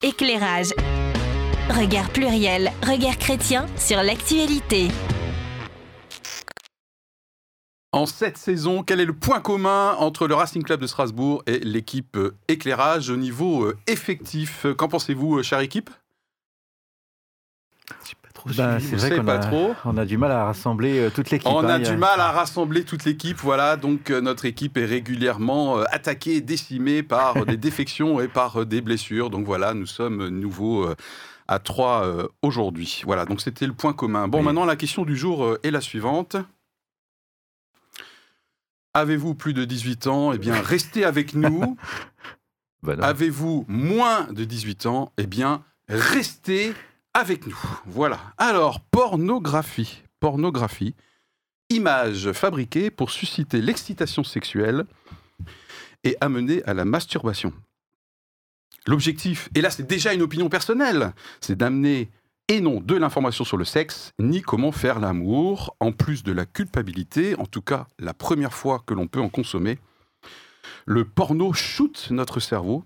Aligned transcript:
Éclairage. 0.00 0.68
Regard 1.70 2.08
pluriel, 2.10 2.70
regard 2.86 3.18
chrétien 3.18 3.66
sur 3.76 4.00
l'actualité. 4.00 4.86
En 7.90 8.06
cette 8.06 8.36
saison, 8.36 8.84
quel 8.84 9.00
est 9.00 9.04
le 9.04 9.12
point 9.12 9.40
commun 9.40 9.96
entre 9.98 10.28
le 10.28 10.36
Racing 10.36 10.62
Club 10.62 10.80
de 10.80 10.86
Strasbourg 10.86 11.42
et 11.48 11.58
l'équipe 11.58 12.16
Éclairage 12.46 13.10
au 13.10 13.16
niveau 13.16 13.64
euh, 13.64 13.76
effectif? 13.88 14.66
Qu'en 14.76 14.86
pensez-vous, 14.86 15.38
euh, 15.38 15.42
chère 15.42 15.58
équipe? 15.58 15.90
Ben, 18.56 18.78
c'est 18.80 18.96
vrai 18.96 19.16
qu'on 19.16 19.24
pas 19.24 19.34
a, 19.34 19.38
trop. 19.38 19.74
on 19.84 19.96
a 19.96 20.04
du 20.04 20.16
mal 20.18 20.32
à 20.32 20.44
rassembler 20.44 20.98
euh, 20.98 21.10
toute 21.10 21.30
l'équipe. 21.30 21.48
On 21.48 21.60
hein, 21.60 21.68
a 21.68 21.78
y 21.78 21.82
du 21.82 21.96
mal 21.96 22.20
à 22.20 22.30
rassembler 22.32 22.84
toute 22.84 23.04
l'équipe, 23.04 23.38
voilà. 23.38 23.76
Donc 23.76 24.10
euh, 24.10 24.20
notre 24.20 24.44
équipe 24.44 24.76
est 24.76 24.84
régulièrement 24.84 25.78
euh, 25.78 25.84
attaquée, 25.90 26.36
et 26.36 26.40
décimée 26.40 27.02
par 27.02 27.46
des 27.46 27.56
défections 27.68 28.20
et 28.20 28.28
par 28.28 28.66
des 28.66 28.80
blessures. 28.80 29.30
Donc 29.30 29.46
voilà, 29.46 29.74
nous 29.74 29.86
sommes 29.86 30.28
nouveaux 30.28 30.88
à 31.48 31.58
trois 31.58 32.04
euh, 32.04 32.28
aujourd'hui. 32.42 33.02
Voilà, 33.04 33.24
donc 33.24 33.40
c'était 33.40 33.66
le 33.66 33.72
point 33.72 33.94
commun. 33.94 34.28
Bon, 34.28 34.38
Oui. 34.38 34.44
maintenant 34.44 34.66
la 34.66 34.76
question 34.76 35.04
du 35.04 35.16
jour 35.16 35.56
est 35.62 35.70
la 35.70 35.80
suivante. 35.80 36.36
Avez-vous 38.94 39.34
plus 39.34 39.54
de 39.54 39.64
18 39.64 40.06
ans? 40.06 40.32
Eh 40.32 40.38
bien, 40.38 40.60
restez 40.60 41.04
avec 41.04 41.34
nous. 41.34 41.76
Bah. 42.84 42.94
Avez-vous 43.02 43.64
moins 43.66 44.28
de 44.30 44.44
18 44.44 44.86
ans? 44.86 45.10
Eh 45.18 45.26
bien, 45.26 45.64
restez 45.88 46.74
avec 47.18 47.46
nous. 47.46 47.58
Voilà. 47.86 48.20
Alors, 48.38 48.80
pornographie. 48.80 50.02
Pornographie. 50.20 50.94
Images 51.68 52.32
fabriquées 52.32 52.90
pour 52.90 53.10
susciter 53.10 53.60
l'excitation 53.60 54.22
sexuelle 54.22 54.84
et 56.04 56.16
amener 56.20 56.62
à 56.64 56.74
la 56.74 56.84
masturbation. 56.84 57.52
L'objectif, 58.86 59.50
et 59.54 59.60
là 59.60 59.68
c'est 59.68 59.86
déjà 59.86 60.14
une 60.14 60.22
opinion 60.22 60.48
personnelle, 60.48 61.12
c'est 61.40 61.56
d'amener 61.56 62.08
et 62.46 62.60
non 62.60 62.80
de 62.80 62.94
l'information 62.94 63.44
sur 63.44 63.58
le 63.58 63.64
sexe, 63.64 64.12
ni 64.18 64.40
comment 64.40 64.72
faire 64.72 65.00
l'amour, 65.00 65.76
en 65.80 65.92
plus 65.92 66.22
de 66.22 66.32
la 66.32 66.46
culpabilité, 66.46 67.34
en 67.38 67.44
tout 67.44 67.60
cas 67.60 67.86
la 67.98 68.14
première 68.14 68.54
fois 68.54 68.82
que 68.86 68.94
l'on 68.94 69.08
peut 69.08 69.20
en 69.20 69.28
consommer. 69.28 69.78
Le 70.86 71.04
porno 71.04 71.52
shoot 71.52 72.08
notre 72.10 72.40
cerveau 72.40 72.84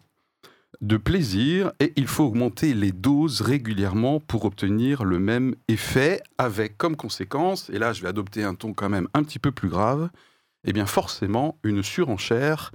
de 0.80 0.96
plaisir 0.96 1.72
et 1.80 1.92
il 1.96 2.06
faut 2.06 2.24
augmenter 2.24 2.74
les 2.74 2.92
doses 2.92 3.40
régulièrement 3.40 4.20
pour 4.20 4.44
obtenir 4.44 5.04
le 5.04 5.18
même 5.18 5.54
effet 5.68 6.22
avec 6.38 6.78
comme 6.78 6.96
conséquence, 6.96 7.70
et 7.70 7.78
là 7.78 7.92
je 7.92 8.02
vais 8.02 8.08
adopter 8.08 8.42
un 8.42 8.54
ton 8.54 8.72
quand 8.72 8.88
même 8.88 9.08
un 9.14 9.22
petit 9.22 9.38
peu 9.38 9.52
plus 9.52 9.68
grave, 9.68 10.10
eh 10.64 10.72
bien 10.72 10.86
forcément 10.86 11.58
une 11.62 11.82
surenchère 11.82 12.72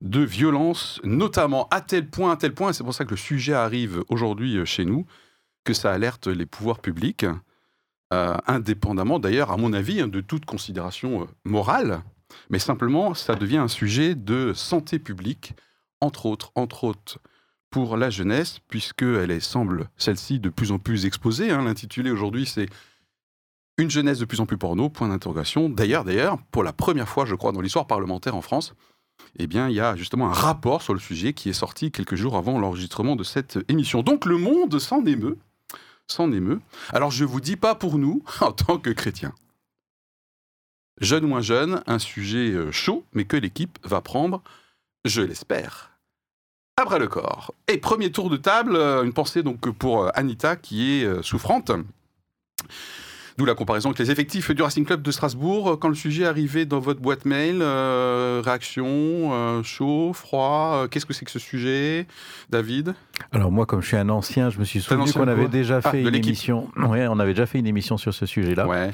de 0.00 0.20
violence, 0.20 1.00
notamment 1.04 1.68
à 1.70 1.80
tel 1.80 2.08
point, 2.08 2.32
à 2.32 2.36
tel 2.36 2.52
point, 2.54 2.72
c'est 2.72 2.84
pour 2.84 2.94
ça 2.94 3.04
que 3.04 3.10
le 3.10 3.16
sujet 3.16 3.54
arrive 3.54 4.04
aujourd'hui 4.08 4.56
euh, 4.56 4.64
chez 4.64 4.84
nous, 4.84 5.06
que 5.64 5.72
ça 5.72 5.92
alerte 5.92 6.26
les 6.26 6.46
pouvoirs 6.46 6.80
publics, 6.80 7.26
euh, 8.12 8.36
indépendamment 8.46 9.18
d'ailleurs, 9.18 9.50
à 9.50 9.56
mon 9.56 9.72
avis, 9.72 10.00
hein, 10.00 10.08
de 10.08 10.20
toute 10.20 10.44
considération 10.44 11.22
euh, 11.22 11.26
morale, 11.44 12.02
mais 12.50 12.58
simplement 12.58 13.14
ça 13.14 13.34
devient 13.34 13.56
un 13.56 13.68
sujet 13.68 14.14
de 14.14 14.52
santé 14.54 14.98
publique, 14.98 15.54
entre 16.00 16.26
autres, 16.26 16.52
entre 16.54 16.84
autres 16.84 17.18
pour 17.70 17.96
la 17.96 18.10
jeunesse, 18.10 18.60
puisqu'elle 18.68 19.30
est, 19.30 19.40
semble 19.40 19.90
celle-ci 19.96 20.38
de 20.38 20.48
plus 20.48 20.72
en 20.72 20.78
plus 20.78 21.04
exposée. 21.04 21.50
hein. 21.50 21.62
L'intitulé 21.64 22.10
aujourd'hui, 22.10 22.46
c'est 22.46 22.68
Une 23.78 23.90
jeunesse 23.90 24.18
de 24.18 24.24
plus 24.24 24.40
en 24.40 24.46
plus 24.46 24.56
porno, 24.56 24.88
point 24.88 25.08
d'interrogation. 25.08 25.68
D'ailleurs, 25.68 26.04
d'ailleurs, 26.04 26.38
pour 26.50 26.62
la 26.64 26.72
première 26.72 27.08
fois, 27.08 27.26
je 27.26 27.34
crois, 27.34 27.52
dans 27.52 27.60
l'histoire 27.60 27.86
parlementaire 27.86 28.34
en 28.34 28.40
France, 28.40 28.72
eh 29.38 29.46
bien, 29.46 29.68
il 29.68 29.74
y 29.74 29.80
a 29.80 29.96
justement 29.96 30.28
un 30.28 30.32
rapport 30.32 30.80
sur 30.80 30.94
le 30.94 31.00
sujet 31.00 31.34
qui 31.34 31.50
est 31.50 31.52
sorti 31.54 31.90
quelques 31.90 32.14
jours 32.14 32.36
avant 32.36 32.58
l'enregistrement 32.58 33.16
de 33.16 33.24
cette 33.24 33.58
émission. 33.68 34.02
Donc, 34.02 34.24
le 34.24 34.38
monde 34.38 34.78
s'en 34.78 35.04
émeut. 35.04 35.36
S'en 36.06 36.32
émeut. 36.32 36.60
Alors, 36.90 37.10
je 37.10 37.24
vous 37.26 37.40
dis 37.42 37.56
pas 37.56 37.74
pour 37.74 37.98
nous, 37.98 38.22
en 38.40 38.52
tant 38.52 38.78
que 38.78 38.90
chrétiens. 38.90 39.34
Jeune 41.00 41.24
ou 41.24 41.28
moins 41.28 41.42
jeune, 41.42 41.82
un 41.86 41.98
sujet 41.98 42.52
euh, 42.52 42.72
chaud, 42.72 43.04
mais 43.12 43.26
que 43.26 43.36
l'équipe 43.36 43.78
va 43.84 44.00
prendre, 44.00 44.42
je 45.04 45.20
l'espère, 45.20 45.90
après 46.76 46.98
le 46.98 47.08
corps. 47.08 47.54
Et 47.68 47.78
premier 47.78 48.12
tour 48.12 48.30
de 48.30 48.36
table, 48.36 48.76
euh, 48.76 49.02
une 49.02 49.12
pensée 49.12 49.42
donc 49.42 49.70
pour 49.70 50.04
euh, 50.04 50.10
Anita 50.14 50.56
qui 50.56 51.00
est 51.00 51.04
euh, 51.04 51.22
souffrante. 51.22 51.72
D'où 53.38 53.44
la 53.44 53.54
comparaison 53.54 53.90
avec 53.90 53.98
les 53.98 54.10
effectifs 54.10 54.50
du 54.50 54.62
Racing 54.62 54.86
Club 54.86 55.02
de 55.02 55.10
Strasbourg. 55.10 55.78
Quand 55.78 55.88
le 55.88 55.94
sujet 55.94 56.22
est 56.22 56.26
arrivé 56.26 56.64
dans 56.64 56.80
votre 56.80 57.00
boîte 57.00 57.26
mail, 57.26 57.58
euh, 57.60 58.40
réaction, 58.42 58.86
euh, 58.88 59.62
chaud, 59.62 60.12
froid, 60.14 60.72
euh, 60.84 60.88
qu'est-ce 60.88 61.04
que 61.04 61.12
c'est 61.12 61.26
que 61.26 61.30
ce 61.30 61.38
sujet 61.38 62.06
David? 62.48 62.94
Alors 63.32 63.52
moi, 63.52 63.66
comme 63.66 63.82
je 63.82 63.88
suis 63.88 63.96
un 63.98 64.08
ancien, 64.08 64.48
je 64.48 64.58
me 64.58 64.64
suis 64.64 64.80
souvenu 64.80 65.12
qu'on 65.12 65.28
avait 65.28 65.48
déjà 65.48 65.80
Ah, 65.84 65.90
fait 65.90 66.02
une 66.02 66.14
émission. 66.14 66.68
Ouais, 66.76 67.06
on 67.08 67.18
avait 67.18 67.34
déjà 67.34 67.44
fait 67.44 67.58
une 67.58 67.66
émission 67.66 67.98
sur 67.98 68.14
ce 68.14 68.24
sujet-là. 68.24 68.66
Ouais. 68.66 68.90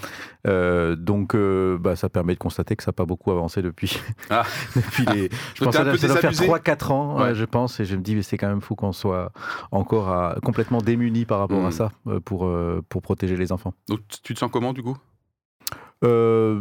Donc, 0.96 1.36
bah, 1.80 1.94
ça 1.96 2.08
permet 2.08 2.34
de 2.34 2.38
constater 2.38 2.74
que 2.76 2.82
ça 2.82 2.88
n'a 2.90 2.94
pas 2.94 3.04
beaucoup 3.04 3.30
avancé 3.30 3.62
depuis. 3.62 3.98
Ah. 4.30 4.42
depuis 4.76 5.04
les. 5.14 5.30
Je 5.54 5.64
pense 5.64 5.68
que 5.68 5.78
ça 5.78 5.84
doit 5.84 5.96
faire 5.96 6.30
désabusé 6.30 6.46
3-4 6.48 6.92
ans, 6.92 7.20
Ouais. 7.22 7.34
je 7.34 7.44
pense, 7.44 7.78
et 7.80 7.84
je 7.84 7.94
me 7.96 8.00
dis, 8.02 8.16
mais 8.16 8.22
c'est 8.22 8.38
quand 8.38 8.48
même 8.48 8.60
fou 8.60 8.74
qu'on 8.74 8.92
soit 8.92 9.30
encore 9.70 10.08
à- 10.08 10.36
complètement 10.42 10.78
démunis 10.78 11.24
par 11.26 11.38
rapport 11.38 11.64
à 11.64 11.70
ça 11.70 11.92
euh, 12.08 12.18
pour, 12.20 12.50
pour 12.88 13.02
protéger 13.02 13.36
les 13.36 13.52
enfants. 13.52 13.74
Donc 13.88 14.00
tu 14.22 14.31
te 14.34 14.38
sens 14.38 14.50
comment 14.52 14.72
du 14.72 14.82
coup? 14.82 14.96
Euh, 16.04 16.60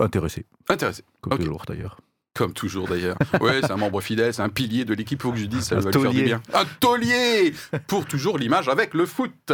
intéressé, 0.00 0.46
Intéressé. 0.68 1.02
comme 1.20 1.38
toujours 1.38 1.64
d'ailleurs. 1.66 1.98
Comme 2.34 2.52
toujours 2.52 2.86
d'ailleurs. 2.86 3.16
Ouais, 3.40 3.60
c'est 3.62 3.70
un 3.70 3.76
membre 3.78 4.00
fidèle, 4.02 4.34
c'est 4.34 4.42
un 4.42 4.50
pilier 4.50 4.84
de 4.84 4.92
l'équipe, 4.94 5.20
faut 5.22 5.32
que 5.32 5.38
je 5.38 5.46
dise, 5.46 5.62
ça 5.62 5.76
Un 5.76 5.80
va 5.80 5.90
lui 5.90 6.00
faire 6.02 6.10
du 6.10 6.22
bien. 6.22 6.42
Un 6.52 6.64
taulier 6.80 7.54
Pour 7.86 8.04
toujours 8.06 8.36
l'image 8.38 8.68
avec 8.68 8.92
le 8.94 9.06
foot. 9.06 9.52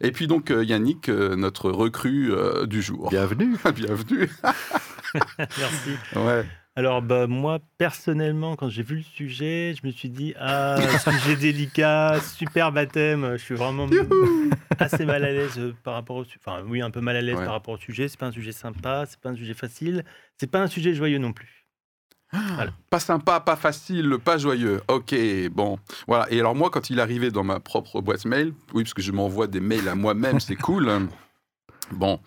Et 0.00 0.12
puis 0.12 0.26
donc 0.28 0.50
euh, 0.50 0.64
Yannick, 0.64 1.08
euh, 1.08 1.34
notre 1.34 1.70
recrue 1.70 2.32
du 2.66 2.80
jour. 2.80 3.10
Bienvenue. 3.10 3.56
Bienvenue. 3.74 4.30
Merci. 5.38 5.90
Ouais. 6.16 6.46
Alors, 6.74 7.02
bah, 7.02 7.26
moi, 7.26 7.58
personnellement, 7.76 8.56
quand 8.56 8.70
j'ai 8.70 8.82
vu 8.82 8.96
le 8.96 9.02
sujet, 9.02 9.74
je 9.78 9.86
me 9.86 9.92
suis 9.92 10.08
dit, 10.08 10.32
ah, 10.38 10.78
sujet 10.98 11.36
délicat, 11.40 12.18
super 12.20 12.72
baptême. 12.72 13.32
Je 13.36 13.42
suis 13.42 13.54
vraiment 13.54 13.86
assez 14.78 15.04
mal 15.04 15.22
à 15.24 15.32
l'aise 15.32 15.58
euh, 15.58 15.74
par 15.84 15.92
rapport 15.94 16.16
au 16.16 16.24
sujet. 16.24 16.38
Enfin, 16.44 16.62
oui, 16.66 16.80
un 16.80 16.90
peu 16.90 17.00
mal 17.02 17.16
à 17.16 17.20
l'aise 17.20 17.36
Ouais. 17.36 17.44
par 17.44 17.52
rapport 17.52 17.74
au 17.74 17.78
sujet. 17.78 18.08
C'est 18.08 18.18
pas 18.18 18.26
un 18.26 18.32
sujet 18.32 18.52
sympa, 18.52 19.04
c'est 19.06 19.20
pas 19.20 19.28
un 19.30 19.36
sujet 19.36 19.52
facile, 19.52 20.02
c'est 20.38 20.50
pas 20.50 20.60
un 20.60 20.66
sujet 20.66 20.94
joyeux 20.94 21.18
non 21.18 21.32
plus. 21.34 21.66
Pas 22.88 22.98
sympa, 23.00 23.40
pas 23.40 23.56
facile, 23.56 24.16
pas 24.24 24.38
joyeux. 24.38 24.80
Ok, 24.88 25.14
bon. 25.50 25.78
Voilà. 26.08 26.26
Et 26.32 26.40
alors 26.40 26.54
moi, 26.54 26.70
quand 26.70 26.88
il 26.88 26.98
arrivait 27.00 27.30
dans 27.30 27.44
ma 27.44 27.60
propre 27.60 28.00
boîte 28.00 28.24
mail, 28.24 28.54
oui, 28.72 28.84
parce 28.84 28.94
que 28.94 29.02
je 29.02 29.12
m'envoie 29.12 29.46
des 29.46 29.60
mails 29.60 29.86
à 29.88 29.94
moi-même, 29.94 30.40
c'est 30.40 30.56
cool. 30.56 30.90
Bon. 31.90 32.18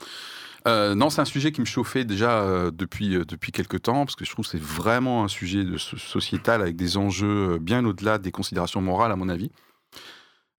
Euh, 0.67 0.95
non, 0.95 1.09
c'est 1.11 1.21
un 1.21 1.25
sujet 1.25 1.51
qui 1.51 1.61
me 1.61 1.65
chauffait 1.65 2.05
déjà 2.05 2.39
euh, 2.39 2.71
depuis, 2.71 3.15
euh, 3.15 3.25
depuis 3.25 3.51
quelques 3.51 3.83
temps, 3.83 4.05
parce 4.05 4.15
que 4.15 4.25
je 4.25 4.31
trouve 4.31 4.45
que 4.45 4.51
c'est 4.51 4.61
vraiment 4.61 5.23
un 5.23 5.27
sujet 5.27 5.63
de 5.63 5.77
sociétal 5.77 6.61
avec 6.61 6.75
des 6.75 6.97
enjeux 6.97 7.59
bien 7.59 7.85
au-delà 7.85 8.17
des 8.17 8.31
considérations 8.31 8.81
morales, 8.81 9.11
à 9.11 9.15
mon 9.15 9.29
avis. 9.29 9.51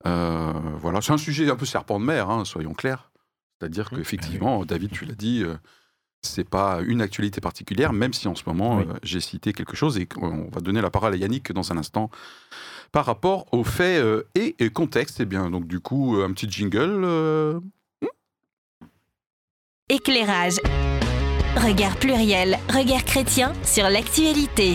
Voilà, 0.04 1.00
c'est 1.00 1.12
un 1.12 1.18
sujet 1.18 1.50
un 1.50 1.56
peu 1.56 1.66
serpent 1.66 1.98
de 1.98 2.04
mer, 2.04 2.30
hein, 2.30 2.44
soyons 2.44 2.74
clairs. 2.74 3.10
C'est-à-dire 3.58 3.90
qu'effectivement, 3.90 4.64
David, 4.64 4.92
tu 4.92 5.04
l'as 5.04 5.16
dit, 5.16 5.42
c'est 6.22 6.48
pas 6.48 6.78
une 6.86 7.02
actualité 7.02 7.40
particulière, 7.40 7.92
même 7.92 8.12
si 8.12 8.28
en 8.28 8.36
ce 8.36 8.44
moment, 8.46 8.76
Oui. 8.76 8.84
j'ai 9.02 9.18
cité 9.18 9.52
quelque 9.52 9.74
chose 9.74 9.98
et 9.98 10.06
on 10.20 10.48
va 10.52 10.60
donner 10.60 10.80
la 10.80 10.90
parole 10.90 11.12
à 11.12 11.16
Yannick 11.16 11.50
dans 11.52 11.72
un 11.72 11.76
instant 11.76 12.10
par 12.92 13.04
rapport 13.04 13.46
aux 13.52 13.64
faits 13.64 14.04
et, 14.36 14.54
et 14.60 14.70
contexte. 14.70 15.18
Et 15.18 15.24
bien, 15.24 15.50
donc 15.50 15.66
du 15.66 15.80
coup, 15.80 16.18
un 16.22 16.32
petit 16.32 16.48
jingle. 16.48 17.60
Éclairage. 19.88 20.56
Regard 21.54 21.96
pluriel, 22.00 22.56
regard 22.68 23.04
chrétien 23.04 23.52
sur 23.62 23.84
l'actualité. 23.84 24.74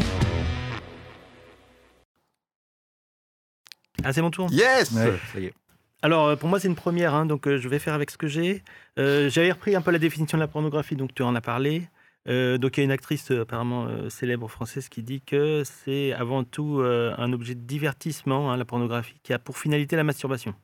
Ah, 4.05 4.13
c'est 4.13 4.21
mon 4.21 4.31
tour 4.31 4.47
Yes 4.53 4.93
Ouais, 4.93 5.19
ça 5.33 5.39
y 5.41 5.47
est. 5.47 5.53
Alors, 6.01 6.27
euh, 6.27 6.35
pour 6.37 6.47
moi, 6.47 6.61
c'est 6.61 6.69
une 6.69 6.77
première, 6.77 7.13
hein, 7.13 7.25
donc 7.25 7.45
euh, 7.45 7.57
je 7.57 7.67
vais 7.67 7.77
faire 7.79 7.93
avec 7.93 8.09
ce 8.09 8.17
que 8.17 8.27
j'ai. 8.27 8.63
Euh, 8.99 9.29
J'avais 9.29 9.51
repris 9.51 9.75
un 9.75 9.81
peu 9.81 9.91
la 9.91 9.99
définition 9.99 10.37
de 10.37 10.43
la 10.43 10.47
pornographie, 10.47 10.95
donc 10.95 11.13
tu 11.13 11.23
en 11.23 11.35
as 11.35 11.41
parlé. 11.41 11.89
Euh, 12.29 12.57
donc, 12.57 12.77
il 12.77 12.79
y 12.79 12.83
a 12.83 12.85
une 12.85 12.91
actrice 12.91 13.31
apparemment 13.31 13.87
euh, 13.87 14.09
célèbre 14.09 14.47
française 14.47 14.87
qui 14.87 15.03
dit 15.03 15.19
que 15.19 15.63
c'est 15.65 16.13
avant 16.13 16.45
tout 16.45 16.79
euh, 16.79 17.13
un 17.17 17.33
objet 17.33 17.55
de 17.55 17.59
divertissement, 17.65 18.49
hein, 18.49 18.55
la 18.55 18.63
pornographie, 18.63 19.19
qui 19.23 19.33
a 19.33 19.39
pour 19.39 19.57
finalité 19.57 19.97
la 19.97 20.05
masturbation. 20.05 20.55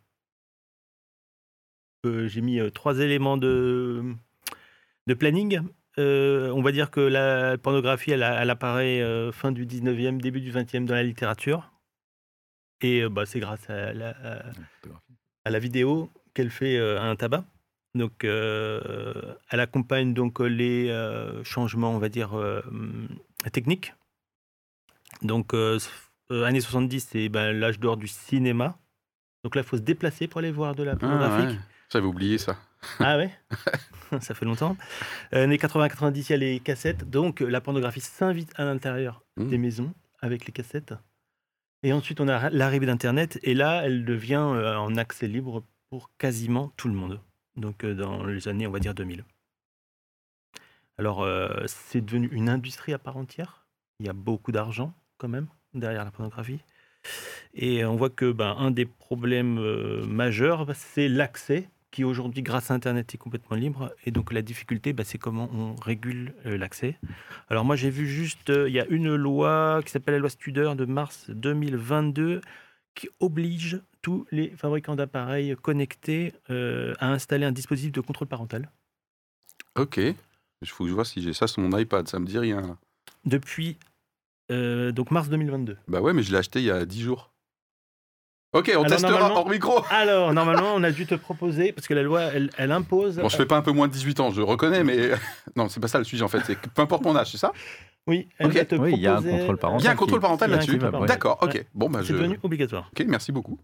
Euh, 2.05 2.29
J'ai 2.29 2.39
mis 2.39 2.61
euh, 2.61 2.69
trois 2.69 2.99
éléments 2.99 3.35
de, 3.35 4.15
de 5.07 5.13
planning. 5.13 5.61
Euh, 5.97 6.51
on 6.51 6.61
va 6.61 6.71
dire 6.71 6.91
que 6.91 6.99
la 6.99 7.57
pornographie, 7.57 8.11
elle, 8.11 8.21
apparaît 8.23 9.01
euh, 9.01 9.31
fin 9.31 9.51
du 9.51 9.65
19e, 9.65 10.19
début 10.21 10.41
du 10.41 10.51
20e 10.51 10.85
dans 10.85 10.93
la 10.93 11.01
littérature. 11.03 11.71
Et 12.81 13.01
euh, 13.01 13.09
bah, 13.09 13.25
c'est 13.25 13.39
grâce 13.39 13.67
à 13.69 13.93
la, 13.93 14.09
à- 14.09 14.43
à 15.45 15.49
la 15.49 15.59
vidéo 15.59 16.11
qu'elle 16.35 16.51
fait 16.51 16.77
à 16.79 17.03
un 17.03 17.15
tabac. 17.15 17.45
Donc, 17.95 18.23
elle 18.25 19.59
accompagne 19.59 20.13
donc 20.13 20.39
les 20.39 20.91
changements, 21.43 21.91
on 21.95 21.97
va 21.99 22.09
dire, 22.09 22.31
techniques. 23.53 23.93
Donc, 25.23 25.53
années 26.29 26.59
70, 26.61 27.07
c'est 27.11 27.29
ben, 27.29 27.57
l'âge 27.57 27.79
d'or 27.79 27.97
du 27.97 28.07
cinéma. 28.07 28.77
Donc 29.43 29.55
là, 29.55 29.61
il 29.61 29.67
faut 29.67 29.77
se 29.77 29.81
déplacer 29.81 30.27
pour 30.27 30.39
aller 30.39 30.51
voir 30.51 30.75
de 30.75 30.83
la 30.83 30.91
Ah, 30.91 30.95
pornographie. 30.97 31.47
ouais. 31.55 31.59
J'avais 31.91 32.05
oublié 32.05 32.37
ça. 32.37 32.57
Ah 32.99 33.17
ouais 33.17 33.31
Ça 34.21 34.33
fait 34.33 34.45
longtemps. 34.45 34.77
Euh, 35.33 35.43
années 35.43 35.57
80-90, 35.57 36.15
il 36.15 36.29
y 36.29 36.33
a 36.33 36.37
les 36.37 36.59
cassettes. 36.59 37.09
Donc 37.09 37.41
euh, 37.41 37.47
la 37.47 37.61
pornographie 37.61 38.01
s'invite 38.01 38.51
à 38.55 38.65
l'intérieur 38.65 39.23
Mmh. 39.37 39.49
des 39.49 39.57
maisons 39.57 39.93
avec 40.19 40.45
les 40.45 40.51
cassettes. 40.51 40.95
Et 41.83 41.93
ensuite, 41.93 42.19
on 42.19 42.27
a 42.27 42.49
l'arrivée 42.49 42.87
d'Internet. 42.87 43.39
Et 43.43 43.53
là, 43.53 43.83
elle 43.85 44.03
devient 44.03 44.45
euh, 44.53 44.75
en 44.75 44.95
accès 44.95 45.27
libre 45.27 45.63
pour 45.89 46.09
quasiment 46.17 46.73
tout 46.75 46.87
le 46.87 46.95
monde. 46.95 47.21
Donc 47.55 47.85
dans 47.85 48.25
les 48.25 48.47
années, 48.47 48.67
on 48.67 48.71
va 48.71 48.79
dire 48.79 48.93
2000. 48.93 49.23
Alors, 50.97 51.21
euh, 51.21 51.47
c'est 51.67 52.01
devenu 52.01 52.27
une 52.31 52.49
industrie 52.49 52.93
à 52.93 52.99
part 52.99 53.17
entière. 53.17 53.67
Il 53.99 54.07
y 54.07 54.09
a 54.09 54.13
beaucoup 54.13 54.51
d'argent 54.51 54.93
quand 55.17 55.27
même 55.27 55.47
derrière 55.73 56.03
la 56.03 56.11
pornographie. 56.11 56.59
Et 57.53 57.85
on 57.85 57.95
voit 57.95 58.09
que 58.09 58.31
ben, 58.31 58.55
un 58.57 58.71
des 58.71 58.85
problèmes 58.85 59.59
euh, 59.59 60.05
majeurs, 60.05 60.65
bah, 60.65 60.73
c'est 60.73 61.07
l'accès, 61.07 61.69
qui 61.91 62.03
aujourd'hui, 62.03 62.41
grâce 62.41 62.71
à 62.71 62.73
Internet, 62.73 63.13
est 63.13 63.17
complètement 63.17 63.55
libre. 63.55 63.93
Et 64.05 64.11
donc 64.11 64.33
la 64.33 64.41
difficulté, 64.41 64.93
bah, 64.93 65.03
c'est 65.03 65.17
comment 65.17 65.49
on 65.53 65.75
régule 65.75 66.33
euh, 66.45 66.57
l'accès. 66.57 66.97
Alors 67.49 67.65
moi, 67.65 67.75
j'ai 67.75 67.89
vu 67.89 68.07
juste, 68.07 68.49
euh, 68.49 68.67
il 68.67 68.75
y 68.75 68.79
a 68.79 68.85
une 68.87 69.15
loi 69.15 69.81
qui 69.85 69.91
s'appelle 69.91 70.15
la 70.15 70.19
loi 70.19 70.29
Studer 70.29 70.73
de 70.75 70.85
mars 70.85 71.29
2022 71.29 72.41
qui 72.95 73.09
oblige 73.19 73.79
tous 74.01 74.25
les 74.31 74.49
fabricants 74.49 74.95
d'appareils 74.95 75.55
connectés 75.61 76.33
euh, 76.49 76.93
à 76.99 77.11
installer 77.11 77.45
un 77.45 77.51
dispositif 77.51 77.91
de 77.91 78.01
contrôle 78.01 78.27
parental. 78.27 78.69
Ok. 79.75 79.97
Il 79.97 80.67
faut 80.67 80.83
que 80.83 80.89
je 80.89 80.95
vois 80.95 81.05
si 81.05 81.21
j'ai 81.21 81.33
ça 81.33 81.47
sur 81.47 81.61
mon 81.61 81.77
iPad. 81.77 82.07
Ça 82.07 82.19
me 82.19 82.25
dit 82.25 82.39
rien. 82.39 82.61
là. 82.61 82.77
Depuis 83.25 83.77
donc 84.49 85.11
mars 85.11 85.27
2022. 85.27 85.77
Bah 85.89 85.99
ouais, 85.99 86.13
mais 86.13 86.23
je 86.23 86.31
l'ai 86.31 86.37
acheté 86.37 86.59
il 86.59 86.65
y 86.65 86.71
a 86.71 86.85
10 86.85 87.01
jours. 87.01 87.33
Ok, 88.53 88.71
on 88.75 88.83
Alors, 88.83 88.85
testera 88.87 89.31
hors 89.33 89.49
micro. 89.49 89.83
Alors, 89.89 90.33
normalement, 90.33 90.73
on 90.73 90.83
a 90.83 90.91
dû 90.91 91.05
te 91.05 91.15
proposer, 91.15 91.73
parce 91.73 91.85
que 91.87 91.93
la 91.93 92.01
loi, 92.01 92.21
elle, 92.23 92.49
elle 92.57 92.71
impose... 92.71 93.17
Bon, 93.17 93.27
je 93.29 93.35
fais 93.35 93.45
pas 93.45 93.57
un 93.57 93.61
peu 93.61 93.71
moins 93.71 93.87
de 93.87 93.93
18 93.93 94.19
ans, 94.21 94.31
je 94.31 94.41
reconnais, 94.41 94.83
mais 94.83 95.11
non, 95.55 95.67
c'est 95.69 95.79
pas 95.81 95.89
ça 95.89 95.97
le 95.97 96.05
sujet 96.05 96.23
en 96.23 96.27
fait. 96.29 96.41
C'est 96.45 96.57
peu 96.59 96.81
importe 96.81 97.03
mon 97.03 97.15
âge, 97.15 97.31
c'est 97.31 97.37
ça? 97.37 97.51
Oui, 98.07 98.29
elle 98.37 98.47
Ok. 98.47 98.53
va 98.53 98.65
te 98.65 98.75
Oui, 98.75 98.93
il 98.95 99.01
y 99.01 99.07
a 99.07 99.17
un 99.17 99.21
contrôle 99.21 99.57
parental. 99.57 99.81
Il 99.81 99.85
y 99.85 99.87
a 99.87 99.91
un 99.91 99.93
qui- 99.93 99.99
contrôle 99.99 100.19
parental 100.21 100.49
il 100.49 100.51
y 100.51 100.53
a 100.53 100.57
un 100.57 100.91
là-dessus. 100.91 101.07
D'accord, 101.07 101.39
ok. 101.41 101.65
Bon, 101.73 101.89
bah 101.89 101.99
C'est 102.01 102.07
je. 102.07 102.13
devenu 102.13 102.39
obligatoire. 102.41 102.89
Ok, 102.97 103.05
merci 103.07 103.31
beaucoup. 103.33 103.59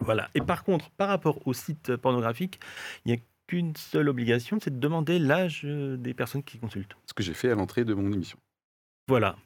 Voilà. 0.00 0.28
Et 0.34 0.40
par 0.40 0.64
contre, 0.64 0.90
par 0.90 1.08
rapport 1.08 1.46
aux 1.46 1.52
sites 1.52 1.94
pornographiques, 1.96 2.58
il 3.04 3.12
n'y 3.12 3.18
a 3.18 3.20
qu'une 3.46 3.76
seule 3.76 4.08
obligation, 4.08 4.58
c'est 4.60 4.74
de 4.74 4.80
demander 4.80 5.18
l'âge 5.20 5.62
euh, 5.64 5.96
des 5.96 6.14
personnes 6.14 6.42
qui 6.42 6.58
consultent. 6.58 6.96
Ce 7.06 7.14
que 7.14 7.22
j'ai 7.22 7.34
fait 7.34 7.50
à 7.50 7.54
l'entrée 7.54 7.84
de 7.84 7.94
mon 7.94 8.12
émission. 8.12 8.38
Voilà. 9.08 9.36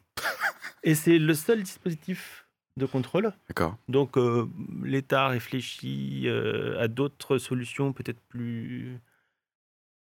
Et 0.84 0.94
c'est 0.94 1.18
le 1.18 1.34
seul 1.34 1.62
dispositif 1.62 2.43
de 2.76 2.86
contrôle. 2.86 3.32
D'accord. 3.48 3.76
Donc, 3.88 4.16
euh, 4.16 4.46
l'État 4.82 5.28
réfléchit 5.28 6.24
euh, 6.26 6.80
à 6.80 6.88
d'autres 6.88 7.38
solutions 7.38 7.92
peut-être 7.92 8.20
plus... 8.28 8.98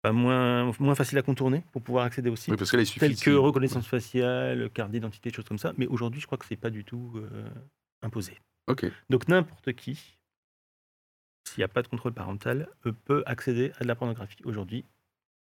enfin, 0.03 0.13
moins, 0.13 0.71
moins 0.79 0.95
faciles 0.95 1.17
à 1.17 1.21
contourner 1.21 1.63
pour 1.71 1.81
pouvoir 1.81 2.05
accéder 2.05 2.29
au 2.29 2.35
site. 2.35 2.51
Oui, 2.51 2.57
parce 2.57 2.71
que 2.71 2.77
là, 2.77 2.83
il 2.83 2.85
suffit. 2.85 2.99
telles 3.01 3.17
si- 3.17 3.25
que 3.25 3.31
reconnaissance 3.31 3.87
faciale, 3.87 4.69
carte 4.69 4.91
d'identité, 4.91 5.31
choses 5.31 5.45
comme 5.47 5.59
ça. 5.59 5.73
Mais 5.77 5.87
aujourd'hui, 5.87 6.21
je 6.21 6.25
crois 6.25 6.37
que 6.37 6.45
c'est 6.45 6.55
pas 6.55 6.69
du 6.69 6.85
tout 6.85 7.13
euh, 7.17 7.49
imposé. 8.01 8.37
Ok. 8.67 8.85
Donc 9.09 9.27
n'importe 9.27 9.73
qui, 9.73 9.95
s'il 11.45 11.57
n'y 11.59 11.63
a 11.65 11.67
pas 11.67 11.81
de 11.81 11.89
contrôle 11.89 12.13
parental, 12.13 12.69
peut 13.03 13.23
accéder 13.25 13.73
à 13.77 13.83
de 13.83 13.87
la 13.89 13.95
pornographie 13.95 14.41
aujourd'hui, 14.45 14.85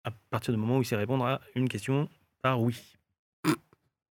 à 0.02 0.11
partir 0.31 0.52
du 0.52 0.59
moment 0.59 0.79
où 0.79 0.82
il 0.82 0.85
sait 0.85 0.97
répondre 0.97 1.25
à 1.25 1.41
une 1.55 1.69
question 1.69 2.09
par 2.43 2.61
oui. 2.61 2.95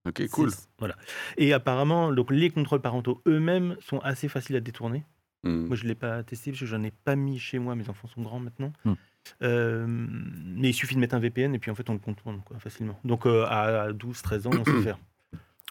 Ok, 0.08 0.26
cool. 0.30 0.50
Voilà. 0.78 0.96
Et 1.36 1.52
apparemment, 1.52 2.12
donc, 2.12 2.30
les 2.30 2.50
contrôles 2.50 2.80
parentaux 2.80 3.20
eux-mêmes 3.26 3.76
sont 3.80 3.98
assez 4.00 4.28
faciles 4.28 4.56
à 4.56 4.60
détourner. 4.60 5.04
Hmm. 5.44 5.66
Moi, 5.66 5.76
je 5.76 5.84
ne 5.84 5.88
l'ai 5.88 5.94
pas 5.94 6.22
testé 6.24 6.50
parce 6.50 6.60
que 6.60 6.66
j'en 6.66 6.82
ai 6.82 6.90
pas 6.90 7.14
mis 7.16 7.38
chez 7.38 7.58
moi. 7.58 7.74
Mes 7.76 7.88
enfants 7.88 8.08
sont 8.08 8.22
grands 8.22 8.40
maintenant. 8.40 8.72
Hmm. 8.84 8.94
Euh, 9.42 9.84
mais 9.88 10.70
il 10.70 10.74
suffit 10.74 10.94
de 10.94 11.00
mettre 11.00 11.14
un 11.14 11.18
VPN 11.18 11.54
et 11.54 11.58
puis 11.58 11.70
en 11.70 11.74
fait, 11.74 11.88
on 11.90 11.92
le 11.92 11.98
contourne 11.98 12.40
quoi, 12.46 12.58
facilement. 12.58 12.98
Donc 13.04 13.26
euh, 13.26 13.44
à 13.46 13.92
12-13 13.92 14.46
ans, 14.48 14.50
on 14.58 14.64
sait 14.64 14.82
faire. 14.82 14.98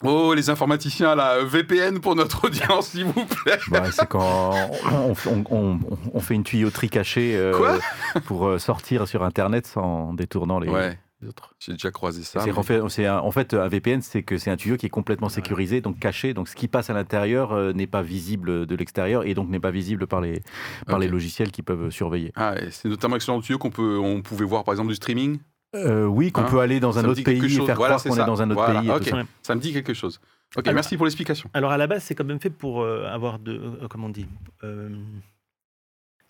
Oh, 0.04 0.36
les 0.36 0.51
informaticiens 0.51 1.16
là, 1.16 1.44
VPN 1.44 2.00
pour 2.00 2.16
notre 2.16 2.45
audience, 2.45 2.89
s'il 2.89 3.06
vous 3.06 3.25
plaît. 3.25 3.57
Bah, 3.72 3.92
c'est 3.92 4.07
quand 4.07 4.54
on, 4.94 5.16
on- 5.25 5.44
on- 5.50 5.80
on 6.13 6.19
fait 6.19 6.36
une 6.36 6.44
tuyauterie 6.44 6.92
cachée 6.92 7.36
euh, 7.36 7.51
Quoi? 7.57 7.80
pour 8.25 8.45
euh, 8.45 8.60
sortir 8.60 9.07
sur 9.07 9.24
Internet 9.24 9.66
sans 9.66 10.13
détournant 10.13 10.60
les, 10.60 10.69
Ouais, 10.69 11.00
les 11.22 11.28
autres. 11.30 11.56
j'ai 11.60 11.72
déjà 11.74 11.90
croisé 11.92 12.24
ça. 12.24 12.42
C'est 12.42 12.52
mais- 12.56 12.64
fait, 12.64 13.06
un- 13.08 13.19
en 13.19 13.31
fait, 13.31 13.54
un 13.54 13.68
VPN, 13.68 14.02
c'est 14.02 14.22
que 14.24 14.38
c'est 14.38 14.52
un 14.52 14.56
tuyau 14.58 14.78
qui 14.78 14.86
est 14.86 14.90
complètement 14.90 15.30
sécurisé, 15.30 15.81
donc 15.81 15.98
caché. 16.00 16.34
Donc 16.34 16.48
ce 16.48 16.56
qui 16.56 16.68
passe 16.68 16.90
à 16.90 16.94
l'intérieur 16.94 17.54
euh, 17.54 17.74
n'est 17.74 17.88
pas 17.88 18.02
visible 18.04 18.66
de 18.68 18.75
l'extérieur 18.75 19.25
et 19.25 19.34
donc 19.34 19.50
n'est 19.50 19.60
pas 19.60 19.72
visible 19.72 20.06
par 20.08 20.22
les, 20.22 20.42
par 20.86 21.00
les 21.00 21.08
logiciels 21.08 21.52
qui 21.52 21.64
peuvent 21.64 21.90
surveiller. 21.90 22.31
Ah, 22.36 22.56
c'est 22.69 22.88
notamment 22.90 23.16
excellent 23.16 23.42
tuyau 23.42 23.58
qu'on 23.58 23.72
peut, 23.72 23.98
on 23.98 24.22
pouvait 24.22 24.46
voir 24.46 24.64
par 24.64 24.74
exemple 24.74 24.90
du 24.90 24.96
streaming? 24.96 25.40
Euh, 25.75 26.06
oui, 26.06 26.31
qu'on 26.31 26.42
Hein? 26.42 26.48
peut 26.50 26.60
aller 26.60 26.80
dans 26.80 26.94
Ça 26.94 27.00
un 27.00 27.04
me 27.04 27.10
autre 27.10 27.24
pays 27.24 27.44
et 27.44 27.50
faire 27.50 27.75
Voilà, 27.75 27.96
croire 27.96 28.04
qu'on 28.04 28.16
ça. 28.16 28.24
est 28.24 28.25
dans 28.25 28.42
un 28.42 28.50
autre 28.52 28.63
Voilà, 28.63 28.80
pays. 28.80 28.90
et 28.90 28.92
ok. 28.94 29.04
tout 29.04 29.10
ça. 29.10 29.24
Ça 29.42 29.56
me 29.56 29.60
dit 29.60 29.74
quelque 29.74 29.94
chose. 29.94 30.22
Ok, 30.56 30.66
Alors- 30.66 30.75
merci 30.75 30.96
pour 30.96 31.06
l'explication. 31.06 31.50
Alors 31.54 31.72
à 31.72 31.78
la 31.78 31.88
base, 31.88 32.04
c'est 32.04 32.16
quand 32.16 32.24
même 32.24 32.40
fait 32.40 32.50
pour 32.50 32.81
euh, 32.81 33.06
avoir 33.08 33.38
de. 33.40 33.52
euh, 33.81 33.88
comment 33.90 34.08
on 34.08 34.10
dit 34.12 34.28
euh, 34.63 34.90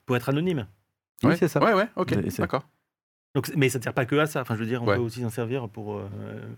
Pour 0.05 0.15
être 0.15 0.29
anonyme. 0.29 0.65
Oui, 1.23 1.29
Ouais, 1.31 1.35
c'est 1.37 1.47
ça. 1.47 1.63
Ouais, 1.63 1.73
ouais, 1.73 1.87
ok, 1.95 2.15
d'accord. 2.39 2.63
Donc, 3.37 3.51
mais 3.55 3.69
ça 3.69 3.77
ne 3.77 3.83
sert 3.83 3.93
pas 3.93 4.05
que 4.05 4.15
à 4.15 4.25
ça. 4.25 4.41
Enfin, 4.41 4.55
je 4.55 4.61
veux 4.61 4.65
dire, 4.65 4.81
on 4.81 4.87
Ouais. 4.87 4.95
peut 4.95 5.01
aussi 5.03 5.21
s'en 5.21 5.29
servir 5.29 5.69
pour 5.69 5.95
euh, 5.97 6.01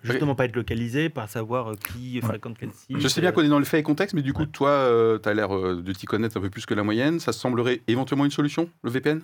justement 0.02 0.34
pas 0.34 0.46
être 0.46 0.56
localisé, 0.56 1.10
pas 1.10 1.28
savoir 1.28 1.72
euh, 1.72 1.76
qui 1.76 2.22
fréquente 2.22 2.56
quel 2.58 2.72
site. 2.72 2.98
Je 2.98 3.08
sais 3.10 3.20
bien 3.20 3.31
euh, 3.31 3.34
qu'on 3.34 3.42
est 3.44 3.50
dans 3.50 3.60
le 3.60 3.66
fait 3.66 3.80
et 3.80 3.84
contexte, 3.84 4.16
mais 4.16 4.22
du 4.22 4.31
coup, 4.31 4.44
Ouais. 4.44 4.48
toi, 4.48 5.20
tu 5.22 5.28
as 5.28 5.34
l'air 5.34 5.54
euh, 5.54 5.81
de 5.81 5.92
t'y 5.92 6.06
connaître 6.06 6.38
un 6.38 6.40
peu 6.42 6.50
plus 6.50 6.66
que 6.66 6.74
la 6.74 6.84
moyenne. 6.84 7.20
Ça 7.20 7.34
semblerait 7.34 7.81
éventuellement 7.90 8.24
une 8.24 8.31
solution, 8.31 8.70
le 8.84 8.92
VPN 8.92 9.20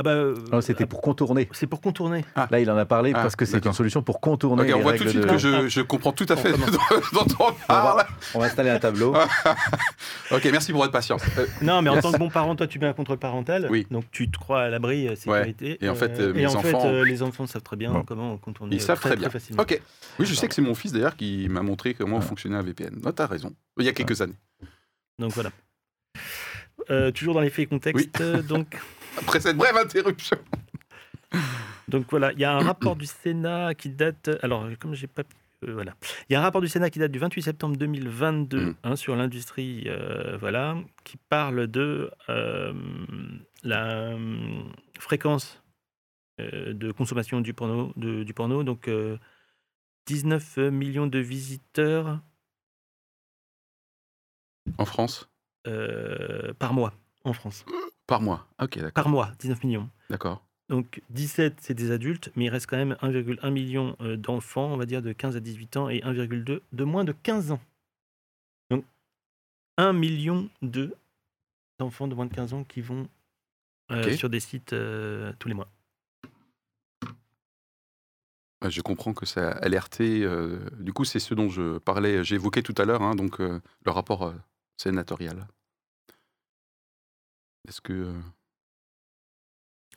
Ah 0.00 0.02
bah. 0.04 0.10
euh, 0.12 0.36
Non, 0.52 0.60
C'était 0.60 0.84
ah, 0.84 0.86
pour 0.86 1.00
contourner. 1.02 1.48
C'est 1.52 1.66
pour 1.66 1.80
contourner. 1.80 2.24
Là, 2.50 2.60
il 2.60 2.70
en 2.70 2.76
a 2.76 2.84
parlé 2.86 3.10
Ah, 3.14 3.22
parce 3.22 3.34
que 3.36 3.44
c'est 3.44 3.54
d'accord. 3.54 3.70
une 3.72 3.76
solution 3.76 4.00
pour 4.02 4.20
contourner 4.20 4.62
Ok, 4.62 4.68
les 4.68 4.74
on 4.74 4.80
voit 4.80 4.96
tout 4.96 5.02
de 5.04 5.08
suite 5.08 5.26
que 5.26 5.38
je, 5.38 5.68
je 5.68 5.80
comprends 5.80 6.12
tout 6.12 6.26
à 6.28 6.36
fait 6.36 6.52
dont 6.52 6.58
on 7.40 7.52
parle. 7.66 7.96
va, 7.98 8.06
on 8.34 8.38
va 8.38 8.46
installer 8.46 8.70
un 8.70 8.78
tableau. 8.78 9.14
Ok, 10.30 10.46
merci 10.52 10.72
pour 10.72 10.82
votre 10.82 10.92
patience. 10.92 11.22
Euh, 11.38 11.46
Non, 11.62 11.80
mais 11.82 11.88
en 11.90 12.00
tant 12.00 12.12
que 12.12 12.18
bon 12.18 12.28
parent, 12.28 12.54
toi, 12.54 12.66
tu 12.66 12.78
mets 12.78 12.86
un 12.86 12.92
contrôle 12.92 13.16
parental. 13.18 13.66
Oui. 13.70 13.86
Donc, 13.90 14.04
tu 14.10 14.30
te 14.30 14.38
crois 14.38 14.62
à 14.64 14.68
l'abri 14.68 15.08
euh, 15.08 15.16
sécurité. 15.16 15.78
Et 15.82 15.88
en 15.88 15.94
fait, 15.94 16.20
euh, 16.20 16.30
et 16.30 16.34
mes 16.34 16.46
en 16.46 16.60
fait, 16.60 16.74
euh, 16.74 17.04
les 17.04 17.22
enfants 17.22 17.46
savent 17.46 17.62
très 17.62 17.76
bien 17.76 17.92
Bon. 17.92 18.02
comment 18.02 18.36
contourner. 18.36 18.76
Ils 18.76 18.82
euh, 18.82 18.84
savent 18.84 19.00
très 19.00 19.16
bien. 19.16 19.30
facilement. 19.30 19.62
Ok. 19.62 19.80
Oui, 20.18 20.26
je 20.26 20.34
sais 20.34 20.46
que 20.46 20.54
c'est 20.54 20.60
mon 20.62 20.74
fils 20.74 20.92
d'ailleurs 20.92 21.16
qui 21.16 21.48
m'a 21.48 21.62
montré 21.62 21.94
comment 21.94 22.18
Ah. 22.18 22.22
fonctionnait 22.22 22.56
un 22.56 22.62
VPN. 22.62 23.00
Non, 23.02 23.10
t'as 23.12 23.26
raison. 23.26 23.52
Il 23.78 23.86
y 23.86 23.88
a 23.88 23.92
quelques 23.92 24.20
années. 24.20 24.36
Donc 25.18 25.32
voilà. 25.32 25.50
Euh, 26.90 27.10
toujours 27.10 27.34
dans 27.34 27.40
les 27.40 27.50
faits 27.50 27.64
et 27.64 27.66
contextes. 27.66 28.20
euh, 28.20 28.42
donc, 28.42 28.78
Après 29.18 29.40
cette 29.40 29.56
brève 29.56 29.76
interruption. 29.76 30.38
donc 31.88 32.06
voilà, 32.10 32.32
il 32.32 32.38
y 32.40 32.44
a 32.44 32.52
un 32.52 32.60
rapport 32.60 32.96
du 32.96 33.06
Sénat 33.06 33.74
qui 33.74 33.90
date. 33.90 34.30
Alors, 34.42 34.66
comme 34.78 34.94
j'ai 34.94 35.06
pas. 35.06 35.22
euh, 35.64 35.72
voilà. 35.74 35.94
Il 36.28 36.32
y 36.32 36.36
a 36.36 36.40
un 36.40 36.42
rapport 36.42 36.60
du 36.60 36.68
Sénat 36.68 36.90
qui 36.90 36.98
date 36.98 37.10
du 37.12 37.18
28 37.18 37.42
septembre 37.42 37.76
2022 37.76 38.60
Mm. 38.60 38.74
hein, 38.84 38.96
sur 38.96 39.16
l'industrie, 39.16 39.84
euh, 39.86 40.36
voilà, 40.38 40.76
qui 41.04 41.16
parle 41.28 41.66
de 41.66 42.10
euh, 42.28 42.72
la 43.62 44.16
fréquence 44.98 45.62
de 46.38 46.92
consommation 46.92 47.40
du 47.40 47.52
porno. 47.52 47.92
de- 47.96 48.22
du 48.22 48.32
porno 48.32 48.62
donc, 48.62 48.86
euh, 48.86 49.18
19 50.06 50.56
millions 50.58 51.08
de 51.08 51.18
visiteurs 51.18 52.20
En 54.78 54.84
France? 54.84 55.28
par 56.58 56.72
mois 56.72 56.94
en 57.24 57.32
France. 57.34 57.66
Par 58.08 58.20
mois. 58.22 58.48
Ok, 58.60 58.78
d'accord. 58.78 58.92
Par 59.04 59.08
mois, 59.08 59.30
19 59.38 59.62
millions. 59.64 59.88
D'accord. 60.10 60.42
Donc 60.70 61.02
17, 61.10 61.58
c'est 61.60 61.74
des 61.74 61.90
adultes, 61.92 62.32
mais 62.36 62.46
il 62.46 62.48
reste 62.48 62.66
quand 62.66 62.76
même 62.76 62.96
1,1 63.02 63.50
million 63.50 63.96
euh, 64.00 64.16
d'enfants, 64.16 64.66
on 64.66 64.76
va 64.76 64.86
dire 64.86 65.02
de 65.02 65.12
15 65.12 65.36
à 65.36 65.40
18 65.40 65.76
ans, 65.76 65.88
et 65.88 66.00
1,2 66.00 66.60
de 66.72 66.84
moins 66.84 67.04
de 67.04 67.12
15 67.12 67.52
ans. 67.52 67.60
Donc 68.70 68.84
1 69.76 69.92
million 69.92 70.48
de 70.62 70.94
d'enfants 71.78 72.08
de 72.08 72.14
moins 72.14 72.26
de 72.26 72.34
15 72.34 72.54
ans 72.54 72.64
qui 72.64 72.80
vont 72.80 73.08
euh, 73.92 74.16
sur 74.16 74.28
des 74.28 74.40
sites 74.40 74.72
euh, 74.72 75.32
tous 75.38 75.48
les 75.48 75.54
mois. 75.54 75.68
Ouais, 78.62 78.70
Je 78.70 78.80
comprends 78.80 79.12
que 79.14 79.26
ça 79.26 79.50
a 79.50 79.52
alerté. 79.58 80.22
euh, 80.24 80.58
du 80.80 80.92
coup, 80.92 81.04
c'est 81.04 81.20
ce 81.20 81.34
dont 81.34 81.48
je 81.48 81.78
parlais, 81.78 82.22
évoqué 82.32 82.62
tout 82.62 82.74
à 82.78 82.84
l'heure, 82.84 83.02
hein, 83.02 83.14
donc 83.14 83.38
le 83.38 83.60
rapport 83.86 84.34
sénatorial. 84.76 85.46
Est-ce 87.68 87.80
que. 87.80 88.12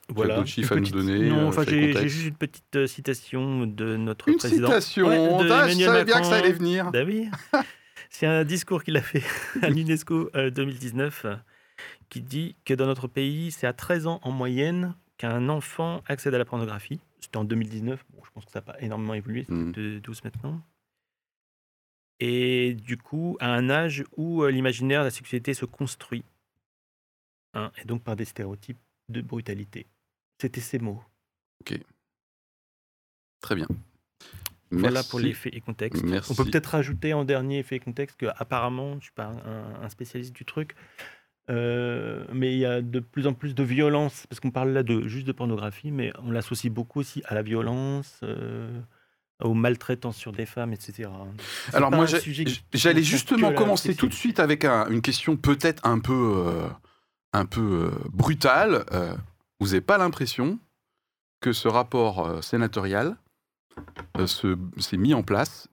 Voilà. 0.08 0.36
d'autres 0.36 0.48
chiffres 0.48 0.72
Une 0.76 0.84
à 0.84 0.88
nous 0.88 0.90
donner, 0.92 1.28
Non, 1.30 1.48
enfin 1.48 1.64
j'ai 1.66 2.08
juste 2.08 2.26
une 2.26 2.36
petite 2.36 2.86
citation 2.86 3.66
de 3.66 3.96
notre 3.96 4.28
Une 4.28 4.36
président. 4.36 4.66
citation 4.68 5.06
Ouais, 5.06 5.44
de 5.44 5.50
Ah, 5.50 5.68
Je 5.68 6.04
bien 6.04 6.20
que 6.20 6.26
ça 6.26 6.36
allait 6.36 6.52
venir. 6.52 6.90
Bah 6.90 7.04
oui. 7.06 7.28
C'est 8.10 8.26
un 8.26 8.44
discours 8.44 8.82
qu'il 8.84 8.96
a 8.96 9.00
fait 9.00 9.22
à 9.62 9.70
l'UNESCO 9.70 10.30
euh, 10.34 10.50
2019 10.50 11.24
euh, 11.24 11.36
qui 12.10 12.20
dit 12.20 12.56
que 12.64 12.74
dans 12.74 12.84
notre 12.86 13.08
pays, 13.08 13.52
c'est 13.52 13.66
à 13.66 13.72
13 13.72 14.06
ans 14.06 14.20
en 14.22 14.32
moyenne 14.32 14.94
qu'un 15.16 15.48
enfant 15.48 16.02
accède 16.06 16.34
à 16.34 16.38
la 16.38 16.44
pornographie. 16.44 17.00
C'était 17.20 17.38
en 17.38 17.44
2019. 17.44 18.04
Bon, 18.10 18.22
je 18.24 18.30
pense 18.34 18.44
que 18.44 18.50
ça 18.50 18.58
n'a 18.58 18.64
pas 18.64 18.76
énormément 18.80 19.14
évolué, 19.14 19.46
c'est 19.48 19.72
de 19.72 19.98
12 20.00 20.24
maintenant. 20.24 20.60
Et 22.20 22.74
du 22.74 22.98
coup, 22.98 23.36
à 23.40 23.48
un 23.52 23.70
âge 23.70 24.04
où 24.16 24.44
l'imaginaire 24.46 25.00
de 25.00 25.06
la 25.06 25.10
sexualité 25.10 25.54
se 25.54 25.64
construit. 25.64 26.24
Hein, 27.54 27.70
et 27.80 27.84
donc 27.84 28.02
par 28.02 28.16
des 28.16 28.24
stéréotypes 28.24 28.78
de 29.08 29.20
brutalité. 29.20 29.86
C'était 30.40 30.60
ces 30.60 30.78
mots. 30.78 31.02
Très 33.40 33.54
bien. 33.56 33.66
Voilà 34.70 34.94
Merci. 34.94 35.10
pour 35.10 35.20
les 35.20 35.32
faits 35.34 35.54
et 35.54 35.60
contextes. 35.60 36.02
Merci. 36.04 36.32
On 36.32 36.34
peut 36.34 36.44
peut-être 36.50 36.66
rajouter 36.66 37.12
en 37.12 37.24
dernier 37.24 37.58
effet 37.58 37.76
et 37.76 37.80
contexte 37.80 38.16
que 38.16 38.26
apparemment, 38.36 38.92
je 38.92 38.96
ne 38.96 39.00
suis 39.02 39.12
pas 39.12 39.26
un, 39.26 39.82
un 39.84 39.88
spécialiste 39.90 40.32
du 40.34 40.44
truc, 40.46 40.74
euh, 41.50 42.24
mais 42.32 42.52
il 42.52 42.58
y 42.58 42.64
a 42.64 42.80
de 42.80 43.00
plus 43.00 43.26
en 43.26 43.34
plus 43.34 43.54
de 43.54 43.62
violence, 43.62 44.26
parce 44.28 44.40
qu'on 44.40 44.50
parle 44.50 44.70
là 44.70 44.82
de 44.82 45.06
juste 45.08 45.26
de 45.26 45.32
pornographie, 45.32 45.90
mais 45.90 46.12
on 46.22 46.30
l'associe 46.30 46.72
beaucoup 46.72 47.00
aussi 47.00 47.22
à 47.26 47.34
la 47.34 47.42
violence, 47.42 48.20
euh, 48.22 48.80
aux 49.42 49.54
maltraitances 49.54 50.16
sur 50.16 50.32
des 50.32 50.46
femmes, 50.46 50.72
etc. 50.72 51.10
Alors 51.74 51.90
moi, 51.90 52.06
j'allais 52.72 53.02
justement 53.02 53.52
commencer 53.52 53.94
tout 53.94 54.06
de 54.08 54.14
suite 54.14 54.38
avec 54.40 54.64
un- 54.64 54.88
une 54.88 55.02
question 55.02 55.36
peut-être 55.36 55.84
un 55.86 55.98
peu, 55.98 56.44
euh, 56.46 56.68
un 57.32 57.46
peu 57.46 57.60
euh, 57.60 57.90
brutale. 58.12 58.84
Euh, 58.92 59.14
vous 59.60 59.68
n'avez 59.68 59.80
pas 59.80 59.98
l'impression 59.98 60.58
que 61.40 61.52
ce 61.52 61.68
rapport 61.68 62.26
euh, 62.26 62.40
sénatorial 62.42 63.16
se- 64.26 64.58
s'est 64.78 64.96
mis 64.96 65.14
en 65.14 65.22
place 65.22 65.68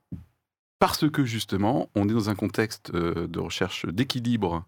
parce 0.78 1.08
que 1.10 1.24
justement, 1.24 1.90
on 1.94 2.08
est 2.08 2.12
dans 2.12 2.30
un 2.30 2.34
contexte 2.34 2.90
de 2.92 3.38
recherche 3.38 3.84
d'équilibre 3.86 4.64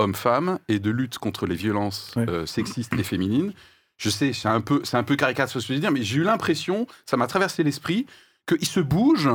homme-femme 0.00 0.58
et 0.68 0.80
de 0.80 0.90
lutte 0.90 1.18
contre 1.18 1.46
les 1.46 1.54
violences 1.54 2.14
euh, 2.28 2.46
sexistes 2.46 2.92
et 2.94 3.04
féminines. 3.04 3.52
Je 3.96 4.10
sais, 4.10 4.32
c'est 4.32 4.48
un 4.48 4.60
peu, 4.60 4.80
c'est 4.82 4.96
un 4.96 5.04
peu 5.04 5.14
caricature 5.14 5.60
ce 5.62 5.68
que 5.68 5.72
je 5.74 5.78
veux 5.78 5.80
dire, 5.80 5.92
mais 5.92 6.02
j'ai 6.02 6.16
eu 6.18 6.24
l'impression, 6.24 6.88
ça 7.06 7.16
m'a 7.16 7.28
traversé 7.28 7.62
l'esprit, 7.62 8.06
qu'il 8.48 8.66
se 8.66 8.80
bouge 8.80 9.28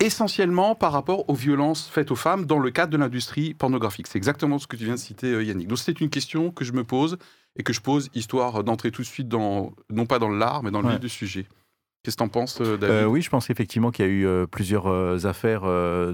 essentiellement 0.00 0.74
par 0.74 0.92
rapport 0.92 1.28
aux 1.28 1.34
violences 1.34 1.88
faites 1.88 2.10
aux 2.10 2.16
femmes 2.16 2.46
dans 2.46 2.58
le 2.58 2.70
cadre 2.70 2.92
de 2.92 2.96
l'industrie 2.96 3.54
pornographique. 3.54 4.06
C'est 4.06 4.18
exactement 4.18 4.58
ce 4.58 4.66
que 4.66 4.76
tu 4.76 4.84
viens 4.84 4.94
de 4.94 4.98
citer, 5.00 5.28
euh, 5.32 5.42
Yannick. 5.42 5.68
Donc 5.68 5.78
c'est 5.78 6.00
une 6.00 6.10
question 6.10 6.50
que 6.50 6.64
je 6.64 6.72
me 6.72 6.84
pose 6.84 7.18
et 7.56 7.62
que 7.62 7.72
je 7.72 7.80
pose 7.80 8.10
histoire 8.14 8.62
d'entrer 8.64 8.90
tout 8.90 9.02
de 9.02 9.06
suite 9.06 9.28
dans, 9.28 9.72
non 9.90 10.06
pas 10.06 10.18
dans 10.18 10.28
l'art, 10.28 10.62
mais 10.62 10.70
dans 10.70 10.80
le 10.80 10.86
Ouais. 10.86 10.92
vif 10.92 11.00
du 11.00 11.08
sujet. 11.08 11.46
Qu'est-ce 12.06 12.14
que 12.16 12.22
t'en 12.22 12.28
penses, 12.28 12.60
euh, 12.60 12.76
David 12.76 12.94
Euh, 12.94 13.04
oui, 13.06 13.20
je 13.20 13.28
pense 13.30 13.50
effectivement 13.50 13.90
qu'il 13.90 14.04
y 14.04 14.08
a 14.08 14.10
eu 14.12 14.26
euh, 14.28 14.46
plusieurs 14.46 14.86
euh, 14.86 15.18
affaires, 15.26 15.62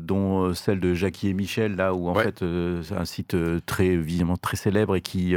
dont 0.01 0.55
celle 0.55 0.81
de 0.81 0.95
Jackie 0.95 1.29
et 1.29 1.35
Michel, 1.35 1.77
là 1.77 1.93
où 1.93 2.09
en 2.09 2.15
Ouais. 2.15 2.23
fait 2.25 2.43
c'est 2.83 2.95
un 2.97 3.05
site 3.05 3.37
très 3.67 3.89
évidemment 3.89 4.39
très 4.39 4.57
célèbre 4.57 4.97
et 4.97 5.03
qui 5.03 5.35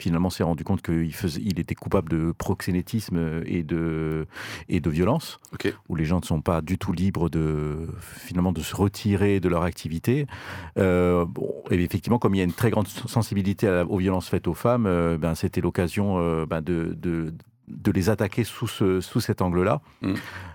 finalement 0.00 0.30
s'est 0.30 0.42
rendu 0.42 0.64
compte 0.64 0.82
qu'il 0.82 1.14
faisait, 1.14 1.40
il 1.44 1.60
était 1.60 1.76
coupable 1.76 2.08
de 2.10 2.32
proxénétisme 2.32 3.42
et 3.46 3.62
de 3.62 4.26
et 4.68 4.80
de 4.80 4.90
violence, 4.90 5.38
où 5.88 5.94
les 5.94 6.04
gens 6.06 6.18
ne 6.18 6.24
sont 6.24 6.40
pas 6.40 6.60
du 6.60 6.76
tout 6.76 6.92
libres 6.92 7.28
de 7.30 7.86
finalement 8.00 8.50
de 8.50 8.62
se 8.62 8.74
retirer 8.74 9.38
de 9.38 9.48
leur 9.48 9.62
activité. 9.62 10.26
Bon, 10.76 11.54
et 11.70 11.74
effectivement, 11.82 12.18
comme 12.18 12.34
il 12.34 12.38
y 12.38 12.40
a 12.40 12.44
une 12.44 12.52
très 12.52 12.70
grande 12.70 12.88
sensibilité 12.88 13.68
à 13.68 13.72
la- 13.72 13.84
aux 13.86 13.98
violences 13.98 14.28
faites 14.28 14.48
aux 14.48 14.54
femmes, 14.54 14.88
ben 15.20 15.36
c'était 15.36 15.60
l'occasion 15.60 16.44
ben, 16.46 16.60
de, 16.60 16.96
de 17.00 17.32
de 17.68 17.90
les 17.90 18.10
attaquer 18.10 18.44
sous, 18.44 18.66
ce, 18.66 19.00
sous 19.00 19.20
cet 19.20 19.40
angle-là. 19.42 19.80
Mm. 20.02 20.14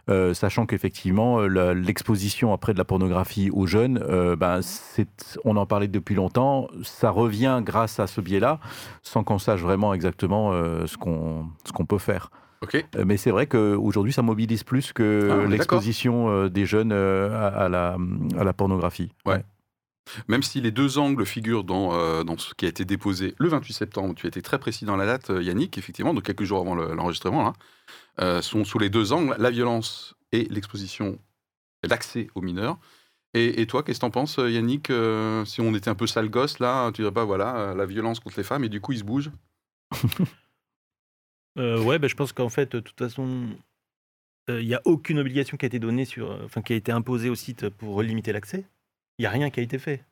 Euh, 0.10 0.34
sachant 0.34 0.66
qu'effectivement, 0.66 1.40
euh, 1.40 1.74
l'exposition 1.74 2.54
après 2.54 2.74
de 2.74 2.78
la 2.78 2.86
pornographie 2.86 3.50
aux 3.52 3.66
jeunes, 3.68 4.00
euh, 4.10 4.36
ben, 4.36 4.62
c'est- 4.62 5.40
on 5.46 5.56
en 5.58 5.66
parlait 5.66 5.88
depuis 5.88 6.16
longtemps, 6.16 6.68
ça 6.84 7.10
revient 7.12 7.62
grâce 7.64 8.00
à 8.00 8.08
ce 8.08 8.22
biais-là, 8.22 8.60
sans 9.04 9.24
qu'on 9.24 9.40
sache 9.40 9.62
vraiment 9.62 9.94
exactement 9.94 10.52
euh, 10.54 10.86
ce 10.88 10.98
qu'on 10.98 11.86
peut 11.88 11.98
faire. 12.00 12.30
Mais 13.06 13.16
c'est 13.18 13.32
vrai 13.32 13.48
qu'aujourd'hui, 13.48 14.12
ça 14.12 14.22
mobilise 14.22 14.64
plus 14.64 14.92
que 14.92 15.30
Ah, 15.46 15.48
l'exposition 15.48 16.48
des 16.48 16.66
jeunes 16.66 16.92
à, 16.92 17.48
à 17.48 17.70
la, 17.70 17.96
à 18.38 18.44
la 18.44 18.54
pornographie. 18.54 19.14
Ouais. 19.26 19.44
Même 20.28 20.44
si 20.44 20.62
les 20.62 20.72
deux 20.72 20.98
angles 20.98 21.26
figurent 21.26 21.64
dans, 21.64 21.94
euh, 21.94 22.24
ce 22.38 22.54
qui 22.54 22.66
a 22.66 22.70
été 22.70 22.86
déposé 22.86 23.36
le 23.38 23.50
28 23.50 23.74
septembre, 23.74 24.16
tu 24.16 24.26
as 24.26 24.30
été 24.30 24.42
très 24.42 24.60
précis 24.60 24.86
dans 24.86 24.96
la 24.96 25.06
date, 25.06 25.30
euh, 25.30 25.44
Yannick, 25.44 25.78
effectivement, 25.78 26.14
donc 26.14 26.24
quelques 26.24 26.44
jours 26.44 26.60
avant 26.60 26.76
le- 26.76 26.94
l'enregistrement, 26.94 27.44
là, 27.44 27.54
euh, 28.22 28.42
sont 28.42 28.66
sous 28.66 28.80
les 28.80 28.90
deux 28.90 29.14
angles, 29.14 29.36
la 29.38 29.50
violence 29.50 30.16
et 30.32 30.46
l'exposition, 30.46 31.20
l'accès 31.84 32.28
aux 32.36 32.42
mineurs. 32.42 32.78
Et, 33.36 33.68
toi, 33.68 33.84
qu'est-ce 33.84 34.00
que 34.00 34.02
t'en 34.02 34.10
penses, 34.10 34.38
Yannick 34.38 34.92
Si 35.46 35.62
on 35.62 35.76
était 35.76 35.90
un 35.90 35.96
peu 35.96 36.08
sale 36.08 36.30
gosse, 36.30 36.58
là, 36.58 36.92
tu 36.92 37.04
dirais 37.04 37.14
pas, 37.14 37.26
voilà, 37.26 37.76
la 37.76 37.86
violence 37.86 38.20
contre 38.20 38.38
les 38.38 38.44
femmes, 38.44 38.64
et 38.64 38.70
du 38.70 38.82
coup, 38.82 38.92
ils 38.92 39.00
se 39.00 39.04
bougent? 39.04 39.32
Ouais, 41.56 42.00
bah, 42.00 42.08
je 42.08 42.16
pense 42.16 42.32
qu'en 42.32 42.48
fait, 42.48 42.72
de 42.72 42.80
toute 42.80 42.98
façon, 42.98 43.50
il 44.48 44.66
n'y 44.66 44.74
a 44.74 44.82
aucune 44.86 45.20
obligation 45.20 45.58
qui 45.58 45.66
a 45.66 45.68
été 45.68 45.78
donnée 45.78 46.06
sur, 46.06 46.32
enfin, 46.44 46.62
qui 46.62 46.74
a 46.74 46.76
été 46.78 46.92
imposée 46.92 47.30
au 47.30 47.36
site 47.36 47.70
pour 47.70 48.02
limiter 48.02 48.32
l'accès. 48.32 48.66
Il 49.20 49.24
n'y 49.24 49.26
a 49.28 49.30
rien 49.32 49.50
qui 49.52 49.60
a 49.60 49.64
été 49.64 49.78
fait. 49.78 50.04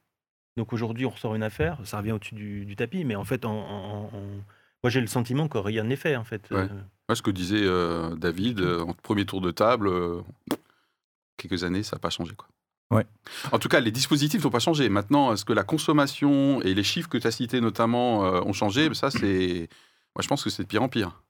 Donc 0.58 0.74
aujourd'hui, 0.74 1.06
on 1.06 1.10
ressort 1.10 1.34
une 1.34 1.44
affaire, 1.44 1.80
ça 1.86 1.98
revient 1.98 2.12
au-dessus 2.12 2.36
du, 2.36 2.66
du 2.66 2.76
tapis, 2.76 3.04
mais 3.06 3.16
en 3.16 3.24
fait, 3.24 3.46
en, 3.46 3.52
en- 3.52 4.04
en- 4.06 4.44
moi 4.84 4.90
j'ai 4.90 5.02
le 5.02 5.08
sentiment 5.08 5.48
que 5.48 5.58
rien 5.58 5.84
n'est 5.84 5.96
fait 5.96 6.16
en 6.16 6.24
fait. 6.24 6.48
Ouais. 6.52 6.58
Euh, 6.58 6.68
Moi, 7.10 7.16
ce 7.16 7.22
que 7.22 7.32
disait 7.32 7.62
euh, 7.64 8.16
David, 8.16 8.60
euh, 8.60 8.82
en 8.82 8.94
premier 8.94 9.26
tour 9.26 9.40
de 9.42 9.52
table, 9.52 9.88
euh, 9.88 10.22
quelques 11.38 11.64
années, 11.64 11.84
ça 11.84 11.96
n'a 11.96 12.00
pas 12.00 12.10
changé. 12.10 12.34
Quoi. 12.36 12.48
Ouais. 12.92 13.06
En 13.52 13.60
tout 13.60 13.68
cas, 13.70 13.80
les 13.80 13.92
dispositifs 13.92 14.44
n'ont 14.44 14.50
pas 14.50 14.60
changé. 14.60 14.90
Maintenant, 14.90 15.34
est-ce 15.34 15.46
que 15.46 15.54
la 15.54 15.64
consommation 15.64 16.62
et 16.62 16.74
les 16.74 16.84
chiffres 16.84 17.10
que 17.10 17.18
tu 17.18 17.28
as 17.28 17.32
cités 17.32 17.62
notamment 17.62 18.26
euh, 18.26 18.42
ont 18.42 18.54
changé? 18.54 18.94
Ça, 18.94 19.12
c'est. 19.12 19.68
Moi, 20.16 20.22
je 20.24 20.28
pense 20.28 20.44
que 20.44 20.50
c'est 20.50 20.64
de 20.64 20.68
pire 20.68 20.82
en 20.84 20.90
pire. 20.90 21.22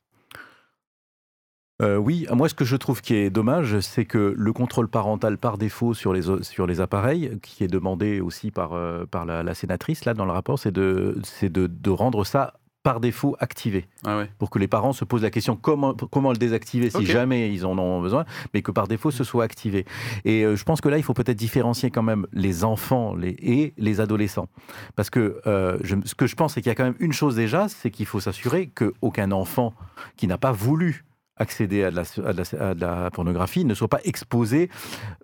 Euh, 1.81 1.95
oui, 1.97 2.25
moi 2.31 2.49
ce 2.49 2.55
que 2.55 2.65
je 2.65 2.75
trouve 2.75 3.01
qui 3.01 3.13
est 3.15 3.29
dommage, 3.29 3.79
c'est 3.81 4.05
que 4.05 4.33
le 4.35 4.53
contrôle 4.53 4.87
parental 4.87 5.37
par 5.37 5.59
défaut 5.59 5.93
sur 5.93 6.11
les, 6.11 6.23
sur 6.41 6.65
les 6.65 6.81
appareils, 6.81 7.37
qui 7.43 7.63
est 7.63 7.67
demandé 7.67 8.19
aussi 8.19 8.49
par, 8.49 8.73
euh, 8.73 9.05
par 9.05 9.25
la, 9.27 9.43
la 9.43 9.53
sénatrice 9.53 10.05
là 10.05 10.15
dans 10.15 10.25
le 10.25 10.31
rapport, 10.31 10.57
c'est 10.57 10.71
de, 10.71 11.21
de, 11.43 11.67
de 11.67 11.89
rendre 11.91 12.25
ça 12.25 12.53
par 12.81 12.99
défaut 13.01 13.35
activé, 13.39 13.85
Ah 14.05 14.17
ouais. 14.19 14.29
pour 14.39 14.49
que 14.49 14.59
les 14.59 14.67
parents 14.69 14.93
se 14.93 15.03
posent 15.03 15.21
la 15.21 15.29
question 15.29 15.57
comment, 15.57 15.93
comment 15.93 16.31
le 16.31 16.37
désactiver 16.37 16.89
si 16.89 17.05
jamais 17.05 17.53
ils 17.53 17.65
en 17.65 17.77
ont 17.77 18.01
besoin, 18.01 18.23
mais 18.53 18.61
que 18.61 18.71
par 18.71 18.87
défaut 18.87 19.11
ce 19.11 19.25
soit 19.25 19.43
activé. 19.43 19.85
Et 20.23 20.43
euh, 20.45 20.55
je 20.55 20.63
pense 20.63 20.79
que 20.79 20.87
là, 20.89 20.97
il 20.97 21.03
faut 21.03 21.13
peut-être 21.13 21.37
différencier 21.37 21.91
quand 21.91 22.01
même 22.01 22.25
les 22.31 22.63
enfants 22.63 23.13
les, 23.13 23.35
et 23.39 23.73
les 23.77 23.99
adolescents. 23.99 24.47
Parce 24.95 25.09
que 25.09 25.41
euh, 25.47 25.77
je- 25.83 25.95
ce 26.05 26.15
que 26.15 26.27
je 26.27 26.35
pense, 26.35 26.53
c'est 26.53 26.61
qu'il 26.61 26.69
y 26.69 26.71
a 26.71 26.75
quand 26.75 26.85
même 26.85 26.95
une 26.99 27.11
chose 27.13 27.35
déjà, 27.35 27.67
c'est 27.67 27.91
qu'il 27.91 28.05
faut 28.05 28.21
s'assurer 28.21 28.67
qu'aucun 28.73 29.31
enfant 29.31 29.73
qui 30.15 30.25
n'a 30.27 30.37
pas 30.37 30.53
voulu 30.53 31.03
accéder 31.39 31.83
à 31.83 31.91
de, 31.91 31.95
la, 31.97 32.01
à 32.29 32.33
de 32.33 32.37
la- 32.57 32.69
à 32.69 32.73
de 32.73 32.81
la 32.81 33.11
pornographie 33.11 33.65
ne 33.65 33.73
soit 33.73 33.87
pas 33.87 33.99
exposé 34.03 34.69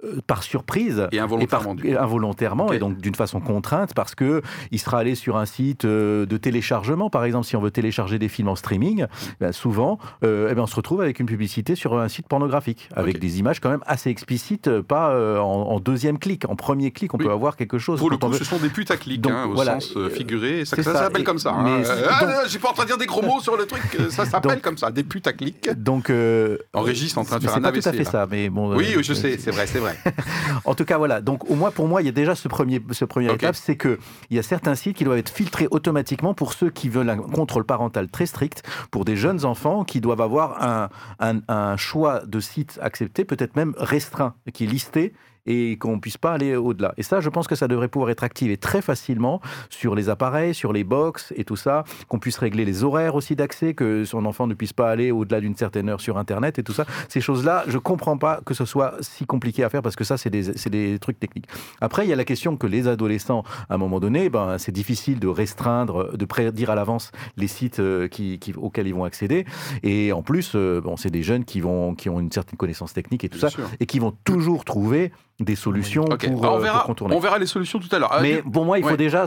euh, 0.03 0.19
par 0.27 0.43
surprise 0.43 1.07
Et 1.11 1.15
et, 1.15 1.19
par- 1.19 1.25
involontairement, 1.61 1.75
et 1.83 1.95
involontairement 1.97 2.71
et 2.73 2.79
donc 2.79 2.97
d'une 2.99 3.15
façon 3.15 3.39
contrainte 3.39 3.93
parce 3.93 4.15
que 4.15 4.41
il 4.71 4.79
sera 4.79 4.99
allé 4.99 5.15
sur 5.15 5.37
un 5.37 5.45
site 5.45 5.85
euh, 5.85 6.25
de 6.25 6.37
téléchargement 6.37 7.09
par 7.09 7.23
exemple 7.25 7.45
si 7.47 7.55
on 7.55 7.61
veut 7.61 7.71
télécharger 7.71 8.19
des 8.19 8.29
films 8.29 8.47
en 8.49 8.55
streaming 8.55 9.05
ben, 9.39 9.51
souvent 9.51 9.97
euh, 10.23 10.49
eh 10.51 10.55
ben, 10.55 10.61
on 10.63 10.67
se 10.67 10.75
retrouve 10.75 11.01
avec 11.01 11.19
une 11.19 11.25
publicité 11.27 11.75
sur 11.75 11.97
un 11.97 12.07
site 12.07 12.27
pornographique 12.27 12.89
avec 12.95 13.19
des 13.19 13.39
images 13.39 13.59
quand 13.59 13.69
même 13.69 13.83
assez 13.85 14.09
explicites 14.09 14.67
euh, 14.67 14.81
pas 14.83 15.13
en, 15.41 15.43
en 15.45 15.79
deuxième 15.79 16.19
clic 16.19 16.47
en 16.49 16.55
premier 16.55 16.91
clic 16.91 17.13
on 17.13 17.17
Oui. 17.17 17.25
peut 17.25 17.31
avoir 17.31 17.55
quelque 17.55 17.77
chose 17.77 17.99
Pour 17.99 18.09
le 18.09 18.17
coup, 18.17 18.33
ce 18.33 18.43
sont 18.43 18.57
des 18.57 18.69
putaclics, 18.69 19.21
Donc, 19.21 19.33
hein, 19.33 19.45
au 19.49 19.53
voilà, 19.53 19.79
sens 19.79 19.93
figuré. 20.11 20.65
Ça, 20.65 20.75
c'est 20.75 20.83
ça 20.83 20.93
ça. 20.93 20.99
s'appelle 20.99 21.23
comme 21.23 21.39
ça. 21.39 21.51
hein. 21.53 21.81
c'est- 21.83 21.91
Euh, 21.91 22.07
ah, 22.09 22.25
donc- 22.45 22.61
pas 22.61 22.69
en 22.69 22.73
train 22.73 22.83
de 22.83 22.87
dire 22.89 22.97
des 22.97 23.05
gros 23.05 23.21
mots 23.21 23.39
sur 23.39 23.55
le 23.57 23.65
truc. 23.65 23.81
Ça 24.09 24.25
s'appelle 24.25 24.61
comme 24.61 24.77
ça, 24.77 24.89
des 24.91 25.03
putaclics. 25.03 25.69
donc 25.75 26.02
euh, 26.09 26.57
En 26.73 26.81
régie, 26.81 27.09
c'est 27.09 27.17
en 27.17 27.23
train 27.23 27.37
de 27.37 27.43
faire 27.43 27.51
c'est 27.51 27.57
un 27.59 27.61
pas 27.61 27.71
tout 27.71 27.87
à 27.87 27.91
fait 27.91 28.03
là. 28.03 28.11
ça 28.11 28.27
mais 28.29 28.49
bon 28.49 28.75
Oui, 28.75 28.93
euh, 28.95 29.03
je 29.03 29.13
sais, 29.13 29.37
c'est 29.37 29.51
vrai, 29.51 29.67
c'est 29.67 29.79
vrai. 29.79 29.97
En 30.65 30.75
tout 30.75 30.85
cas, 30.85 30.97
voilà. 30.97 31.21
Donc, 31.21 31.49
au 31.49 31.55
moins, 31.55 31.71
pour 31.71 31.87
moi, 31.87 32.01
il 32.01 32.05
y 32.05 32.09
a 32.09 32.13
déjà 32.13 32.35
ce 32.35 32.47
premier, 32.47 32.81
ce 32.91 33.05
premier 33.05 33.33
étape, 33.33 33.55
c'est 33.55 33.75
que 33.75 33.99
il 34.29 34.35
y 34.37 34.39
a 34.39 34.43
certains 34.43 34.75
sites 34.75 34.95
qui 34.95 35.03
doivent 35.03 35.17
être 35.17 35.29
filtrés 35.29 35.67
automatiquement 35.71 36.33
pour 36.33 36.53
ceux 36.53 36.69
qui 36.69 36.89
veulent 36.89 37.09
un 37.09 37.17
contrôle 37.17 37.65
parental 37.65 38.07
très 38.09 38.25
strict, 38.25 38.63
pour 38.91 39.05
des 39.05 39.15
jeunes 39.15 39.45
enfants 39.45 39.83
qui 39.83 39.99
doivent 40.01 40.21
avoir 40.21 40.63
un, 40.63 40.89
un, 41.19 41.41
un 41.47 41.77
choix 41.77 42.21
de 42.25 42.39
sites 42.39 42.79
accepté, 42.81 43.25
peut-être 43.25 43.55
même 43.55 43.73
restreint, 43.77 44.35
qui 44.53 44.63
est 44.65 44.67
listé 44.67 45.13
et 45.45 45.77
qu'on 45.77 45.99
puisse 45.99 46.17
pas 46.17 46.31
aller 46.33 46.55
au-delà. 46.55 46.93
Et 46.97 47.03
ça, 47.03 47.19
je 47.19 47.29
pense 47.29 47.47
que 47.47 47.55
ça 47.55 47.67
devrait 47.67 47.87
pouvoir 47.89 48.09
être 48.11 48.23
activé 48.23 48.57
très 48.57 48.81
facilement 48.81 49.41
sur 49.69 49.93
les 49.95 50.09
appareils, 50.09 50.53
sur 50.53 50.71
les 50.73 50.83
box 50.83 51.33
et 51.35 51.43
tout 51.43 51.55
ça, 51.55 51.83
qu'on 52.07 52.19
puisse 52.19 52.37
régler 52.37 52.63
les 52.65 52.83
horaires 52.83 53.15
aussi 53.15 53.35
d'accès, 53.35 53.73
que 53.73 54.05
son 54.05 54.25
enfant 54.25 54.47
ne 54.47 54.53
puisse 54.53 54.73
pas 54.73 54.89
aller 54.89 55.11
au-delà 55.11 55.41
d'une 55.41 55.55
certaine 55.55 55.89
heure 55.89 55.99
sur 56.01 56.17
Internet 56.17 56.59
et 56.59 56.63
tout 56.63 56.73
ça. 56.73 56.85
Ces 57.09 57.19
choses-là, 57.21 57.63
je 57.67 57.77
comprends 57.77 58.17
pas 58.17 58.39
que 58.45 58.53
ce 58.53 58.65
soit 58.65 58.95
si 59.01 59.25
compliqué 59.25 59.63
à 59.63 59.69
faire 59.69 59.81
parce 59.81 59.95
que 59.95 60.03
ça, 60.03 60.17
c'est 60.17 60.29
des, 60.29 60.57
c'est 60.57 60.69
des 60.69 60.97
trucs 60.99 61.19
techniques. 61.19 61.47
Après, 61.81 62.05
il 62.05 62.09
y 62.09 62.13
a 62.13 62.15
la 62.15 62.25
question 62.25 62.55
que 62.55 62.67
les 62.67 62.87
adolescents, 62.87 63.43
à 63.69 63.75
un 63.75 63.77
moment 63.77 63.99
donné, 63.99 64.29
ben, 64.29 64.57
c'est 64.57 64.71
difficile 64.71 65.19
de 65.19 65.27
restreindre, 65.27 66.15
de 66.17 66.25
prédire 66.25 66.69
à 66.69 66.75
l'avance 66.75 67.11
les 67.37 67.47
sites 67.47 67.79
euh, 67.79 68.07
qui, 68.07 68.39
qui- 68.39 68.53
auxquels 68.55 68.87
ils 68.87 68.93
vont 68.95 69.03
accéder. 69.03 69.45
Et 69.83 70.11
en 70.13 70.21
plus, 70.21 70.53
euh, 70.55 70.79
bon, 70.81 70.95
c'est 70.97 71.09
des 71.11 71.23
jeunes 71.23 71.43
qui, 71.45 71.59
vont, 71.59 71.95
qui 71.95 72.09
ont 72.09 72.19
une 72.19 72.31
certaine 72.31 72.57
connaissance 72.57 72.93
technique 72.93 73.23
et 73.23 73.29
tout 73.29 73.39
Bien 73.39 73.49
ça, 73.49 73.55
sûr. 73.55 73.65
et 73.79 73.85
qui 73.85 73.99
vont 73.99 74.13
toujours 74.23 74.63
trouver 74.65 75.11
des 75.39 75.55
solutions 75.55 76.05
pour, 76.05 76.43
alors, 76.43 76.53
on, 76.53 76.57
euh, 76.57 76.59
verra, 76.59 76.79
pour 76.79 76.87
contourner. 76.87 77.15
on 77.15 77.19
verra 77.19 77.39
les 77.39 77.45
solutions 77.45 77.79
tout 77.79 77.93
à 77.93 77.99
l'heure. 77.99 78.11
Ah, 78.11 78.21
Mais 78.21 78.41
pour 78.41 78.65
moi, 78.65 78.77
il 78.77 78.83
faut 78.83 78.91
ouais. 78.91 78.97
déjà, 78.97 79.25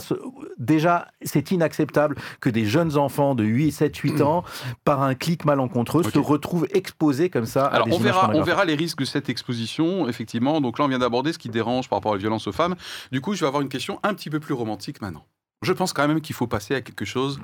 déjà, 0.58 1.08
c'est 1.22 1.50
inacceptable 1.50 2.16
que 2.40 2.48
des 2.48 2.64
jeunes 2.64 2.96
enfants 2.96 3.34
de 3.34 3.44
8, 3.44 3.72
7, 3.72 3.96
8 3.96 4.20
ans, 4.20 4.44
par 4.84 5.02
un 5.02 5.14
clic 5.14 5.44
malencontreux, 5.44 6.02
se 6.04 6.18
retrouvent 6.18 6.68
exposés 6.72 7.28
comme 7.28 7.46
ça. 7.46 7.66
à 7.66 7.74
Alors, 7.74 7.86
des 7.88 7.94
on 7.94 7.98
verra, 7.98 8.30
on 8.34 8.42
verra 8.42 8.64
les 8.64 8.74
risques 8.74 9.00
de 9.00 9.04
cette 9.04 9.28
exposition, 9.28 10.08
effectivement. 10.08 10.60
Donc 10.60 10.78
là, 10.78 10.84
on 10.84 10.88
vient 10.88 10.98
d'aborder 10.98 11.32
ce 11.32 11.38
qui 11.38 11.48
dérange 11.48 11.88
par 11.88 11.98
rapport 11.98 12.12
à 12.12 12.14
la 12.14 12.20
violence 12.20 12.46
aux 12.46 12.52
femmes. 12.52 12.76
Du 13.10 13.20
coup, 13.20 13.34
je 13.34 13.40
vais 13.40 13.46
avoir 13.46 13.62
une 13.62 13.68
question 13.68 13.98
un 14.02 14.14
petit 14.14 14.30
peu 14.30 14.40
plus 14.40 14.54
romantique 14.54 15.00
maintenant. 15.00 15.24
Je 15.62 15.72
pense 15.72 15.92
quand 15.92 16.06
même 16.06 16.20
qu'il 16.20 16.34
faut 16.34 16.46
passer 16.46 16.74
à 16.74 16.80
quelque 16.82 17.04
chose 17.04 17.40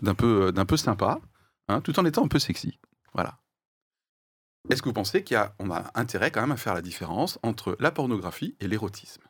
d'un 0.00 0.14
peu, 0.14 0.52
d'un 0.52 0.64
peu 0.64 0.76
sympa, 0.76 1.18
hein, 1.68 1.80
tout 1.80 1.98
en 1.98 2.04
étant 2.04 2.24
un 2.24 2.28
peu 2.28 2.38
sexy. 2.38 2.78
Voilà. 3.14 3.38
Est-ce 4.68 4.82
que 4.82 4.88
vous 4.88 4.94
pensez 4.94 5.22
qu'on 5.22 5.70
a, 5.70 5.76
a 5.76 6.00
intérêt 6.00 6.30
quand 6.30 6.40
même 6.40 6.52
à 6.52 6.56
faire 6.56 6.74
la 6.74 6.82
différence 6.82 7.38
entre 7.42 7.76
la 7.78 7.90
pornographie 7.90 8.56
et 8.60 8.66
l'érotisme? 8.66 9.22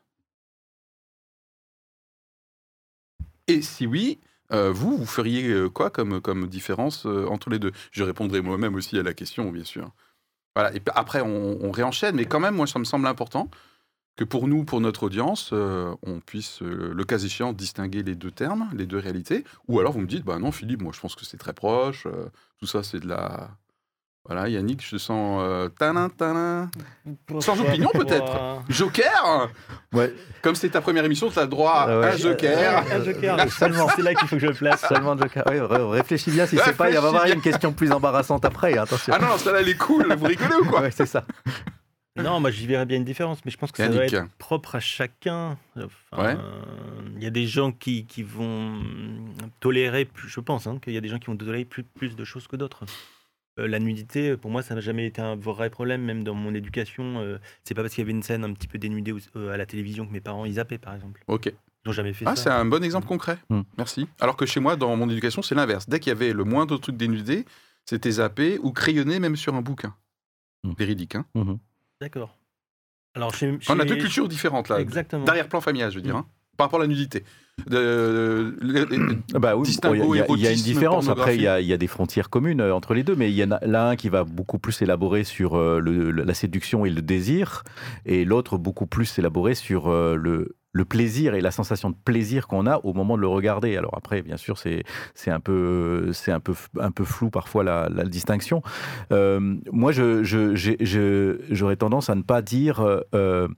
Et 3.49 3.63
si 3.63 3.87
oui, 3.87 4.19
euh, 4.53 4.73
vous, 4.73 4.97
vous 4.97 5.07
feriez 5.07 5.49
euh, 5.49 5.69
quoi 5.69 5.91
comme, 5.91 6.47
différence 6.49 7.07
euh, 7.07 7.27
entre 7.27 7.51
les 7.51 7.59
deux? 7.59 7.73
Je 7.93 8.03
répondrai 8.03 8.41
moi-même 8.41 8.75
aussi 8.75 8.99
à 8.99 9.03
la 9.03 9.15
question, 9.15 9.51
bien 9.51 9.65
sûr. 9.65 9.91
Voilà. 10.55 10.75
Et 10.75 10.83
après, 10.95 11.21
on, 11.21 11.59
on 11.63 11.71
réenchaîne, 11.71 12.17
mais 12.17 12.25
quand 12.25 12.41
même, 12.41 12.55
moi, 12.55 12.67
ça 12.67 12.79
me 12.79 12.85
semble 12.85 13.07
important 13.07 13.51
que 14.17 14.25
pour 14.25 14.49
nous, 14.49 14.65
pour 14.65 14.81
notre 14.81 15.03
audience, 15.03 15.53
on 15.53 16.21
puisse, 16.25 16.63
le 16.63 17.05
cas 17.05 17.19
échéant, 17.19 17.53
distinguer 17.53 18.03
les 18.03 18.15
deux 18.15 18.31
termes, 18.31 18.71
les 18.73 18.87
deux 18.87 18.97
réalités. 18.97 19.45
Ou 19.69 19.79
alors 19.79 19.93
vous 19.93 20.01
me 20.01 20.07
dites, 20.07 20.25
bah 20.25 20.39
non, 20.39 20.53
Philippe, 20.53 20.81
moi 20.81 20.93
je 20.95 21.01
pense 21.01 21.15
que 21.15 21.27
c'est 21.27 21.37
très 21.37 21.53
proche, 21.53 22.07
tout 22.59 22.67
ça 22.67 22.83
c'est 22.83 22.99
de 22.99 23.09
la, 23.09 23.51
voilà, 24.27 24.49
Yannick, 24.49 24.85
je 24.87 24.97
sens 24.97 25.41
euh, 25.43 25.69
tanin, 25.69 26.09
tanin. 26.09 26.71
Sans 27.41 27.61
opinion 27.61 27.89
peut-être. 27.93 28.61
Joker 28.69 29.49
Ouais. 29.93 30.13
Comme 30.43 30.55
c'est 30.55 30.71
ta 30.71 30.81
première 30.81 31.05
émission, 31.05 31.31
tu 31.31 31.39
as 31.39 31.47
droit 31.47 31.73
à 31.73 31.83
Ah 31.89 32.01
ouais. 32.01 32.07
un 32.09 32.17
joker. 32.17 32.85
Un 32.93 33.05
joker, 33.05 33.51
seulement. 33.53 33.87
C'est 33.95 34.03
là 34.03 34.15
qu'il 34.15 34.27
faut 34.29 34.37
que 34.37 34.43
je 34.43 34.49
le 34.49 34.55
place. 34.55 34.85
Seulement 34.89 35.17
Joker. 35.17 35.45
Oui, 35.49 35.61
ré- 35.61 35.91
réfléchis 35.99 36.31
bien, 36.33 36.47
si 36.47 36.57
c'est 36.59 36.77
pas, 36.77 36.91
il 36.91 36.97
va 36.97 37.03
y 37.03 37.07
avoir 37.07 37.27
une 37.27 37.41
question 37.41 37.73
plus 37.73 37.93
embarrassante 37.93 38.45
après, 38.45 38.77
attention. 38.77 39.13
Ah 39.17 39.19
non, 39.21 39.39
celle-là 39.39 39.61
elle 39.61 39.69
est 39.69 39.77
cool, 39.79 40.13
vous 40.15 40.27
rigolez 40.27 40.57
ou 40.61 40.65
quoi 40.67 40.81
Ouais, 40.83 40.91
c'est 40.91 41.07
ça. 41.07 41.25
Non, 42.19 42.41
moi 42.41 42.51
j'y 42.51 42.67
verrais 42.67 42.87
bien 42.87 42.97
une 42.97 43.05
différence, 43.05 43.41
mais 43.45 43.51
je 43.51 43.59
pense 43.59 43.71
que 43.73 43.77
ça 43.77 43.89
doit 43.89 44.07
Yannick. 44.07 44.15
être 44.15 44.29
propre 44.39 44.77
à 44.77 44.81
chacun. 44.81 45.59
Enfin, 45.77 46.23
Ouais. 46.25 46.37
Il 47.17 47.23
y 47.23 47.27
a 47.27 47.31
des 47.31 47.47
gens 47.47 47.73
qui, 47.73 48.07
qui 48.07 48.23
vont 48.23 48.73
tolérer, 49.61 50.05
plus, 50.07 50.29
je 50.29 50.41
pense, 50.41 50.67
hein, 50.67 50.79
qu'il 50.83 50.95
y 50.95 50.97
a 50.97 51.01
des 51.03 51.09
gens 51.09 51.19
qui 51.19 51.27
vont 51.27 51.37
tolérer 51.37 51.65
plus, 51.67 51.83
plus 51.85 52.17
de 52.17 52.25
choses 52.25 52.47
que 52.49 52.57
d'autres. 52.57 52.85
Euh, 53.59 53.67
la 53.69 53.79
nudité, 53.79 54.37
pour 54.37 54.51
moi, 54.51 54.63
ça 54.63 54.75
n'a 54.75 54.81
jamais 54.81 55.07
été 55.07 55.23
un 55.23 55.35
vrai 55.37 55.71
problème, 55.71 56.03
même 56.03 56.25
dans 56.25 56.35
mon 56.35 56.55
éducation. 56.55 57.21
euh, 57.21 57.39
c'est 57.65 57.75
pas 57.75 57.83
parce 57.83 57.95
qu'il 57.95 58.03
y 58.03 58.05
avait 58.05 58.13
une 58.13 58.23
scène 58.23 58.45
un 58.45 58.53
petit 58.53 58.69
peu 58.69 58.79
dénudée 58.79 59.15
euh, 59.37 59.51
à 59.53 59.57
la 59.57 59.65
télévision 59.67 60.07
que 60.07 60.13
mes 60.13 60.21
parents 60.21 60.45
ils 60.45 60.55
zappaient, 60.55 60.79
par 60.79 60.95
exemple. 60.95 61.23
Ok. 61.29 61.47
Ils 61.47 61.89
n'ont 61.89 61.93
jamais 61.93 62.13
fait 62.13 62.25
Ah, 62.27 62.35
c'est 62.37 62.45
ça. 62.45 62.59
un 62.59 62.65
bon 62.65 62.83
exemple 62.85 63.07
concret. 63.07 63.39
Hmm. 63.49 63.63
Merci. 63.79 64.09
Alors 64.21 64.37
que 64.37 64.45
chez 64.45 64.61
moi, 64.61 64.77
dans 64.77 64.95
mon 64.97 65.09
éducation, 65.09 65.41
c'est 65.43 65.55
l'inverse. 65.55 65.89
Dès 65.89 66.01
qu'il 66.01 66.11
y 66.11 66.13
avait 66.13 66.33
le 66.33 66.45
moindre 66.45 66.77
truc 66.79 66.97
dénudé, 66.97 67.45
c'était 67.85 68.11
zappé 68.11 68.59
ou 68.59 68.73
crayonné 68.73 69.21
même 69.21 69.37
sur 69.37 69.55
un 69.55 69.63
bouquin. 69.63 69.95
Hmm. 70.65 70.73
Véridique. 70.77 71.15
Hein 71.15 71.25
Mhm. 71.35 71.59
D'accord. 72.01 72.37
Alors, 73.15 73.35
chez, 73.35 73.57
On 73.71 73.79
a 73.81 73.85
deux 73.87 73.97
cultures 73.97 74.29
différentes 74.29 74.69
là. 74.69 74.81
Exactement. 74.81 75.25
D'arrière-plan 75.25 75.61
familial, 75.63 75.91
je 75.91 75.97
veux 75.97 76.03
dire. 76.03 76.17
hein, 76.17 76.27
par 76.57 76.67
rapport 76.67 76.81
à 76.81 76.83
la 76.83 76.89
nudité. 76.89 77.25
De- 77.67 78.55
Bah 79.39 79.57
oui, 79.57 79.65
il 80.05 80.19
y, 80.19 80.21
a- 80.21 80.27
il 80.37 80.43
y 80.43 80.47
a 80.47 80.51
une 80.51 80.57
différence. 80.75 81.07
Après, 81.13 81.37
il 81.37 81.43
y, 81.43 81.47
a, 81.49 81.61
il 81.61 81.67
y 81.67 81.73
a 81.73 81.77
des 81.79 81.87
frontières 81.87 82.29
communes 82.31 82.61
euh, 82.61 82.75
entre 82.75 82.93
les 82.95 83.03
deux, 83.03 83.15
mais 83.17 83.31
il 83.31 83.37
y 83.37 83.43
en 83.45 83.51
a 83.53 83.65
l'un 83.65 83.97
qui 83.97 84.09
va 84.09 84.25
beaucoup 84.25 84.59
plus 84.59 84.81
élaborer 84.83 85.25
sur 85.25 85.57
euh, 85.57 85.81
le- 85.81 86.11
la 86.11 86.35
séduction 86.35 86.85
et 86.85 86.91
le 86.91 87.01
désir, 87.03 87.63
et 88.05 88.25
l'autre 88.25 88.59
beaucoup 88.59 88.87
plus 88.87 89.19
élaborer 89.19 89.55
sur 89.55 89.89
euh, 89.89 90.17
le, 90.17 90.57
le 90.73 90.85
plaisir 90.85 91.35
et 91.35 91.41
la 91.41 91.51
sensation 91.51 91.89
de 91.89 91.97
plaisir 92.05 92.47
qu'on 92.47 92.67
a 92.67 92.79
au 92.85 92.93
moment 92.93 93.17
de 93.17 93.23
le 93.23 93.29
regarder. 93.29 93.75
Alors 93.79 93.95
après, 93.97 94.21
bien 94.21 94.37
sûr, 94.37 94.59
c'est 94.59 94.85
c'est 95.15 95.31
un 95.31 95.41
peu 95.41 96.11
c'est 96.13 96.33
un 96.33 96.41
peu 96.41 96.53
un 96.79 96.91
peu 96.91 97.05
flou 97.05 97.31
parfois 97.31 97.65
la, 97.65 97.89
la 97.91 98.05
distinction. 98.05 98.63
Euh, 99.13 99.57
moi, 99.73 99.93
je 99.93 100.23
je- 100.23 100.55
j'ai- 100.55 100.77
je- 100.81 101.39
j'aurais 101.51 101.77
tendance 101.77 102.11
à 102.11 102.15
ne 102.15 102.23
pas 102.23 102.43
dire. 102.43 102.81
euh, 103.15 103.49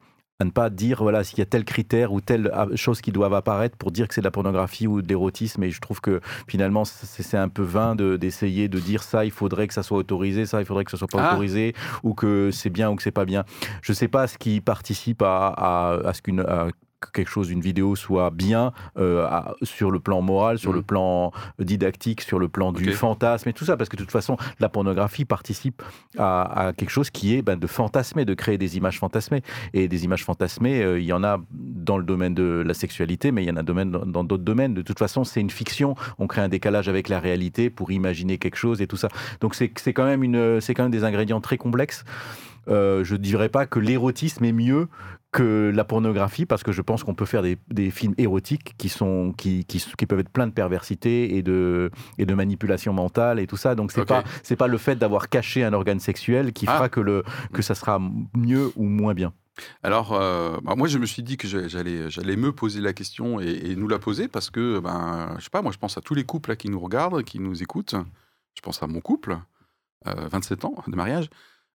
à 0.41 0.45
ne 0.45 0.51
pas 0.51 0.71
dire 0.71 1.03
voilà 1.03 1.25
s'il 1.25 1.39
y 1.41 1.43
a 1.43 1.47
tel 1.47 1.65
critère 1.65 2.13
ou 2.13 2.21
telle 2.21 2.49
ah, 2.55 2.69
chose 2.77 3.01
qui 3.01 3.11
doivent 3.11 3.35
apparaître 3.35 3.77
pour 3.77 3.91
dire 3.91 4.07
que 4.07 4.15
c'est 4.15 4.21
de 4.21 4.25
la 4.27 4.31
pornographie 4.31 4.87
ou 4.87 5.03
de 5.03 5.09
l'érotisme 5.09 5.65
et 5.65 5.73
je 5.73 5.81
trouve 5.81 6.01
que 6.01 6.21
finalement 6.47 6.85
c'est 6.85 7.37
un 7.37 7.49
peu 7.49 7.63
vain 7.65 7.97
de- 7.97 8.17
d'essayer 8.17 8.69
de, 8.69 8.79
dire 8.79 9.03
ça 9.03 9.25
il 9.25 9.33
faudrait 9.33 9.67
que 9.67 9.75
ça 9.75 9.83
soit 9.83 9.99
autorisé 9.99 10.47
ça 10.47 10.61
il 10.61 10.65
faudrait 10.65 10.85
que 10.85 10.93
ça 10.93 10.97
soit 10.97 11.09
pas 11.09 11.19
Ah. 11.31 11.33
autorisé 11.33 11.75
ou 12.05 12.15
que 12.15 12.51
c'est 12.53 12.71
bien 12.71 12.89
ou 12.89 12.95
que 12.95 13.03
c'est 13.03 13.11
pas 13.11 13.25
bien 13.25 13.45
je 13.83 13.93
sais 13.93 14.07
pas 14.07 14.29
ce 14.29 14.39
qui 14.39 14.61
participe 14.61 15.23
à, 15.23 15.49
à- 15.49 15.95
à 16.09 16.15
ce 16.15 16.23
qu'une 16.23 16.41
quelque 17.13 17.29
chose, 17.31 17.51
une 17.51 17.61
vidéo 17.61 17.97
soit 17.97 18.31
bien 18.31 18.73
euh, 18.97 19.25
à- 19.25 19.55
sur 19.63 19.91
le 19.91 20.01
plan 20.01 20.21
moral, 20.21 20.59
sur 20.59 20.73
le 20.73 20.83
plan 20.83 21.33
didactique, 21.59 22.21
sur 22.21 22.39
le 22.39 22.49
plan 22.49 22.73
du 22.73 22.85
fantasme 22.93 23.49
et 23.49 23.53
tout 23.53 23.65
ça, 23.65 23.77
parce 23.77 23.89
que 23.89 23.97
de 23.97 24.03
toute 24.03 24.11
façon, 24.11 24.37
la 24.61 24.69
pornographie 24.69 25.25
participe 25.25 25.83
à, 26.19 26.67
à 26.69 26.73
quelque 26.73 26.91
chose 26.91 27.11
qui 27.11 27.35
est 27.35 27.43
ben, 27.43 27.57
de 27.59 27.67
fantasmer, 27.67 28.25
de 28.25 28.35
créer 28.35 28.59
des 28.59 28.77
images 28.77 28.99
fantasmées. 28.99 29.43
Et 29.75 29.89
des 29.89 30.05
images 30.05 30.25
fantasmées, 30.25 30.83
euh, 30.83 30.99
il 30.99 31.07
y 31.07 31.13
en 31.13 31.23
a 31.25 31.39
dans 31.53 31.99
le 31.99 32.05
domaine 32.05 32.35
de 32.35 32.63
la 32.67 32.75
sexualité, 32.75 33.31
mais 33.33 33.45
il 33.45 33.49
y 33.49 33.51
en 33.51 33.57
a 33.57 33.63
domaine 33.63 33.91
dans 33.91 34.25
d'autres 34.25 34.45
domaines. 34.45 34.75
De 34.75 34.83
toute 34.83 34.99
façon, 34.99 35.25
c'est 35.25 35.41
une 35.41 35.51
fiction. 35.51 35.95
On 36.19 36.27
crée 36.27 36.41
un 36.41 36.49
décalage 36.49 36.89
avec 36.89 37.09
la 37.09 37.21
réalité 37.21 37.71
pour 37.71 37.91
imaginer 37.93 38.39
quelque 38.39 38.57
chose 38.57 38.81
et 38.83 38.87
tout 38.87 38.97
ça. 38.97 39.09
Donc 39.41 39.55
c'est 39.55 39.69
quand 39.93 40.05
même 40.05 40.23
une, 40.25 40.61
c'est 40.61 40.75
quand 40.75 40.83
même 40.85 40.93
des 40.93 41.05
ingrédients 41.05 41.41
très 41.41 41.59
complexes. 41.59 42.05
Euh, 42.69 43.03
je 43.05 43.17
dirais 43.17 43.49
pas 43.49 43.67
que 43.67 43.79
l'érotisme 43.79 44.45
est 44.45 44.53
mieux 44.53 44.89
que 45.33 45.71
la 45.75 45.85
pornographie 45.85 46.47
parce 46.47 46.63
que 46.63 46.73
je 46.73 46.81
pense 46.81 47.05
qu'on 47.05 47.15
peut 47.15 47.27
faire 47.27 47.43
des, 47.43 47.59
des 47.71 47.91
films 47.91 48.15
érotiques 48.17 48.75
qui 48.79 48.89
sont 48.89 49.35
qui, 49.37 49.65
qui, 49.67 49.79
qui 49.97 50.07
peuvent 50.07 50.21
être 50.21 50.31
pleins 50.31 50.47
de 50.47 50.53
perversité 50.53 51.37
et 51.37 51.43
de 51.43 51.91
et 52.17 52.25
de 52.25 52.35
manipulation 52.35 52.93
mentale 52.95 53.39
et 53.39 53.47
tout 53.47 53.59
ça 53.59 53.75
donc 53.75 53.93
c'est 53.93 54.01
Ok. 54.11 54.57
pas 54.57 54.67
le 54.69 54.79
fait 54.79 54.97
d'avoir 54.97 55.29
caché 55.29 55.65
un 55.65 55.75
organe 55.75 56.01
sexuel 56.01 56.53
qui 56.55 56.65
Ah. 56.67 56.75
fera 56.77 56.89
que 56.89 57.01
le 57.01 57.25
que 57.53 57.61
ça 57.61 57.75
sera 57.75 58.01
mieux 58.35 58.71
ou 58.77 58.85
moins 58.85 59.13
bien 59.15 59.33
Alors, 59.83 60.13
euh, 60.13 60.57
bah, 60.63 60.75
moi, 60.77 60.87
je 60.89 60.99
me 60.99 61.05
suis 61.07 61.23
dit 61.25 61.37
que 61.37 61.49
j'allais, 61.49 62.09
j'allais 62.11 62.37
me 62.37 62.53
poser 62.53 62.81
la 62.81 62.93
question 62.93 63.41
et, 63.41 63.49
et 63.71 63.77
nous 63.77 63.89
la 63.89 63.99
poser 63.99 64.29
parce 64.29 64.51
que, 64.51 64.79
ben, 64.79 65.35
je 65.39 65.43
sais 65.45 65.51
pas, 65.51 65.63
moi, 65.63 65.73
je 65.73 65.79
pense 65.79 65.99
à 65.99 66.01
tous 66.01 66.15
les 66.15 66.23
couples 66.23 66.51
là, 66.51 66.57
qui 66.57 66.71
nous 66.71 66.79
regardent, 66.79 67.25
qui 67.25 67.41
nous 67.41 67.61
écoutent. 67.61 67.97
Je 68.55 68.61
pense 68.63 68.81
à 68.85 68.87
mon 68.87 69.01
couple, 69.01 69.37
euh, 70.07 70.29
27 70.31 70.65
ans 70.65 70.77
de 70.87 70.95
mariage. 70.97 71.29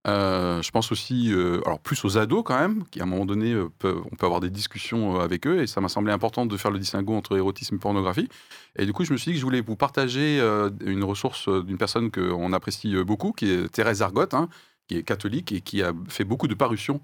Euh, 0.08 0.60
je 0.62 0.70
pense 0.72 0.90
aussi, 0.90 1.32
euh, 1.32 1.60
alors 1.64 1.78
plus 1.78 2.04
aux 2.04 2.18
ados 2.18 2.42
quand 2.44 2.58
même, 2.58 2.84
qui 2.90 3.00
à 3.00 3.04
un 3.04 3.06
moment 3.06 3.24
donné, 3.24 3.52
euh, 3.52 3.68
on 3.84 4.16
peut 4.16 4.26
avoir 4.26 4.40
des 4.40 4.50
discussions 4.50 5.20
avec 5.20 5.46
eux, 5.46 5.62
et 5.62 5.66
ça 5.66 5.80
m'a 5.80 5.88
semblé 5.88 6.12
important 6.12 6.44
de 6.44 6.56
faire 6.56 6.70
le 6.70 6.78
distinguo 6.78 7.14
entre 7.14 7.36
érotisme 7.36 7.76
et 7.76 7.78
pornographie. 7.78 8.28
Et 8.76 8.84
du 8.84 8.92
coup, 8.92 9.04
je 9.04 9.12
me 9.12 9.16
suis 9.16 9.30
dit 9.30 9.34
que 9.34 9.40
je 9.40 9.44
voulais 9.44 9.60
vous 9.60 9.76
partager 9.76 10.40
une 10.84 11.04
ressource 11.04 11.48
d'une 11.48 11.78
personne 11.78 12.10
qu'on 12.10 12.52
apprécie 12.52 12.94
beaucoup, 13.04 13.32
qui 13.32 13.50
est 13.50 13.68
Thérèse 13.68 14.02
Argotte, 14.02 14.34
hein, 14.34 14.48
qui 14.88 14.96
est 14.96 15.02
catholique 15.02 15.52
et 15.52 15.60
qui 15.60 15.82
a 15.82 15.92
fait 16.08 16.24
beaucoup 16.24 16.48
de 16.48 16.54
parutions 16.54 17.00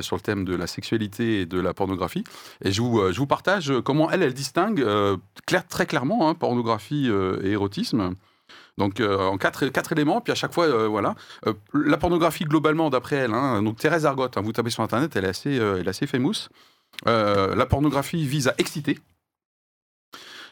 sur 0.00 0.16
le 0.16 0.20
thème 0.20 0.44
de 0.44 0.54
la 0.54 0.66
sexualité 0.66 1.40
et 1.40 1.46
de 1.46 1.58
la 1.58 1.72
pornographie. 1.72 2.24
Et 2.62 2.70
je 2.70 2.82
vous, 2.82 3.26
partage 3.26 3.72
comment 3.84 4.10
elle, 4.10 4.22
elle 4.22 4.34
distingue 4.34 4.86
très 5.68 5.86
clairement 5.86 6.28
hein, 6.28 6.34
pornographie 6.34 7.10
et 7.42 7.50
érotisme. 7.50 8.14
Donc 8.78 9.00
euh, 9.00 9.18
en 9.18 9.38
quatre, 9.38 9.92
éléments, 9.92 10.20
puis 10.20 10.32
à 10.32 10.34
chaque 10.34 10.52
fois, 10.52 10.66
euh, 10.66 10.86
voilà. 10.86 11.14
Euh, 11.46 11.54
la 11.72 11.96
pornographie 11.96 12.44
globalement, 12.44 12.90
d'après 12.90 13.16
elle, 13.16 13.32
hein, 13.32 13.62
donc 13.62 13.78
Thérèse 13.78 14.04
Argotte, 14.04 14.36
hein, 14.36 14.42
vous 14.42 14.52
tapez 14.52 14.70
sur 14.70 14.82
Internet, 14.82 15.16
elle 15.16 15.24
est 15.24 15.28
assez, 15.28 15.54
elle 15.54 15.92
famous. 16.06 16.48
La 17.04 17.66
pornographie 17.66 18.26
vise 18.26 18.48
à 18.48 18.54
exciter, 18.58 18.98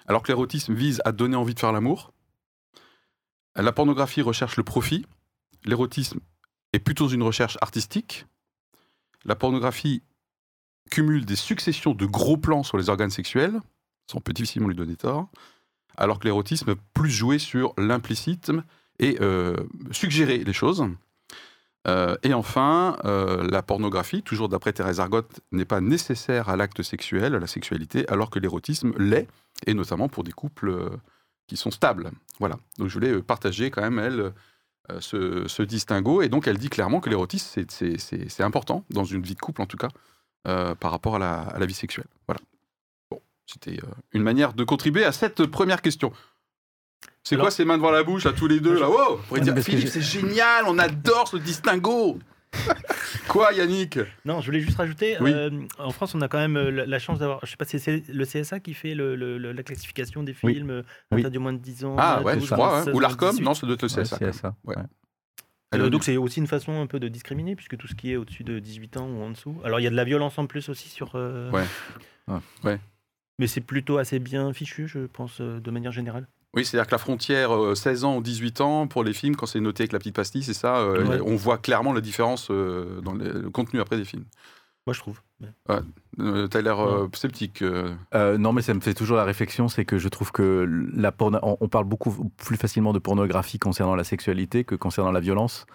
alors 0.07 0.23
que 0.23 0.29
l'érotisme 0.29 0.75
vise 0.75 1.03
à 1.05 1.13
donner 1.13 1.37
envie 1.37 1.55
de 1.55 1.61
faire 1.61 1.73
l'amour. 1.73 2.13
La 3.57 3.73
pornographie 3.73 4.23
recherche 4.23 4.57
le 4.57 4.65
profit, 4.65 5.07
l'érotisme 5.65 6.21
est 6.73 6.81
plutôt 6.81 7.09
une 7.09 7.23
recherche 7.23 7.57
artistique. 7.61 8.27
La 9.25 9.37
pornographie 9.37 10.03
cumule 10.91 11.25
des 11.25 11.37
successions 11.37 11.95
de 11.95 12.05
gros 12.05 12.37
plans 12.37 12.63
sur 12.63 12.79
les 12.79 12.89
organes 12.89 13.11
sexuels, 13.11 13.61
ça 14.07 14.17
on 14.17 14.21
peut 14.21 14.33
difficilement 14.33 14.69
lui 14.69 14.77
donner 14.77 14.97
tort, 14.97 15.29
alors 15.97 16.19
que 16.19 16.25
l'érotisme 16.25 16.75
plus 16.93 17.11
joué 17.11 17.39
sur 17.39 17.75
l'implicite 17.79 18.53
et 18.99 19.19
euh, 19.21 19.57
suggérer 19.91 20.39
les 20.39 20.53
choses. 20.53 20.87
Euh, 21.87 22.17
et 22.23 22.33
enfin, 22.33 22.97
euh, 23.05 23.47
la 23.51 23.63
pornographie, 23.63 24.23
toujours 24.23 24.49
d'après 24.49 24.73
Thérèse 24.73 25.01
Argotte, 25.01 25.41
n'est 25.53 25.67
pas 25.67 25.81
nécessaire 25.81 26.49
à 26.49 26.57
l'acte 26.57 26.83
sexuel, 26.83 27.35
à 27.35 27.39
la 27.39 27.47
sexualité, 27.47 28.09
alors 28.09 28.31
que 28.31 28.39
l'érotisme 28.39 28.93
l'est, 28.99 29.29
et 29.67 29.75
notamment 29.75 30.09
pour 30.09 30.25
des 30.25 30.33
couples 30.33 30.91
qui 31.47 31.57
sont 31.57 31.71
stables. 31.71 32.11
Voilà. 32.39 32.57
Donc 32.79 32.89
je 32.89 32.95
voulais 32.95 33.21
partager 33.23 33.71
quand 33.71 33.83
même, 33.83 33.99
elle, 33.99 34.33
ce, 35.01 35.63
distinguo. 35.63 36.23
Et 36.23 36.29
donc 36.29 36.49
elle 36.49 36.57
dit 36.59 36.71
clairement 36.71 37.01
que 37.01 37.11
l'érotisme, 37.11 37.67
c'est- 37.69 38.41
important, 38.41 38.85
dans 38.91 39.05
une 39.05 39.23
vie 39.23 39.35
de 39.35 39.41
couple 39.41 39.61
en 39.61 39.67
tout 39.67 39.77
cas, 39.77 39.91
par 40.45 40.91
rapport 40.91 41.17
à 41.17 41.19
la, 41.19 41.41
à 41.41 41.59
la 41.59 41.67
vie 41.67 41.75
sexuelle. 41.75 42.09
Voilà. 42.27 42.41
C'était 43.47 43.79
euh, 43.83 43.87
une 44.13 44.23
manière 44.23 44.53
de 44.55 44.65
contribuer 44.65 45.05
à 45.05 45.13
cette 45.13 45.47
première 45.47 45.83
question. 45.83 46.13
C'est 47.23 47.37
quoi 47.37 47.51
ces 47.51 47.65
mains 47.65 47.77
devant 47.79 47.91
la 47.91 48.03
bouche 48.03 48.27
à 48.27 48.33
tous 48.33 48.47
les 48.47 48.61
deux 48.61 48.79
là? 48.79 48.89
Wow 48.91 49.17
pourriez 49.29 49.45
Ouais, 49.45 49.53
dire, 49.53 49.63
Philippe, 49.65 49.89
c'est 49.89 50.03
génial, 50.03 50.65
on 50.67 50.79
adore 50.79 51.29
ce 51.29 51.37
distinguo 51.39 52.19
Quoi 53.29 53.53
Yannick? 53.53 53.99
Non, 54.25 54.41
je 54.41 54.47
voulais 54.47 54.61
juste 54.61 54.77
rajouter, 54.77 55.17
Oui. 55.21 55.33
euh, 55.33 55.51
en 55.79 55.91
France, 55.91 56.15
on 56.15 56.21
a 56.21 56.29
quand 56.29 56.39
même 56.39 56.57
euh, 56.57 56.71
la, 56.71 56.87
la 56.87 56.99
chance 57.01 57.19
d'avoir, 57.19 57.41
je 57.45 57.51
sais 57.51 57.57
pas 57.57 57.65
si 57.65 57.81
c'est 57.81 58.05
le 58.09 58.25
CSA 58.25 58.61
qui 58.61 58.75
fait 58.75 58.95
le- 58.95 59.17
le- 59.17 59.39
le- 59.39 59.53
la 59.53 59.63
classification 59.65 60.23
des 60.23 60.37
Oui. 60.45 60.55
films 60.55 60.85
Oui. 61.11 61.19
interdits 61.21 61.39
au 61.39 61.41
moins 61.41 61.53
de 61.53 61.59
10 61.59 61.85
ans. 61.85 61.97
Ah 61.99 62.23
ouais, 62.23 62.37
12, 62.37 62.47
je 62.49 62.55
crois. 62.55 62.79
hein. 62.79 62.85
16, 62.85 62.95
Ou 62.95 63.01
l'ARCOM 63.01 63.31
18. 63.31 63.45
Non, 63.45 63.55
ça 63.55 63.67
doit 63.67 63.75
être 63.75 63.83
le 63.83 63.89
Ouais, 63.89 64.03
CSA. 64.05 64.17
c'est 64.63 64.69
Ouais. 65.81 65.91
donc 65.91 66.05
c'est 66.05 66.17
aussi 66.17 66.39
une 66.39 66.47
façon 66.47 66.81
un 66.81 66.87
peu 66.87 67.01
de 67.01 67.09
discriminer, 67.09 67.57
puisque 67.57 67.77
tout 67.77 67.89
ce 67.89 67.95
qui 67.97 68.13
est 68.13 68.17
au-dessus 68.17 68.45
de 68.45 68.61
18 68.61 68.99
ans 68.99 69.09
ou 69.09 69.23
en 69.23 69.31
dessous. 69.31 69.57
Alors 69.65 69.81
il 69.81 69.83
y 69.83 69.87
a 69.89 69.91
de 69.91 69.97
la 69.97 70.05
violence 70.05 70.39
en 70.39 70.47
plus 70.47 70.69
aussi 70.69 70.89
sur... 70.89 71.13
euh, 71.17 71.51
Ouais. 71.51 71.65
Ouais. 72.63 72.79
Mais 73.39 73.47
c'est 73.47 73.61
plutôt 73.61 73.99
assez 73.99 74.19
bien 74.19 74.53
fichu, 74.53 74.87
je 74.89 75.01
pense, 75.07 75.41
euh, 75.41 75.61
de 75.61 75.71
manière 75.71 75.93
générale. 75.93 76.29
Oui, 76.55 76.65
c'est-à-dire 76.65 76.87
que 76.87 76.93
la 76.93 76.99
frontière 76.99 77.53
euh, 77.55 77.75
16 77.75 78.05
ans 78.05 78.17
ou 78.19 78.23
18 78.23 78.61
ans 78.61 78.87
pour 78.87 79.03
les 79.03 79.13
films, 79.13 79.35
quand 79.35 79.47
c'est 79.47 79.59
noté 79.61 79.83
avec 79.83 79.93
la 79.93 79.99
petite 79.99 80.15
pastille, 80.15 80.45
c'est 80.45 80.55
ça, 80.55 80.77
euh, 80.79 81.05
Ouais. 81.05 81.21
on 81.21 81.35
voit 81.35 81.59
clairement 81.59 81.93
la 81.93 82.01
différence 82.01 82.49
euh, 82.51 83.01
dans 83.01 83.13
le 83.13 83.25
le 83.43 83.51
contenu 83.51 83.81
après 83.81 83.97
des 83.97 84.05
films. 84.05 84.25
Moi, 84.87 84.93
je 84.95 85.01
trouve. 85.01 85.21
Mais- 85.41 85.49
Euh, 86.21 86.47
T'as 86.47 86.61
l'air 86.61 86.79
euh, 86.79 87.09
sceptique. 87.15 87.63
euh. 87.63 87.93
Euh, 88.15 88.39
non, 88.39 88.53
mais 88.53 88.63
ça 88.63 88.73
me 88.75 88.81
fait 88.81 88.95
toujours 88.95 89.17
la 89.17 89.25
réflexion, 89.25 89.67
c'est 89.67 89.85
que 89.85 89.99
je 89.99 90.09
trouve 90.09 90.31
que 90.31 90.69
la 90.95 91.11
porno- 91.11 91.41
on, 91.43 91.57
on 91.61 91.69
parle 91.69 91.87
beaucoup 91.87 92.31
plus 92.37 92.57
facilement 92.57 92.93
de 92.93 93.01
pornographie 93.01 93.59
concernant 93.59 93.97
la 93.97 94.05
sexualité 94.05 94.63
que 94.65 94.77
concernant 94.77 95.11
la 95.11 95.21
violence. 95.21 95.67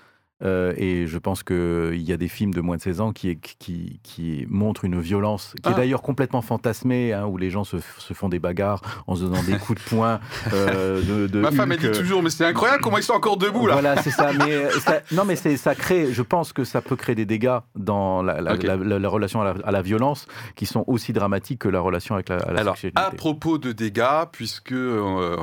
Euh, 0.42 0.74
et 0.78 1.06
je 1.06 1.18
pense 1.18 1.44
qu'il 1.44 2.02
y 2.02 2.14
a 2.14 2.18
des 2.18 2.30
films 2.30 2.54
de 2.54 2.62
moins 2.62 2.78
de 2.78 2.82
16 2.82 3.02
ans 3.02 3.12
qui, 3.12 3.38
qui, 3.40 4.00
qui 4.04 4.46
montrent 4.50 4.86
une 4.86 5.00
violence 5.02 5.54
qui 5.62 5.70
est 5.70 5.74
Ah. 5.74 5.78
d'ailleurs 5.78 6.02
complètement 6.02 6.42
fantasmée, 6.42 7.12
hein, 7.12 7.26
où 7.26 7.38
les 7.38 7.50
gens 7.50 7.66
se, 7.66 7.78
se 7.98 8.14
font 8.14 8.30
des 8.30 8.40
bagarres 8.40 8.82
en 9.08 9.16
se 9.16 9.24
donnant 9.24 9.44
des 9.44 9.58
coups 9.58 9.84
de 9.84 9.90
poing. 9.90 10.20
euh, 10.54 11.02
de, 11.02 11.28
de 11.28 11.40
Ma 11.42 11.52
femme, 11.52 11.74
elle 11.74 11.80
dit 11.80 11.88
euh, 11.88 11.94
toujours, 11.94 12.24
mais 12.24 12.30
c'est 12.30 12.46
incroyable 12.46 12.82
comment 12.82 12.98
ils 12.98 13.04
sont 13.04 13.14
encore 13.14 13.36
debout 13.36 13.68
là. 13.68 13.74
Voilà, 13.74 14.02
c'est 14.02 14.12
ça. 14.12 14.32
Mais 14.40 14.70
ça- 14.80 15.02
non, 15.12 15.26
mais 15.26 15.36
ça 15.36 15.76
crée. 15.76 16.14
Je 16.14 16.22
pense 16.22 16.54
que 16.54 16.64
ça 16.64 16.82
peut 16.82 16.96
créer 16.96 17.16
des 17.16 17.26
dégâts 17.26 17.58
dans 17.76 18.24
la, 18.24 18.40
la- 18.40 18.54
Ok. 18.54 18.64
la- 18.64 18.78
la- 18.78 19.00
la 19.00 19.10
relation 19.10 19.42
à 19.42 19.46
la, 19.54 19.56
à 19.66 19.72
la 19.72 19.82
violence 19.82 20.28
qui 20.56 20.66
sont 20.66 20.84
aussi 20.88 21.12
dramatiques 21.14 21.60
que 21.60 21.68
la 21.70 21.82
relation 21.82 22.16
avec 22.16 22.30
la, 22.30 22.38
à 22.38 22.50
Alors, 22.60 22.76
sexualité. 22.76 23.02
à 23.02 23.12
propos 23.12 23.58
de 23.58 23.72
dégâts, 23.74 24.26
puisque 24.32 24.72
euh, 24.72 25.36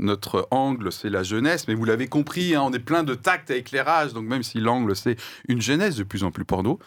notre 0.00 0.48
angle 0.50 0.90
c'est 0.90 1.10
la 1.10 1.22
jeunesse, 1.22 1.68
mais 1.68 1.74
vous 1.74 1.84
l'avez 1.84 2.08
compris, 2.08 2.54
hein, 2.56 2.62
on 2.64 2.72
est 2.72 2.78
plein 2.80 3.04
de 3.04 3.14
tact 3.14 3.50
et 3.50 3.58
éclairage, 3.58 4.12
donc 4.12 4.24
même 4.32 4.42
si 4.42 4.58
l'angle 4.60 4.96
c'est 4.96 5.16
une 5.48 5.60
jeunesse 5.62 5.96
de 5.96 6.02
plus 6.04 6.24
en 6.24 6.30
plus 6.30 6.44
porno, 6.44 6.78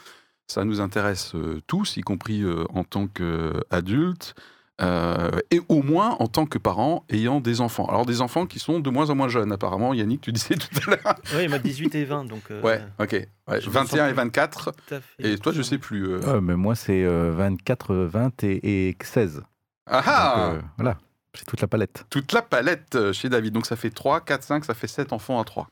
ça 0.48 0.64
nous 0.66 0.82
intéresse 0.82 1.34
euh, 1.36 1.62
tous, 1.68 1.98
y 1.98 2.02
compris 2.02 2.44
euh, 2.44 2.66
en 2.74 2.84
tant 2.84 3.08
qu'adultes. 3.08 4.36
euh, 4.82 5.32
et 5.52 5.62
au 5.70 5.82
moins 5.82 6.18
en 6.20 6.28
tant 6.28 6.46
que 6.46 6.58
parents 6.58 7.06
ayant 7.10 7.40
des 7.40 7.62
enfants. 7.62 7.86
Alors 7.86 8.06
des 8.06 8.20
enfants 8.20 8.46
qui 8.46 8.60
sont 8.60 8.82
de 8.82 8.90
moins 8.90 9.10
en 9.10 9.16
moins 9.16 9.30
jeunes 9.30 9.54
apparemment. 9.54 9.94
Yannick, 9.94 10.20
tu 10.22 10.32
disais 10.34 10.56
tout 10.56 10.68
à 10.88 10.90
l'heure. 10.92 11.16
Oui, 11.34 11.44
il 11.46 11.50
m'a 11.50 11.60
18 11.60 11.96
et 11.96 12.04
20, 12.04 12.26
donc. 12.26 12.42
euh, 12.52 12.62
Ouais, 12.62 12.84
ok. 13.00 13.14
Ouais, 13.48 13.62
je 13.62 13.68
me 13.70 13.74
21 13.74 13.86
sens 13.86 13.94
et 14.00 14.04
plus- 14.08 14.16
24. 14.16 14.72
tout 14.74 14.94
à 14.96 15.00
fait. 15.00 15.32
Et 15.32 15.38
toi, 15.38 15.54
je 15.54 15.62
sais 15.62 15.78
plus. 15.78 16.10
euh. 16.10 16.42
Mais 16.42 16.58
moi, 16.58 16.76
c'est 16.76 17.06
euh, 17.06 17.32
24, 17.34 17.96
20 17.96 18.44
et, 18.44 18.90
et 18.90 18.98
16. 19.02 19.44
Ah 19.88 19.96
Donc, 19.98 20.04
ah 20.08 20.50
euh, 20.56 20.62
voilà, 20.78 20.98
c'est 21.36 21.46
toute 21.46 21.62
la 21.62 21.68
palette. 21.68 22.06
toute 22.10 22.34
la 22.34 22.42
palette 22.42 22.96
euh, 22.96 23.14
chez 23.14 23.30
David. 23.30 23.54
Donc 23.54 23.66
ça 23.68 23.78
fait 23.78 23.92
3, 23.92 24.20
4, 24.22 24.44
5, 24.44 24.66
ça 24.66 24.74
fait 24.74 24.88
7 24.88 25.14
enfants 25.14 25.40
à 25.40 25.46
3. 25.46 25.70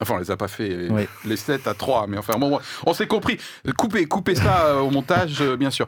Enfin, 0.00 0.14
on 0.14 0.18
les 0.18 0.30
a 0.30 0.36
pas 0.36 0.48
fait, 0.48 0.70
euh, 0.70 0.88
Oui. 0.90 1.06
les 1.24 1.36
7 1.36 1.66
à 1.66 1.74
3, 1.74 2.06
mais 2.06 2.18
enfin, 2.18 2.38
bon, 2.38 2.60
on 2.84 2.92
s'est 2.92 3.06
compris. 3.06 3.38
Coupez, 3.78 4.04
coupez 4.06 4.34
ça 4.34 4.66
euh, 4.66 4.80
au 4.80 4.90
montage, 4.90 5.40
euh, 5.40 5.56
bien 5.56 5.70
sûr. 5.70 5.86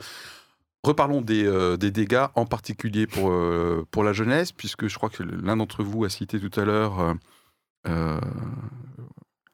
Reparlons 0.83 1.21
des, 1.21 1.44
euh, 1.44 1.77
des 1.77 1.90
dégâts, 1.90 2.27
en 2.35 2.47
particulier 2.47 3.07
pour, 3.07 3.31
euh, 3.31 3.87
pour 3.90 4.05
la 4.05 4.12
jeunesse, 4.14 4.53
puisque 4.53 4.87
je 4.88 4.94
crois 4.97 5.11
que 5.11 5.23
l'un 5.23 5.57
d'entre 5.57 5.83
vous 5.83 6.05
a 6.05 6.09
cité 6.09 6.40
tout 6.40 6.59
à 6.59 6.64
l'heure 6.64 7.16
euh, 7.87 8.21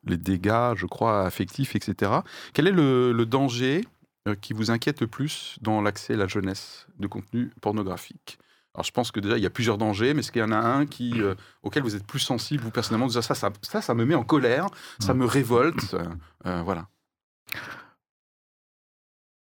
les 0.07 0.17
dégâts, 0.19 0.75
je 0.77 0.87
crois, 0.87 1.25
affectifs, 1.27 1.75
etc. 1.75 2.13
Quel 2.53 2.69
est 2.69 2.73
le, 2.73 3.13
le 3.13 3.27
danger 3.27 3.85
qui 4.41 4.53
vous 4.53 4.71
inquiète 4.71 5.01
le 5.01 5.07
plus 5.07 5.57
dans 5.63 5.81
l'accès 5.83 6.15
à 6.15 6.17
la 6.17 6.27
jeunesse 6.27 6.87
de 6.99 7.07
contenu 7.07 7.51
pornographique? 7.61 8.39
Alors 8.75 8.85
je 8.85 8.91
pense 8.91 9.11
que 9.13 9.21
déjà 9.21 9.37
il 9.39 9.43
y 9.43 9.47
a 9.47 9.51
plusieurs 9.51 9.79
dangers, 9.79 10.15
mais 10.15 10.21
est-ce 10.21 10.33
qu'il 10.33 10.41
y 10.43 10.45
en 10.45 10.51
a 10.53 10.57
un 10.59 10.85
qui, 10.87 11.21
euh, 11.23 11.35
auquel 11.63 11.83
vous 11.83 11.95
êtes 11.97 12.07
plus 12.07 12.19
sensible 12.19 12.63
vous 12.65 12.71
personnellement, 12.71 13.07
dire 13.07 13.23
ça, 13.23 13.35
ça, 13.35 13.51
ça, 13.63 13.81
ça 13.81 13.95
me 13.95 14.05
met 14.05 14.15
en 14.17 14.25
colère, 14.25 14.67
ça 14.99 15.15
me 15.15 15.25
révolte, 15.27 15.95
euh, 15.95 16.05
euh, 16.47 16.63
voilà. 16.63 16.89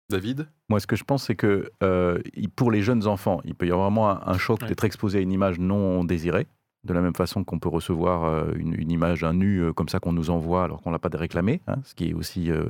David? 0.09 0.47
Moi, 0.69 0.79
ce 0.79 0.87
que 0.87 0.95
je 0.95 1.03
pense, 1.03 1.23
c'est 1.23 1.35
que 1.35 1.71
euh, 1.81 2.19
pour 2.55 2.71
les 2.71 2.81
jeunes 2.83 3.07
enfants, 3.07 3.41
il 3.45 3.55
peut 3.55 3.65
y 3.67 3.71
avoir 3.71 3.89
vraiment 3.89 4.09
un, 4.09 4.21
un 4.25 4.37
choc 4.37 4.61
Ouais. 4.61 4.67
d'être 4.67 4.83
exposé 4.83 5.17
à 5.19 5.21
une 5.21 5.31
image 5.31 5.57
non 5.59 6.03
désirée, 6.03 6.45
de 6.83 6.93
la 6.93 7.01
même 7.01 7.15
façon 7.15 7.43
qu'on 7.43 7.57
peut 7.59 7.69
recevoir 7.69 8.25
euh, 8.25 8.51
une, 8.55 8.75
une 8.79 8.91
image, 8.91 9.23
un 9.23 9.33
nu 9.33 9.59
euh, 9.63 9.73
comme 9.73 9.89
ça 9.89 9.99
qu'on 9.99 10.13
nous 10.13 10.29
envoie 10.29 10.63
alors 10.65 10.81
qu'on 10.81 10.91
l'a 10.91 10.99
pas 10.99 11.09
réclamé, 11.17 11.61
hein, 11.67 11.77
ce 11.83 11.95
qui 11.95 12.09
est 12.09 12.13
aussi 12.13 12.51
euh, 12.51 12.65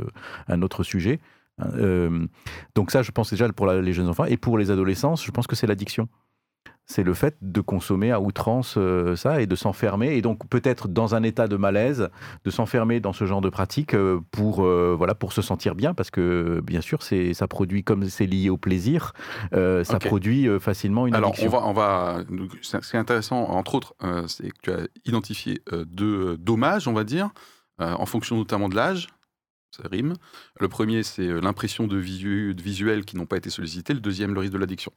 un 0.48 0.62
autre 0.62 0.84
sujet. 0.84 1.20
hein. 1.58 1.68
Euh, 1.76 2.28
donc 2.76 2.92
ça, 2.92 3.02
je 3.02 3.12
pense 3.12 3.32
déjà 3.32 3.52
pour 3.52 3.66
la- 3.66 3.82
les 3.82 3.92
jeunes 3.94 4.08
enfants. 4.08 4.26
Et 4.26 4.38
pour 4.38 4.58
les 4.58 4.72
adolescents, 4.72 5.16
je 5.16 5.32
pense 5.32 5.48
que 5.48 5.56
c'est 5.56 5.68
l'addiction. 5.68 6.08
C'est 6.86 7.04
le 7.04 7.14
fait 7.14 7.38
de 7.42 7.62
consommer 7.62 8.12
à 8.12 8.20
outrance 8.20 8.76
euh, 8.78 9.16
ça 9.16 9.42
et 9.42 9.48
de 9.48 9.56
s'enfermer. 9.56 10.16
Et 10.18 10.22
donc 10.22 10.48
peut-être 10.50 10.90
dans 10.90 11.16
un 11.16 11.24
état 11.24 11.48
de 11.48 11.56
malaise, 11.56 12.10
de 12.44 12.50
s'enfermer 12.52 13.00
dans 13.00 13.14
ce 13.14 13.26
genre 13.26 13.40
de 13.40 13.50
pratique 13.50 13.94
euh, 13.94 14.20
pour, 14.32 14.66
euh, 14.66 14.94
voilà, 14.98 15.16
pour 15.16 15.32
se 15.32 15.42
sentir 15.42 15.76
bien. 15.76 15.94
Parce 15.94 16.12
que 16.12 16.62
bien 16.62 16.82
sûr, 16.82 17.02
c'est, 17.02 17.34
ça 17.34 17.48
produit, 17.48 17.84
comme 17.86 18.10
c'est 18.10 18.26
lié 18.26 18.50
au 18.50 18.58
plaisir, 18.58 19.14
ça 19.54 20.00
produit 20.00 20.48
facilement 20.60 21.08
une 21.08 21.16
Alors 21.16 21.30
addiction. 21.30 21.48
on 21.48 21.52
va, 21.52 21.68
on 21.68 21.74
va, 21.74 22.24
donc, 22.30 22.52
ce 22.62 22.82
ce 22.82 22.90
qui 22.90 22.96
est 22.98 23.00
intéressant, 23.00 23.38
entre 23.50 23.76
autres, 23.76 23.96
c'est 24.28 24.50
que 24.50 24.58
tu 24.62 24.72
as 24.72 24.88
identifié 25.06 25.62
deux 25.86 26.38
dommages, 26.38 26.88
on 26.88 26.94
va 26.94 27.06
dire, 27.06 27.30
en 27.80 28.06
fonction 28.06 28.36
notamment 28.36 28.68
de 28.68 28.76
l'âge. 28.76 29.08
Ça 29.72 29.84
rime. 29.90 30.14
Le 30.60 30.68
premier, 30.68 31.02
c'est 31.02 31.28
l'impression 31.28 31.88
de, 31.88 31.98
visu- 31.98 32.54
de 32.54 32.62
visuels 32.62 33.06
qui 33.06 33.16
n'ont 33.18 33.26
pas 33.26 33.38
été 33.38 33.50
sollicités. 33.50 33.94
Le 33.94 34.02
deuxième, 34.02 34.34
le 34.34 34.40
risque 34.42 34.54
de 34.54 34.60
l'addiction. 34.60 34.92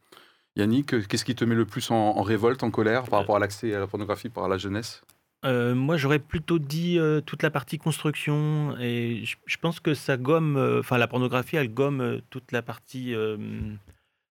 Yannick, 0.56 0.94
euh, 0.94 1.02
qu'est-ce 1.08 1.24
qui 1.24 1.34
te 1.34 1.44
met 1.44 1.54
le 1.54 1.64
plus 1.66 1.90
en, 1.90 1.94
en 1.96 2.22
révolte, 2.22 2.62
en 2.62 2.70
colère 2.70 3.04
par 3.04 3.20
rapport 3.20 3.36
à 3.36 3.38
l'accès 3.38 3.74
à 3.74 3.78
la 3.80 3.86
pornographie 3.86 4.28
par 4.28 4.48
la 4.48 4.56
jeunesse? 4.58 5.02
Euh, 5.44 5.74
moi, 5.74 5.96
j'aurais 5.96 6.18
plutôt 6.18 6.58
dit 6.58 6.98
euh, 6.98 7.20
toute 7.20 7.42
la 7.42 7.50
partie 7.50 7.78
construction. 7.78 8.76
Et 8.80 9.24
je, 9.24 9.36
je 9.44 9.56
pense 9.58 9.80
que 9.80 9.94
ça 9.94 10.16
gomme. 10.16 10.56
euh, 10.56 10.80
Enfin, 10.80 10.98
la 10.98 11.06
pornographie, 11.06 11.56
elle 11.56 11.72
gomme 11.72 12.00
euh, 12.00 12.18
toute 12.30 12.52
la 12.52 12.62
partie 12.62 13.14
euh, 13.14 13.36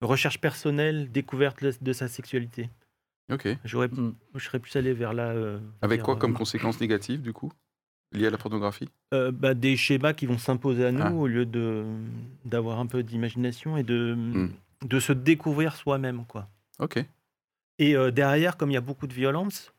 recherche 0.01 0.39
personnelle, 0.39 1.11
découverte 1.11 1.63
de, 1.81 1.93
sa 1.93 2.07
sexualité. 2.07 2.69
Ok. 3.31 3.47
J'aurais, 3.65 3.87
Mm. 3.87 4.13
je 4.35 4.43
serais 4.45 4.59
plus 4.59 4.75
allé 4.75 4.93
vers 4.93 5.13
là. 5.13 5.29
euh, 5.29 5.59
Avec 5.81 6.03
quoi 6.03 6.15
comme 6.15 6.31
euh, 6.33 6.37
conséquences 6.37 6.79
négatives, 6.79 7.21
du 7.21 7.33
coup, 7.33 7.51
liées 8.13 8.27
à 8.27 8.29
la 8.29 8.37
pornographie? 8.37 8.87
Euh, 9.13 9.31
bah, 9.31 9.53
Des 9.53 9.75
schémas 9.75 10.13
qui 10.13 10.27
vont 10.27 10.37
s'imposer 10.37 10.85
à 10.85 10.91
nous 10.91 11.01
Ah. 11.01 11.11
au 11.13 11.27
lieu 11.27 11.45
de, 11.45 11.83
d'avoir 12.45 12.79
un 12.79 12.85
peu 12.85 13.03
d'imagination 13.03 13.75
et 13.75 13.83
de, 13.83 14.13
Mm. 14.15 14.49
De 14.85 14.99
se 14.99 15.13
découvrir 15.13 15.75
soi-même. 15.75 16.25
quoi. 16.25 16.49
Ok. 16.79 17.03
Et 17.79 17.95
euh, 17.95 18.11
derrière, 18.11 18.57
comme 18.57 18.69
il 18.69 18.75
y 18.75 18.77
a 18.77 18.81
beaucoup 18.81 19.07
de 19.07 19.13
violence, 19.13 19.73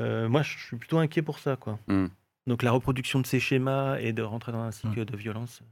euh, 0.00 0.28
moi, 0.28 0.42
je 0.42 0.58
suis 0.58 0.76
plutôt 0.76 0.98
inquiet 0.98 1.22
pour 1.22 1.38
ça. 1.38 1.56
quoi. 1.56 1.78
Mm. 1.86 2.06
Donc 2.46 2.62
la 2.62 2.72
reproduction 2.72 3.20
de 3.20 3.26
ces 3.26 3.38
schémas 3.38 3.98
et 3.98 4.12
de 4.12 4.22
rentrer 4.22 4.52
dans 4.52 4.62
un 4.62 4.72
cycle 4.72 5.04
de 5.04 5.16
violence, 5.16 5.62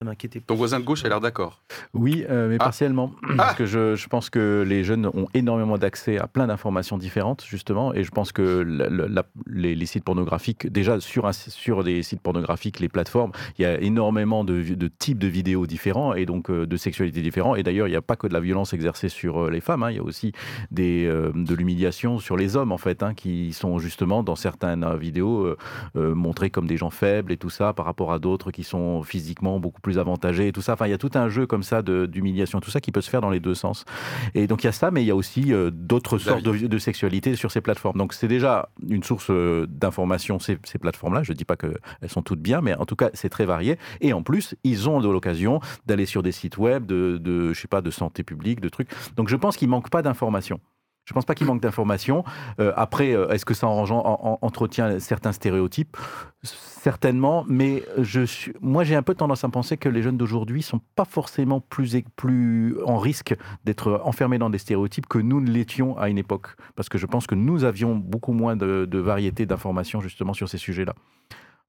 ça 0.00 0.04
m'inquiétait. 0.04 0.40
Ton 0.40 0.54
voisin 0.54 0.78
de 0.78 0.84
gauche 0.84 1.04
a 1.04 1.08
l'air 1.08 1.20
d'accord. 1.20 1.60
Oui, 1.92 2.24
euh, 2.30 2.48
mais 2.48 2.54
Ah. 2.60 2.64
partiellement. 2.66 3.10
Parce 3.36 3.56
que 3.56 3.66
je, 3.66 3.96
je 3.96 4.06
pense 4.06 4.30
que 4.30 4.64
les 4.64 4.84
jeunes 4.84 5.06
ont 5.06 5.26
énormément 5.34 5.76
d'accès 5.76 6.18
à 6.18 6.28
plein 6.28 6.46
d'informations 6.46 6.98
différentes, 6.98 7.44
justement. 7.44 7.92
Et 7.92 8.04
je 8.04 8.10
pense 8.12 8.30
que 8.30 8.42
la- 8.42 8.88
la- 8.88 9.08
la- 9.08 9.24
les, 9.46 9.74
les 9.74 9.86
sites 9.86 10.04
pornographiques, 10.04 10.68
déjà 10.70 11.00
sur, 11.00 11.26
un, 11.26 11.32
sur 11.32 11.82
des 11.82 12.04
sites 12.04 12.20
pornographiques, 12.20 12.78
les 12.78 12.88
plateformes, 12.88 13.32
il 13.58 13.62
y 13.62 13.64
a 13.64 13.80
énormément 13.80 14.44
de, 14.44 14.62
types 15.00 15.18
de 15.18 15.26
vidéos 15.26 15.66
différents 15.66 16.14
et 16.14 16.26
donc 16.26 16.48
euh, 16.48 16.64
de 16.64 16.76
sexualités 16.76 17.20
différentes. 17.20 17.58
Et 17.58 17.64
d'ailleurs, 17.64 17.88
il 17.88 17.90
n'y 17.90 17.96
a 17.96 18.02
pas 18.02 18.14
que 18.14 18.28
de 18.28 18.32
la 18.34 18.40
violence 18.40 18.72
exercée 18.74 19.08
sur 19.08 19.46
euh, 19.46 19.50
les 19.50 19.60
femmes. 19.60 19.82
hein. 19.82 19.90
Il 19.90 19.96
y 19.96 20.00
a 20.00 20.04
aussi 20.04 20.30
des, 20.70 21.06
euh, 21.06 21.32
de 21.34 21.54
l'humiliation 21.56 22.20
sur 22.20 22.36
les 22.36 22.54
hommes, 22.54 22.70
en 22.70 22.78
fait, 22.78 23.02
hein, 23.02 23.14
qui 23.14 23.52
sont 23.52 23.80
justement 23.80 24.22
dans 24.22 24.36
certaines 24.36 24.96
vidéos 24.96 25.44
euh, 25.44 25.56
euh, 25.96 26.14
montrés 26.14 26.50
comme 26.50 26.68
des 26.68 26.76
gens 26.76 26.90
faibles 26.90 27.32
et 27.32 27.36
tout 27.36 27.50
ça 27.50 27.72
par 27.72 27.84
rapport 27.84 28.12
à 28.12 28.20
d'autres 28.20 28.52
qui 28.52 28.62
sont 28.62 29.02
physiquement 29.02 29.58
beaucoup 29.58 29.80
plus 29.80 29.87
avantagés 29.96 30.48
et 30.48 30.52
tout 30.52 30.60
ça. 30.60 30.74
Enfin, 30.74 30.86
il 30.86 30.90
y 30.90 30.94
a 30.94 30.98
tout 30.98 31.10
un 31.14 31.30
jeu 31.30 31.46
comme 31.46 31.62
ça 31.62 31.80
d'humiliation, 31.80 32.60
tout 32.60 32.70
ça 32.70 32.80
qui 32.80 32.92
peut 32.92 33.00
se 33.00 33.08
faire 33.08 33.22
dans 33.22 33.30
les 33.30 33.40
deux 33.40 33.54
sens. 33.54 33.86
Et 34.34 34.46
donc 34.46 34.62
il 34.64 34.66
y 34.66 34.68
a 34.68 34.72
ça, 34.72 34.90
mais 34.90 35.02
il 35.02 35.06
y 35.06 35.10
a 35.10 35.16
aussi 35.16 35.54
euh, 35.54 35.70
d'autres 35.72 36.18
sortes 36.18 36.42
de, 36.42 36.66
de 36.66 36.78
sexualité 36.78 37.36
sur 37.36 37.50
ces 37.50 37.62
plateformes. 37.62 37.96
Donc 37.96 38.12
c'est 38.12 38.28
déjà 38.28 38.68
une 38.86 39.02
source 39.02 39.28
euh, 39.30 39.66
d'information, 39.68 40.38
ces, 40.38 40.58
ces 40.64 40.78
plateformes-là. 40.78 41.22
Je 41.22 41.32
ne 41.32 41.36
dis 41.36 41.44
pas 41.46 41.56
qu'elles 41.56 41.78
sont 42.08 42.22
toutes 42.22 42.40
bien, 42.40 42.60
mais 42.60 42.74
en 42.74 42.84
tout 42.84 42.96
cas, 42.96 43.10
c'est 43.14 43.28
très 43.30 43.46
varié. 43.46 43.78
Et 44.00 44.12
en 44.12 44.22
plus, 44.22 44.56
ils 44.64 44.88
ont 44.88 45.00
de 45.00 45.08
l'occasion 45.08 45.60
d'aller 45.86 46.06
sur 46.06 46.22
des 46.22 46.32
sites 46.32 46.58
web, 46.58 46.84
de, 46.84 47.18
de, 47.18 47.52
je 47.52 47.60
sais 47.60 47.68
pas, 47.68 47.80
de 47.80 47.90
santé 47.90 48.24
publique, 48.24 48.60
de 48.60 48.68
trucs. 48.68 48.88
Donc 49.16 49.28
je 49.28 49.36
pense 49.36 49.56
qu'il 49.56 49.68
manque 49.68 49.88
pas 49.88 50.02
d'informations. 50.02 50.60
Je 51.08 51.14
pense 51.14 51.24
pas 51.24 51.34
qu'il 51.34 51.46
manque 51.46 51.62
d'informations. 51.62 52.22
Euh, 52.60 52.70
après, 52.76 53.14
euh, 53.14 53.30
est-ce 53.30 53.46
que 53.46 53.54
ça 53.54 53.66
en- 53.66 53.82
en- 53.90 53.96
en- 53.96 54.38
entretient 54.42 55.00
certains 55.00 55.32
stéréotypes? 55.32 55.96
Certainement, 56.42 57.44
mais 57.48 57.82
je 57.96 58.20
suis, 58.24 58.52
moi 58.60 58.84
j'ai 58.84 58.94
un 58.94 59.02
peu 59.02 59.14
tendance 59.14 59.42
à 59.42 59.48
penser 59.48 59.76
que 59.78 59.88
les 59.88 60.02
jeunes 60.02 60.18
d'aujourd'hui 60.18 60.62
sont 60.62 60.80
pas 60.96 61.04
forcément 61.06 61.60
plus, 61.60 62.02
plus 62.16 62.76
en 62.84 62.98
risque 62.98 63.34
d'être 63.64 64.00
enfermés 64.04 64.38
dans 64.38 64.50
des 64.50 64.58
stéréotypes 64.58 65.06
que 65.06 65.18
nous 65.18 65.40
ne 65.40 65.50
l'étions 65.50 65.98
à 65.98 66.08
une 66.10 66.18
époque. 66.18 66.48
Parce 66.76 66.88
que 66.90 66.98
je 66.98 67.06
pense 67.06 67.26
que 67.26 67.34
nous 67.34 67.64
avions 67.64 67.96
beaucoup 67.96 68.32
moins 68.32 68.54
de, 68.54 68.84
de 68.84 68.98
variété 68.98 69.46
d'informations 69.46 70.00
justement 70.00 70.34
sur 70.34 70.48
ces 70.48 70.58
sujets-là. 70.58 70.94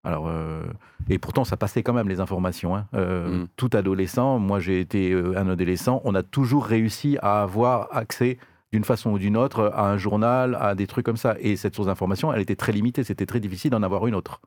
Alors, 0.05 0.27
euh, 0.29 0.63
et 1.09 1.17
pourtant, 1.17 1.43
ça 1.43 1.57
passait 1.57 1.83
quand 1.83 1.91
même 1.93 2.07
les 2.07 2.19
informations. 2.21 2.75
hein. 2.75 2.85
Euh, 2.93 3.43
Mm. 3.43 3.47
Tout 3.57 3.69
adolescent, 3.73 4.39
moi 4.39 4.59
j'ai 4.59 4.79
été 4.79 5.13
un 5.13 5.49
adolescent, 5.49 6.01
on 6.05 6.15
a 6.15 6.23
toujours 6.23 6.65
réussi 6.65 7.17
à 7.21 7.41
avoir 7.41 7.89
accès 7.91 8.37
d'une 8.71 8.83
façon 8.83 9.11
ou 9.11 9.19
d'une 9.19 9.37
autre 9.37 9.71
à 9.73 9.89
un 9.89 9.97
journal, 9.97 10.57
à 10.59 10.75
des 10.75 10.87
trucs 10.87 11.05
comme 11.05 11.17
ça. 11.17 11.35
Et 11.39 11.55
cette 11.55 11.75
source 11.75 11.87
d'information, 11.87 12.31
elle 12.31 12.41
était 12.41 12.55
très 12.55 12.71
limitée. 12.71 13.03
C'était 13.03 13.25
très 13.25 13.39
difficile 13.39 13.71
d'en 13.71 13.83
avoir 13.83 14.05
une 14.07 14.15
autre. 14.15 14.41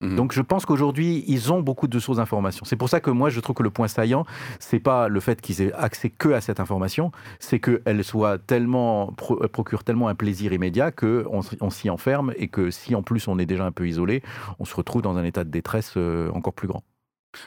Mhm. 0.00 0.16
Donc 0.16 0.32
je 0.32 0.42
pense 0.42 0.66
qu'aujourd'hui, 0.66 1.24
ils 1.28 1.52
ont 1.52 1.62
beaucoup 1.62 1.86
de 1.86 1.98
sources 1.98 2.18
d'informations. 2.18 2.64
C'est 2.66 2.76
pour 2.76 2.88
ça 2.88 3.00
que 3.00 3.10
moi, 3.10 3.30
je 3.30 3.40
trouve 3.40 3.54
que 3.54 3.62
le 3.62 3.70
point 3.70 3.88
saillant, 3.88 4.26
c'est 4.58 4.80
pas 4.80 5.08
le 5.08 5.20
fait 5.20 5.40
qu'ils 5.40 5.62
aient 5.62 5.72
accès 5.72 6.10
que 6.10 6.30
à 6.30 6.40
cette 6.40 6.58
information, 6.60 7.12
c'est 7.38 7.60
qu'elle 7.60 8.04
soit 8.04 8.38
tellement, 8.38 9.12
pro- 9.12 9.36
procure 9.48 9.84
tellement 9.84 10.08
un 10.08 10.14
plaisir 10.16 10.52
immédiat 10.52 10.90
qu'on 10.90 11.40
on 11.60 11.70
s'y 11.70 11.88
enferme 11.90 12.34
et 12.36 12.48
que 12.48 12.70
si 12.70 12.94
en 12.94 13.02
plus 13.02 13.28
on 13.28 13.38
est 13.38 13.46
déjà 13.46 13.64
un 13.64 13.72
peu 13.72 13.86
isolé, 13.86 14.22
on 14.58 14.64
se 14.64 14.74
retrouve 14.74 15.00
dans 15.00 15.16
un 15.16 15.24
état 15.24 15.44
de 15.44 15.50
détresse 15.50 15.94
euh, 15.96 16.28
encore 16.32 16.52
plus 16.54 16.68
grand. 16.68 16.82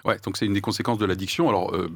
Ouais, 0.05 0.17
donc 0.23 0.37
c'est 0.37 0.45
une 0.45 0.53
des 0.53 0.61
conséquences 0.61 0.97
de 0.97 1.05
l'addiction. 1.05 1.49
Alors, 1.49 1.75
euh, 1.75 1.89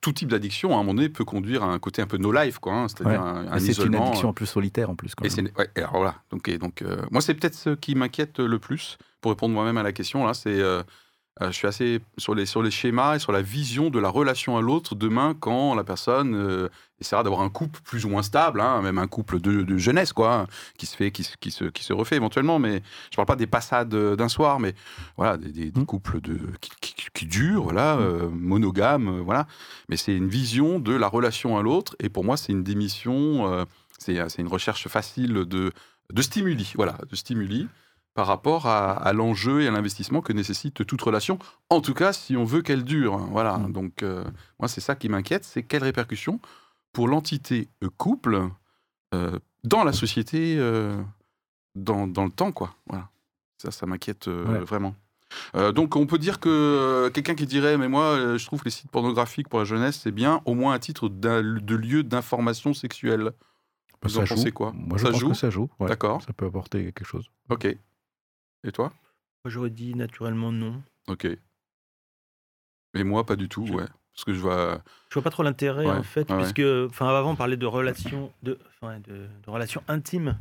tout 0.00 0.12
type 0.12 0.28
d'addiction, 0.28 0.70
à 0.72 0.74
un 0.74 0.78
moment 0.78 0.94
donné, 0.94 1.08
peut 1.08 1.24
conduire 1.24 1.62
à 1.62 1.66
un 1.72 1.78
côté 1.78 2.02
un 2.02 2.06
peu 2.06 2.18
no 2.18 2.32
life, 2.32 2.58
quoi. 2.58 2.74
hein, 2.74 2.88
C'est-à-dire 2.88 3.20
Ouais. 3.20 3.26
un, 3.26 3.46
un 3.48 3.54
Mais 3.54 3.60
c'est 3.60 3.84
une 3.84 3.94
addiction 3.94 4.28
en 4.28 4.32
plus 4.34 4.46
solitaire 4.46 4.90
en 4.90 4.94
plus. 4.96 5.14
quand 5.14 5.24
même. 5.36 5.48
ouais, 5.56 5.70
alors 5.76 5.92
voilà. 5.96 6.16
Donc, 6.30 6.48
et 6.48 6.58
donc 6.58 6.82
euh, 6.82 7.02
moi, 7.10 7.20
c'est 7.20 7.34
peut-être 7.34 7.54
ce 7.54 7.70
qui 7.70 7.94
m'inquiète 7.94 8.38
le 8.40 8.58
plus 8.58 8.98
pour 9.20 9.30
répondre 9.32 9.54
moi-même 9.54 9.76
à 9.78 9.82
la 9.82 9.92
question. 9.92 10.26
Là, 10.26 10.34
c'est 10.34 10.50
euh, 10.50 10.80
euh, 10.80 10.82
je 11.46 11.52
suis 11.52 11.66
assez 11.66 12.00
sur 12.18 12.34
les 12.34 12.44
sur 12.46 12.62
les 12.62 12.70
schémas 12.70 13.16
et 13.16 13.18
sur 13.18 13.32
la 13.32 13.40
vision 13.42 13.88
de 13.90 13.98
la 13.98 14.08
relation 14.10 14.56
à 14.58 14.60
l'autre 14.60 14.94
demain 14.94 15.34
quand 15.38 15.74
la 15.74 15.84
personne 15.84 16.34
euh, 16.34 16.68
essaiera 17.00 17.22
d'avoir 17.22 17.40
un 17.40 17.48
couple 17.48 17.80
plus 17.82 18.04
ou 18.04 18.10
moins 18.10 18.22
stable, 18.22 18.60
hein, 18.60 18.82
même 18.82 18.98
un 18.98 19.06
couple 19.06 19.40
de, 19.40 19.62
de 19.62 19.76
jeunesse, 19.78 20.12
quoi, 20.12 20.46
qui 20.76 20.84
se 20.84 20.94
fait, 20.96 21.10
qui, 21.10 21.24
se- 21.24 21.36
qui 21.38 21.50
se 21.50 21.64
qui 21.64 21.82
se 21.82 21.94
refait 21.94 22.16
éventuellement. 22.16 22.58
Mais 22.58 22.82
je 23.10 23.16
parle 23.16 23.26
pas 23.26 23.36
des 23.36 23.46
passades 23.46 23.94
euh, 23.94 24.16
d'un 24.16 24.28
soir, 24.28 24.60
mais 24.60 24.74
voilà, 25.16 25.38
des, 25.38 25.50
des- 25.50 25.70
des 25.70 25.80
Mm. 25.80 25.86
couples 25.86 26.20
de 26.20 26.38
qui, 26.60 26.70
qui- 26.80 27.06
qui 27.14 27.26
durent, 27.26 27.62
voilà, 27.62 27.96
euh, 27.96 28.28
monogames, 28.30 29.08
euh, 29.08 29.20
voilà. 29.22 29.46
Mais 29.88 29.96
c'est 29.96 30.14
une 30.14 30.28
vision 30.28 30.78
de 30.78 30.92
la 30.94 31.08
relation 31.08 31.56
à 31.56 31.62
l'autre, 31.62 31.96
et 32.00 32.08
pour 32.10 32.24
moi, 32.24 32.36
c'est 32.36 32.52
une 32.52 32.62
démission. 32.64 33.50
euh, 33.50 33.64
c'est 33.98 34.16
c'est 34.28 34.42
une 34.42 34.48
recherche 34.48 34.88
facile 34.88 35.32
de, 35.32 35.72
de 36.12 36.22
stimuli, 36.22 36.72
voilà, 36.76 36.96
de 37.10 37.16
stimuli 37.16 37.68
par 38.14 38.26
rapport 38.26 38.66
à, 38.66 38.92
à 38.92 39.12
l'enjeu 39.12 39.62
et 39.62 39.68
à 39.68 39.70
l'investissement 39.70 40.20
que 40.20 40.32
nécessite 40.32 40.84
toute 40.86 41.00
relation. 41.02 41.38
En 41.68 41.80
tout 41.80 41.94
cas, 41.94 42.12
si 42.12 42.36
on 42.36 42.44
veut 42.44 42.62
qu'elle 42.62 42.84
dure, 42.84 43.16
voilà. 43.18 43.58
Mm. 43.58 43.72
Donc, 43.72 44.02
euh, 44.02 44.24
moi, 44.58 44.68
c'est 44.68 44.80
ça 44.80 44.94
qui 44.96 45.08
m'inquiète, 45.08 45.44
c'est 45.44 45.62
quelles 45.62 45.84
répercussions 45.84 46.40
pour 46.92 47.06
l'entité 47.08 47.68
euh, 47.84 47.88
couple 47.96 48.48
euh, 49.14 49.38
dans 49.64 49.84
la 49.84 49.92
société, 49.92 50.56
euh, 50.58 51.00
dans, 51.76 52.06
dans 52.08 52.24
le 52.24 52.30
temps, 52.32 52.50
quoi. 52.52 52.74
Voilà. 52.88 53.08
Ça, 53.58 53.70
ça 53.70 53.86
m'inquiète 53.86 54.26
Ouais. 54.26 54.58
vraiment. 54.58 54.94
Euh, 55.54 55.70
donc, 55.70 55.94
on 55.94 56.06
peut 56.06 56.18
dire 56.18 56.40
que 56.40 56.48
euh, 56.48 57.10
quelqu'un 57.10 57.36
qui 57.36 57.46
dirait, 57.46 57.78
mais 57.78 57.88
moi, 57.88 58.04
euh, 58.06 58.38
je 58.38 58.44
trouve 58.46 58.58
que 58.60 58.64
les 58.64 58.70
sites 58.72 58.90
pornographiques 58.90 59.48
pour 59.48 59.60
la 59.60 59.64
jeunesse, 59.64 60.00
c'est 60.02 60.10
bien, 60.10 60.40
au 60.46 60.54
moins 60.54 60.74
à 60.74 60.78
titre 60.80 61.08
de 61.08 61.74
lieu 61.76 62.02
d'information 62.02 62.74
sexuelle. 62.74 63.30
Vous 64.02 64.18
en 64.18 64.26
Ça 64.26 64.34
pensez 64.34 64.48
joue. 64.48 64.54
quoi? 64.54 64.72
Moi, 64.74 64.98
je 64.98 65.04
Ça 65.04 65.10
pense 65.12 65.20
joue? 65.20 65.28
que 65.28 65.34
ça 65.36 65.50
joue. 65.50 65.68
ouais. 65.78 65.86
D'accord. 65.88 66.22
Ça 66.22 66.32
peut 66.32 66.46
apporter 66.46 66.82
quelque 66.84 67.04
chose. 67.04 67.30
Ok. 67.50 67.68
Et 68.64 68.72
toi? 68.72 68.92
Moi, 69.44 69.50
j'aurais 69.50 69.70
dit 69.70 69.94
naturellement 69.94 70.52
non. 70.52 70.82
Ok. 71.08 71.26
Et 72.94 73.04
moi, 73.04 73.24
pas 73.24 73.36
du 73.36 73.48
tout, 73.48 73.66
Je- 73.66 73.72
ouais. 73.72 73.86
Parce 74.12 74.24
que 74.24 74.34
je 74.34 74.40
vois. 74.40 74.82
Je 75.08 75.14
vois 75.14 75.22
pas 75.22 75.30
trop 75.30 75.42
l'intérêt 75.42 75.86
Ouais, 75.86 75.92
en 75.92 76.02
fait, 76.02 76.28
ouais, 76.30 76.36
puisque 76.38 76.62
enfin 76.90 77.08
avant 77.08 77.30
on 77.32 77.36
parlait 77.36 77.56
de 77.56 77.64
relations 77.66 78.32
de, 78.42 78.58
de, 78.82 79.28
de 79.44 79.50
relations 79.50 79.82
intimes, 79.88 80.36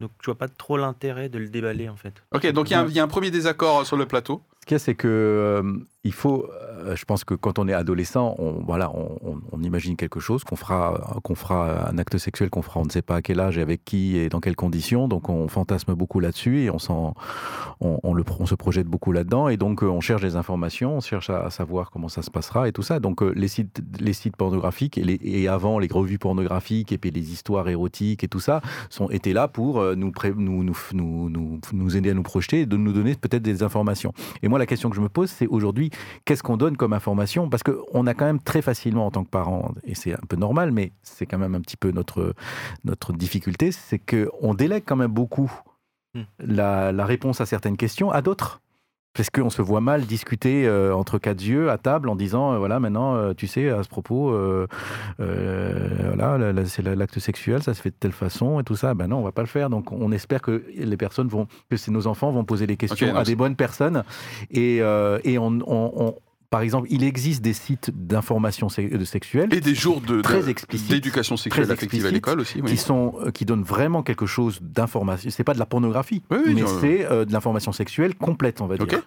donc 0.00 0.12
je 0.20 0.26
vois 0.26 0.36
pas 0.38 0.48
trop 0.48 0.76
l'intérêt 0.76 1.28
de 1.28 1.38
le 1.38 1.48
déballer 1.48 1.88
en 1.88 1.96
fait. 1.96 2.22
Ok, 2.32 2.46
donc 2.52 2.70
y, 2.70 2.74
il 2.74 2.92
y 2.92 3.00
a 3.00 3.02
un 3.02 3.08
premier 3.08 3.30
désaccord 3.30 3.84
sur 3.86 3.96
le 3.96 4.06
plateau. 4.06 4.42
C'est 4.78 4.94
que 4.94 5.08
euh, 5.08 5.62
il 6.04 6.12
faut. 6.12 6.46
euh, 6.78 6.96
je 6.96 7.04
pense 7.04 7.24
que 7.24 7.34
quand 7.34 7.58
on 7.58 7.68
est 7.68 7.72
adolescent, 7.74 8.34
on, 8.38 8.62
voilà, 8.64 8.90
on, 8.94 9.62
imagine 9.62 9.96
quelque 9.96 10.20
chose, 10.20 10.44
qu'on 10.44 10.56
fera, 10.56 11.20
qu'on 11.22 11.34
fera 11.34 11.90
un 11.90 11.98
acte 11.98 12.16
sexuel, 12.16 12.48
qu'on 12.48 12.62
fera, 12.62 12.80
on 12.80 12.84
ne 12.86 12.90
sait 12.90 13.02
pas 13.02 13.16
à 13.16 13.22
quel 13.22 13.38
âge 13.40 13.58
et 13.58 13.60
avec 13.60 13.84
qui 13.84 14.16
et 14.16 14.28
dans 14.30 14.40
quelles 14.40 14.56
conditions. 14.56 15.06
Donc, 15.08 15.28
on 15.28 15.48
fantasme 15.48 15.94
beaucoup 15.94 16.20
là-dessus 16.20 16.62
et 16.62 16.70
on, 16.70 16.78
s'en- 16.78 17.14
on, 17.80 18.14
le, 18.14 18.24
on 18.38 18.46
se 18.46 18.54
projette 18.54 18.86
beaucoup 18.86 19.12
là-dedans. 19.12 19.48
Et 19.48 19.56
donc, 19.58 19.82
euh, 19.82 19.86
on 19.86 20.00
cherche 20.00 20.22
des 20.22 20.36
informations, 20.36 20.96
on 20.96 21.00
cherche 21.00 21.28
à, 21.28 21.50
savoir 21.50 21.90
comment 21.90 22.08
ça 22.08 22.22
se 22.22 22.30
passera 22.30 22.68
et 22.68 22.72
tout 22.72 22.82
ça. 22.82 23.00
Donc, 23.00 23.20
les 23.20 23.48
sites, 23.48 23.82
les 24.00 24.14
sites 24.14 24.36
pornographiques 24.36 24.98
et, 24.98 25.48
avant 25.48 25.78
les 25.78 25.88
revues 25.90 26.18
pornographiques 26.18 26.92
et 26.92 26.98
puis 26.98 27.10
les 27.10 27.32
histoires 27.32 27.68
érotiques 27.68 28.24
et 28.24 28.28
tout 28.28 28.40
ça 28.40 28.62
sont 28.88 29.10
étaient 29.10 29.32
là 29.32 29.48
pour 29.48 29.82
nous, 29.96 30.12
pré- 30.12 30.32
nous, 30.34 30.64
nous, 30.64 30.76
nous, 30.94 31.60
nous 31.72 31.96
aider 31.96 32.10
à 32.10 32.14
nous 32.14 32.22
projeter 32.22 32.60
et 32.60 32.66
de 32.66 32.76
nous 32.76 32.92
donner 32.92 33.14
peut-être 33.16 33.42
des 33.42 33.62
informations. 33.62 34.12
Et 34.42 34.48
moi, 34.48 34.58
la 34.60 34.66
question 34.66 34.90
que 34.90 34.96
je 34.96 35.00
me 35.00 35.08
pose, 35.08 35.30
c'est 35.30 35.48
aujourd'hui, 35.48 35.90
qu'est-ce 36.24 36.42
qu'on 36.42 36.56
donne 36.56 36.76
comme 36.76 36.92
information? 36.92 37.48
Parce 37.48 37.62
qu'on 37.64 38.06
a 38.06 38.14
quand 38.14 38.26
même 38.26 38.40
très 38.40 38.62
facilement, 38.62 39.06
en 39.06 39.10
tant 39.10 39.24
que 39.24 39.30
parent, 39.30 39.74
et 39.84 39.94
c'est 39.94 40.14
un 40.14 40.26
peu 40.28 40.36
normal, 40.36 40.70
mais 40.70 40.92
c'est 41.02 41.26
quand 41.26 41.38
même 41.38 41.56
un 41.56 41.60
petit 41.60 41.76
peu 41.76 41.90
notre, 41.90 42.34
notre 42.84 43.12
difficulté, 43.12 43.72
c'est 43.72 43.98
qu'on 43.98 44.54
délègue 44.54 44.84
quand 44.86 44.96
même 44.96 45.10
beaucoup 45.12 45.50
Hmm. 46.12 46.22
la, 46.40 46.90
la 46.90 47.06
réponse 47.06 47.40
à 47.40 47.46
certaines 47.46 47.76
questions 47.76 48.10
à 48.10 48.20
d'autres. 48.20 48.60
Parce 49.12 49.28
qu'on 49.28 49.50
se 49.50 49.60
voit 49.60 49.80
mal 49.80 50.02
discuter 50.02 50.66
euh, 50.68 50.94
entre 50.94 51.18
quatre 51.18 51.42
yeux 51.44 51.68
à 51.68 51.78
table 51.78 52.08
en 52.08 52.14
disant 52.16 52.52
euh, 52.52 52.58
voilà 52.58 52.78
maintenant 52.78 53.16
euh, 53.16 53.34
tu 53.34 53.48
sais 53.48 53.68
à 53.68 53.82
ce 53.82 53.88
propos 53.88 54.32
voilà 55.18 56.38
c'est 56.66 56.82
la- 56.82 56.94
l'acte 56.94 57.18
sexuel 57.18 57.62
ça 57.62 57.74
se 57.74 57.82
fait 57.82 57.90
de 57.90 57.96
telle 57.98 58.12
façon 58.12 58.60
et 58.60 58.64
tout 58.64 58.76
ça. 58.76 58.94
Ben 58.94 59.08
non 59.08 59.18
on 59.18 59.22
va 59.22 59.32
pas 59.32 59.42
le 59.42 59.48
faire. 59.48 59.70
Donc 59.70 59.92
on 59.92 60.12
espère 60.12 60.40
que 60.42 60.64
les 60.76 60.96
personnes 60.96 61.28
vont 61.28 61.46
que 61.70 61.76
c'est 61.76 61.90
nos 61.90 62.06
enfants 62.06 62.30
vont 62.30 62.44
poser 62.44 62.66
les 62.66 62.76
questions 62.76 63.08
à 63.16 63.24
des 63.24 63.36
bonnes 63.36 63.56
personnes 63.56 64.04
et, 64.50 64.76
et 65.24 65.38
on, 65.38 65.58
on- 65.66 65.92
on- 65.96 66.14
par 66.50 66.60
exemple 66.62 66.88
il 66.90 67.04
existe 67.04 67.42
des 67.42 67.52
sites 67.52 67.90
d'information 67.94 68.66
de 68.66 69.04
sexuelle 69.04 69.54
Et 69.54 69.60
des 69.60 69.74
jours 69.74 70.00
de, 70.00 70.20
Très 70.20 70.42
d'éducation 70.88 71.36
sexuelle 71.36 71.66
très 71.66 71.72
affective 71.72 72.04
à 72.06 72.10
l'école 72.10 72.40
aussi. 72.40 72.60
Oui. 72.60 72.70
qui 72.70 72.76
sont 72.76 73.14
euh, 73.20 73.30
qui 73.30 73.44
donnent 73.44 73.62
vraiment 73.62 74.02
quelque 74.02 74.26
chose 74.26 74.58
d'information. 74.60 75.30
C'est 75.30 75.44
pas 75.44 75.54
de 75.54 75.58
la 75.60 75.66
pornographie, 75.66 76.22
Oui, 76.30 76.38
oui, 76.46 76.54
mais 76.54 76.66
c'est 76.80 77.04
euh, 77.10 77.24
de 77.24 77.32
l'information 77.32 77.72
sexuelle 77.72 78.14
complète, 78.16 78.60
on 78.60 78.66
va 78.66 78.76
dire. 78.76 79.02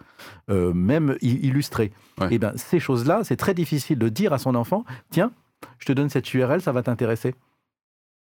Euh, 0.49 0.73
même 0.73 1.17
i- 1.21 1.39
illustrée. 1.47 1.91
Ouais. 2.19 2.29
Et 2.33 2.39
ben 2.39 2.53
ces 2.55 2.79
choses-là, 2.79 3.21
c'est 3.23 3.35
très 3.35 3.53
difficile 3.53 3.99
de 3.99 4.09
dire 4.09 4.31
à 4.33 4.37
son 4.39 4.55
enfant, 4.55 4.85
tiens, 5.11 5.31
je 5.79 5.85
te 5.85 5.91
donne 5.93 6.09
cette 6.09 6.33
URL, 6.33 6.61
ça 6.61 6.71
va 6.71 6.81
t'intéresser. 6.81 7.35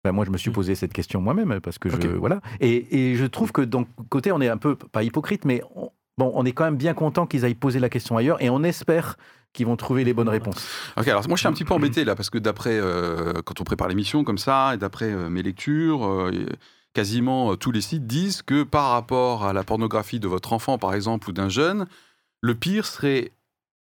Ben, 0.05 0.12
moi, 0.12 0.25
je 0.25 0.31
me 0.31 0.37
suis 0.38 0.51
Mm. 0.51 0.55
posé 0.55 0.75
cette 0.75 0.92
question 0.92 1.21
moi-même 1.21 1.61
parce 1.61 1.79
que 1.79 1.88
je 1.88 1.97
voilà. 2.09 2.40
Et, 2.61 3.11
et 3.11 3.14
je 3.16 3.25
trouve 3.27 3.53
que 3.53 3.62
donc 3.62 3.88
côté, 4.11 4.31
on 4.33 4.40
est 4.40 4.49
un 4.49 4.57
peu 4.57 4.77
pas 4.77 5.03
hypocrite, 5.03 5.44
mais 5.44 5.62
on, 5.75 5.90
bon, 6.18 6.33
on 6.35 6.44
est 6.44 6.52
quand 6.52 6.64
même 6.64 6.76
bien 6.76 6.94
content 6.94 7.26
qu'ils 7.26 7.44
aillent 7.44 7.54
poser 7.54 7.81
la 7.81 7.88
question 7.88 8.16
ailleurs 8.16 8.42
et 8.42 8.50
on 8.50 8.62
espère 8.62 9.16
qu'ils 9.52 9.66
vont 9.66 9.76
trouver 9.76 10.04
les 10.04 10.12
bonnes 10.12 10.28
réponses. 10.28 10.68
Ok, 10.96 11.09
alors 11.09 11.26
moi 11.26 11.37
je 11.37 11.40
suis 11.40 11.48
un 11.48 11.52
petit 11.52 11.64
peu 11.64 11.74
embêté 11.74 12.04
là, 12.04 12.14
parce 12.14 12.28
que 12.28 12.38
d'après, 12.38 12.78
euh, 12.78 13.33
quand 13.44 13.61
on 13.61 13.64
prépare 13.64 13.88
l'émission 13.88 14.24
comme 14.24 14.38
ça, 14.38 14.74
et 14.74 14.76
d'après 14.76 15.11
euh, 15.11 15.31
mes 15.31 15.42
lectures, 15.42 16.07
euh, 16.07 16.46
quasiment 16.92 17.57
tous 17.57 17.72
les 17.72 17.81
sites 17.81 18.07
disent 18.07 18.42
que 18.42 18.62
par 18.62 18.90
rapport 18.90 19.46
à 19.46 19.52
la 19.52 19.64
pornographie 19.64 20.20
de 20.20 20.28
votre 20.28 20.52
enfant, 20.52 20.76
par 20.76 20.94
exemple, 20.94 21.31
ou 21.31 21.33
d'un 21.33 21.48
jeune, 21.48 21.87
le 22.40 22.54
pire 22.54 22.85
serait 22.85 23.33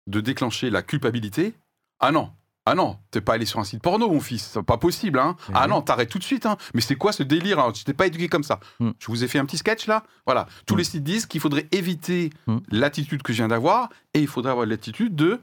de 0.07 0.19
déclencher 0.19 0.69
la 0.69 0.81
culpabilité. 0.81 1.53
Ah 1.99 2.11
non, 2.11 2.29
ah 2.65 2.75
non, 2.75 2.97
t'es 3.11 3.19
pas 3.21 3.33
allé 3.33 3.45
sur 3.45 3.59
un 3.59 3.63
site 3.65 3.81
porno, 3.81 4.07
mon 4.09 4.19
fils, 4.21 4.51
c'est 4.53 4.63
pas 4.63 4.77
possible, 4.77 5.19
hein. 5.19 5.35
Eh 5.49 5.51
Ah 5.55 5.67
non, 5.67 5.81
t'arrêtes 5.81 6.09
tout 6.09 6.19
de 6.19 6.23
suite, 6.23 6.45
hein. 6.45 6.57
Mais 6.73 6.81
c'est 6.81 6.95
quoi 6.95 7.11
ce 7.11 7.23
délire 7.23 7.59
hein? 7.59 7.71
Tu 7.73 7.83
t'es 7.83 7.93
pas 7.93 8.07
éduqué 8.07 8.27
comme 8.29 8.43
ça. 8.43 8.59
Hmm. 8.79 8.91
Je 8.99 9.07
vous 9.07 9.23
ai 9.23 9.27
fait 9.27 9.39
un 9.39 9.45
petit 9.45 9.57
sketch 9.57 9.87
là. 9.87 10.03
Voilà, 10.25 10.47
tous 10.65 10.75
Hmm. 10.75 10.77
les 10.77 10.83
sites 10.85 11.03
disent 11.03 11.25
qu'il 11.25 11.41
faudrait 11.41 11.67
éviter 11.71 12.29
Hmm. 12.47 12.59
l'attitude 12.71 13.21
que 13.21 13.33
je 13.33 13.37
viens 13.37 13.47
d'avoir 13.49 13.89
et 14.13 14.19
il 14.21 14.27
faudrait 14.27 14.51
avoir 14.51 14.65
l'attitude 14.65 15.15
de 15.15 15.39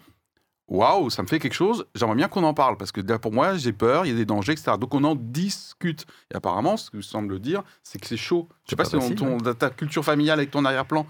waouh, 0.68 1.10
ça 1.10 1.22
me 1.22 1.26
fait 1.26 1.40
quelque 1.40 1.54
chose, 1.54 1.84
j'aimerais 1.96 2.14
bien 2.14 2.28
qu'on 2.28 2.44
en 2.44 2.54
parle, 2.54 2.76
parce 2.76 2.92
que 2.92 3.00
là, 3.00 3.18
pour 3.18 3.32
moi, 3.32 3.56
j'ai 3.56 3.72
peur, 3.72 4.06
il 4.06 4.10
y 4.10 4.12
a 4.12 4.16
des 4.16 4.24
dangers, 4.24 4.52
etc. 4.52 4.76
Donc 4.80 4.94
on 4.94 5.02
en 5.02 5.16
discute. 5.16 6.06
Et 6.32 6.36
apparemment, 6.36 6.76
ce 6.76 6.90
que 6.90 7.00
semble 7.00 7.40
dire, 7.40 7.64
c'est 7.82 7.98
que 8.00 8.06
c'est 8.06 8.16
chaud. 8.16 8.48
Je 8.66 8.70
sais 8.70 8.76
pas, 8.76 8.84
pas 8.88 9.00
si 9.00 9.14
ton, 9.16 9.36
dans 9.38 9.52
ta 9.54 9.70
culture 9.70 10.04
familiale 10.04 10.38
avec 10.38 10.52
ton 10.52 10.64
arrière-plan, 10.64 11.06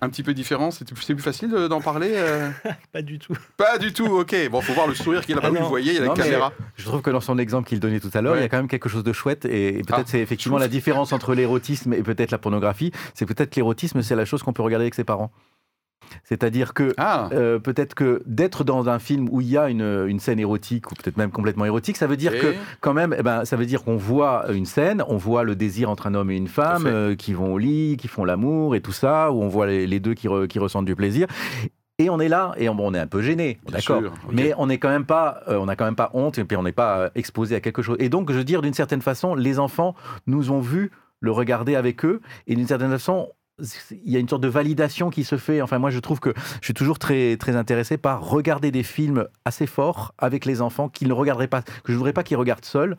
un 0.00 0.08
petit 0.08 0.22
peu 0.22 0.32
différent, 0.34 0.70
c'est 0.70 0.84
plus 0.92 1.18
facile 1.22 1.50
de- 1.50 1.68
d'en 1.68 1.80
parler 1.80 2.12
euh 2.14 2.48
Pas 2.92 3.02
du 3.02 3.18
tout. 3.18 3.34
Pas 3.56 3.78
du 3.78 3.92
tout, 3.92 4.06
ok. 4.06 4.34
Bon, 4.50 4.60
faut 4.60 4.72
voir 4.72 4.86
le 4.86 4.94
sourire 4.94 5.24
qu'il 5.24 5.34
a 5.36 5.38
Ah 5.38 5.42
pas 5.42 5.50
non. 5.50 5.62
vous 5.62 5.68
voyez, 5.68 5.92
il 5.92 5.94
y 5.94 5.98
a 5.98 6.02
la 6.02 6.06
Non, 6.08 6.14
caméra. 6.14 6.52
Je 6.76 6.84
trouve 6.84 7.02
que 7.02 7.10
dans 7.10 7.20
son 7.20 7.38
exemple 7.38 7.68
qu'il 7.68 7.80
donnait 7.80 8.00
tout 8.00 8.10
à 8.14 8.20
l'heure, 8.22 8.32
Ouais. 8.34 8.38
il 8.40 8.42
y 8.42 8.44
a 8.44 8.48
quand 8.48 8.56
même 8.58 8.68
quelque 8.68 8.88
chose 8.88 9.04
de 9.04 9.12
chouette 9.12 9.44
et, 9.44 9.68
et 9.68 9.72
peut-être 9.82 9.94
Ah, 10.00 10.02
c'est 10.06 10.20
effectivement 10.20 10.58
la 10.58 10.68
différence 10.68 11.12
entre 11.12 11.34
l'érotisme 11.34 11.92
et 11.92 12.02
peut-être 12.02 12.30
la 12.30 12.38
pornographie. 12.38 12.92
C'est 13.14 13.26
peut-être 13.26 13.54
l'érotisme, 13.56 14.02
c'est 14.02 14.16
la 14.16 14.24
chose 14.24 14.42
qu'on 14.42 14.52
peut 14.52 14.62
regarder 14.62 14.84
avec 14.84 14.94
ses 14.94 15.04
parents. 15.04 15.30
C'est-à-dire 16.24 16.74
que 16.74 16.94
Ah, 16.96 17.28
euh, 17.32 17.58
peut-être 17.58 17.94
que 17.94 18.22
d'être 18.26 18.64
dans 18.64 18.88
un 18.88 18.98
film 18.98 19.28
où 19.30 19.40
il 19.40 19.48
y 19.48 19.56
a 19.56 19.68
une, 19.68 20.06
une 20.08 20.20
scène 20.20 20.38
érotique 20.38 20.90
ou 20.90 20.94
peut-être 20.94 21.16
même 21.16 21.30
complètement 21.30 21.64
érotique, 21.64 21.96
ça 21.96 22.06
veut 22.06 22.16
dire 22.16 22.32
que 22.38 22.54
quand 22.80 22.94
même, 22.94 23.14
eh 23.18 23.22
ben, 23.22 23.44
ça 23.44 23.56
veut 23.56 23.66
dire 23.66 23.82
qu'on 23.84 23.96
voit 23.96 24.50
une 24.52 24.66
scène, 24.66 25.02
on 25.08 25.16
voit 25.16 25.44
le 25.44 25.56
désir 25.56 25.90
entre 25.90 26.06
un 26.06 26.14
homme 26.14 26.30
et 26.30 26.36
une 26.36 26.48
femme 26.48 26.84
euh, 26.86 27.14
qui 27.14 27.32
vont 27.32 27.52
au 27.54 27.58
lit, 27.58 27.96
qui 27.98 28.08
font 28.08 28.24
l'amour 28.24 28.74
et 28.74 28.80
tout 28.80 28.92
ça, 28.92 29.30
où 29.32 29.42
on 29.42 29.48
voit 29.48 29.66
les, 29.66 29.86
les 29.86 30.00
deux 30.00 30.14
qui, 30.14 30.28
re- 30.28 30.46
qui 30.46 30.58
ressentent 30.58 30.86
du 30.86 30.96
plaisir. 30.96 31.26
Et 31.98 32.08
on 32.08 32.18
est 32.18 32.28
là 32.28 32.54
et 32.56 32.68
on, 32.70 32.74
bon, 32.74 32.90
on 32.90 32.94
est 32.94 32.98
un 32.98 33.06
peu 33.06 33.20
gêné, 33.20 33.58
d'accord. 33.70 34.00
Mais 34.32 34.54
on 34.56 34.68
n'est 34.68 34.78
quand 34.78 34.88
même 34.88 35.04
pas, 35.04 35.42
euh, 35.48 35.58
on 35.58 35.66
n'a 35.66 35.76
quand 35.76 35.84
même 35.84 35.96
pas 35.96 36.10
honte 36.14 36.38
et 36.38 36.44
puis 36.44 36.56
on 36.56 36.62
n'est 36.62 36.72
pas 36.72 37.10
exposé 37.14 37.54
à 37.54 37.60
quelque 37.60 37.82
chose. 37.82 37.96
Et 38.00 38.08
donc, 38.08 38.32
je 38.32 38.38
veux 38.38 38.44
dire, 38.44 38.62
d'une 38.62 38.72
certaine 38.72 39.02
façon, 39.02 39.34
les 39.34 39.58
enfants 39.58 39.94
nous 40.26 40.50
ont 40.50 40.60
vus 40.60 40.90
le 41.20 41.30
regarder 41.30 41.76
avec 41.76 42.02
eux 42.06 42.22
et 42.46 42.54
d'une 42.56 42.66
certaine 42.66 42.90
façon, 42.90 43.28
il 44.04 44.12
y 44.12 44.16
a 44.16 44.18
une 44.18 44.28
sorte 44.28 44.42
de 44.42 44.48
validation 44.48 45.10
qui 45.10 45.24
se 45.24 45.36
fait. 45.36 45.62
Enfin, 45.62 45.78
moi, 45.78 45.90
je 45.90 45.98
trouve 45.98 46.20
que 46.20 46.32
je 46.60 46.64
suis 46.66 46.74
toujours 46.74 46.98
très, 46.98 47.36
très 47.36 47.56
intéressé 47.56 47.96
par 47.96 48.28
regarder 48.28 48.70
des 48.70 48.82
films 48.82 49.26
assez 49.44 49.66
forts 49.66 50.14
avec 50.18 50.44
les 50.44 50.60
enfants 50.62 50.88
qu'ils 50.88 51.08
ne 51.08 51.12
regarderaient 51.12 51.46
pas, 51.48 51.62
que 51.62 51.70
je 51.88 51.92
ne 51.92 51.98
voudrais 51.98 52.12
pas 52.12 52.22
qu'ils 52.22 52.36
regardent 52.36 52.64
seuls, 52.64 52.96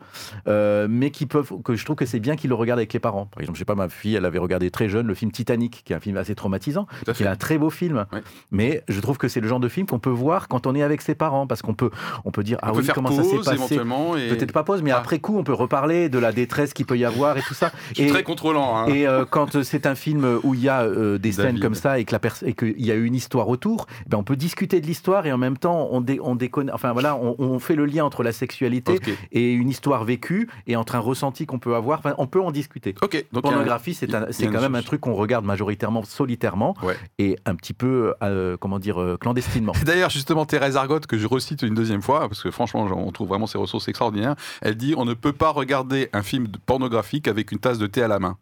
euh, 0.48 0.86
mais 0.90 1.10
qui 1.10 1.26
peuvent, 1.26 1.52
que 1.64 1.74
je 1.74 1.84
trouve 1.84 1.96
que 1.96 2.06
c'est 2.06 2.20
bien 2.20 2.36
qu'ils 2.36 2.50
le 2.50 2.54
regardent 2.56 2.80
avec 2.80 2.92
les 2.92 3.00
parents. 3.00 3.26
Par 3.26 3.40
exemple, 3.40 3.56
je 3.56 3.60
sais 3.60 3.64
pas, 3.64 3.74
ma 3.74 3.88
fille, 3.88 4.14
elle 4.14 4.24
avait 4.24 4.38
regardé 4.38 4.70
très 4.70 4.88
jeune 4.88 5.06
le 5.06 5.14
film 5.14 5.30
Titanic, 5.32 5.82
qui 5.84 5.92
est 5.92 5.96
un 5.96 6.00
film 6.00 6.16
assez 6.16 6.34
traumatisant, 6.34 6.86
qui 7.14 7.22
est 7.22 7.26
un 7.26 7.36
très 7.36 7.58
beau 7.58 7.70
film. 7.70 8.06
Mais 8.50 8.82
je 8.88 9.00
trouve 9.00 9.18
que 9.18 9.28
c'est 9.28 9.40
le 9.40 9.48
genre 9.48 9.60
de 9.60 9.68
film 9.68 9.86
qu'on 9.86 9.98
peut 9.98 10.10
voir 10.10 10.48
quand 10.48 10.66
on 10.66 10.74
est 10.74 10.82
avec 10.82 11.02
ses 11.02 11.14
parents, 11.14 11.46
parce 11.46 11.62
qu'on 11.62 11.74
peut, 11.74 11.90
on 12.24 12.30
peut 12.30 12.42
dire, 12.42 12.58
On 12.62 12.66
ah 12.68 12.72
peut 12.72 12.78
oui, 12.78 12.84
faire 12.84 12.94
comment 12.94 13.08
pause 13.08 13.18
ça 13.44 13.52
s'est 13.52 13.56
passé. 13.58 13.74
Et... 13.74 14.28
Peut-être 14.28 14.52
pas 14.52 14.64
pause, 14.64 14.82
mais 14.82 14.90
Ah. 14.90 14.98
après 14.98 15.18
coup, 15.18 15.36
on 15.38 15.44
peut 15.44 15.52
reparler 15.52 16.08
de 16.08 16.18
la 16.18 16.32
détresse 16.32 16.72
qu'il 16.72 16.86
peut 16.86 16.96
y 16.98 17.04
avoir 17.04 17.36
et 17.36 17.42
tout 17.42 17.54
ça. 17.54 17.70
Je 17.90 17.94
suis 17.94 18.04
Et- 18.04 18.06
très 18.08 18.22
contrôlant. 18.22 18.76
hein. 18.76 18.86
et 18.86 19.06
euh, 19.06 19.24
quand 19.28 19.62
c'est 19.62 19.86
un 19.86 19.94
film 19.94 20.40
où 20.42 20.51
il 20.54 20.60
y 20.60 20.68
a 20.68 20.82
euh, 20.82 21.18
des 21.18 21.32
scènes 21.32 21.60
comme 21.60 21.74
ça 21.74 21.98
et 21.98 22.04
qu'il 22.04 22.80
y 22.80 22.90
a 22.90 22.94
une 22.94 23.14
histoire 23.14 23.48
autour, 23.48 23.86
eh 24.06 24.08
ben 24.08 24.18
on 24.18 24.24
peut 24.24 24.36
discuter 24.36 24.80
de 24.80 24.86
l'histoire 24.86 25.26
et 25.26 25.32
en 25.32 25.38
même 25.38 25.56
temps 25.56 25.88
on, 25.90 26.00
dé- 26.00 26.18
on 26.22 26.34
déconne. 26.36 26.70
Enfin 26.72 26.92
voilà, 26.92 27.16
on, 27.16 27.36
on 27.38 27.58
fait 27.58 27.74
le 27.76 27.86
lien 27.86 28.04
entre 28.04 28.22
la 28.22 28.32
sexualité 28.32 28.98
et 29.32 29.52
une 29.52 29.68
histoire 29.68 30.04
vécue 30.04 30.48
et 30.66 30.76
entre 30.76 30.94
un 30.94 31.00
ressenti 31.00 31.46
qu'on 31.46 31.58
peut 31.58 31.74
avoir. 31.74 31.98
Enfin, 31.98 32.14
on 32.18 32.26
peut 32.26 32.40
en 32.40 32.50
discuter. 32.50 32.94
Ok, 33.02 33.24
donc 33.32 33.42
Pornographie, 33.42 33.94
c'est 33.94 34.06
quand 34.08 34.60
même 34.60 34.74
un 34.74 34.82
truc 34.82 35.00
qu'on 35.02 35.14
regarde 35.14 35.44
majoritairement 35.44 36.02
solitairement 36.04 36.74
Ouais. 36.82 36.96
et 37.18 37.36
un 37.46 37.54
petit 37.54 37.72
peu, 37.74 38.14
euh, 38.22 38.56
comment 38.56 38.78
dire, 38.78 39.00
euh, 39.00 39.16
clandestinement. 39.16 39.72
D'ailleurs, 39.84 40.10
justement, 40.10 40.44
Thérèse 40.46 40.76
Argot, 40.76 41.00
que 41.00 41.18
je 41.18 41.26
recite 41.26 41.62
une 41.62 41.74
deuxième 41.74 42.02
fois, 42.02 42.20
parce 42.28 42.42
que 42.42 42.50
franchement, 42.50 42.86
on 42.96 43.10
trouve 43.12 43.28
vraiment 43.28 43.46
ses 43.46 43.58
ressources 43.58 43.88
extraordinaires, 43.88 44.34
elle 44.60 44.76
dit 44.76 44.94
on 44.96 45.04
ne 45.04 45.14
peut 45.14 45.32
pas 45.32 45.50
regarder 45.50 46.08
un 46.12 46.22
film 46.22 46.48
pornographique 46.66 47.28
avec 47.28 47.52
une 47.52 47.58
tasse 47.58 47.78
de 47.78 47.86
thé 47.86 48.02
à 48.02 48.08
la 48.08 48.18
main. 48.18 48.36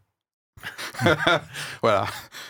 voilà, 1.83 2.07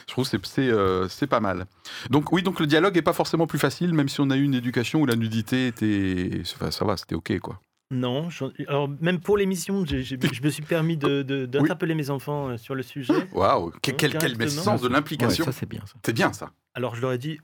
je 0.08 0.12
trouve 0.12 0.24
que 0.24 0.30
c'est- 0.30 0.46
c'est 0.46 0.68
euh, 0.68 1.08
c'est 1.08 1.26
pas 1.26 1.40
mal. 1.40 1.66
Donc 2.10 2.32
oui, 2.32 2.42
donc 2.42 2.60
le 2.60 2.66
dialogue 2.66 2.96
est 2.96 3.02
pas 3.02 3.12
forcément 3.12 3.46
plus 3.46 3.58
facile, 3.58 3.92
même 3.94 4.08
si 4.08 4.20
on 4.20 4.30
a 4.30 4.36
eu 4.36 4.42
une 4.42 4.54
éducation 4.54 5.00
où 5.00 5.06
la 5.06 5.16
nudité 5.16 5.66
était... 5.66 6.42
enfin, 6.42 6.70
ça 6.70 6.84
va, 6.84 6.96
c'était 6.96 7.14
ok, 7.14 7.38
quoi. 7.40 7.60
Non, 7.92 8.28
alors 8.68 8.88
même 9.00 9.18
pour 9.20 9.36
l'émission, 9.36 9.84
je 9.86 10.42
me 10.42 10.50
suis 10.50 10.62
permis 10.62 10.96
de- 10.96 11.22
de- 11.22 11.46
d'interpeller 11.46 11.94
mes 11.94 12.10
enfants 12.10 12.50
euh, 12.50 12.56
sur 12.56 12.74
le 12.76 12.82
sujet. 12.82 13.12
Waouh, 13.32 13.72
quel, 13.82 13.96
quel 13.96 14.10
directement. 14.12 14.48
sens 14.62 14.80
de 14.80 14.86
Ouais, 14.88 14.92
l'implication. 14.94 15.44
ça 15.44 15.52
c'est 15.52 15.68
bien. 15.68 15.80
ça. 15.86 15.94
c'est 16.04 16.12
bien 16.12 16.32
ça. 16.32 16.50
Alors 16.74 16.94
je 16.94 17.00
leur 17.00 17.12
ai 17.12 17.18
dit, 17.18 17.40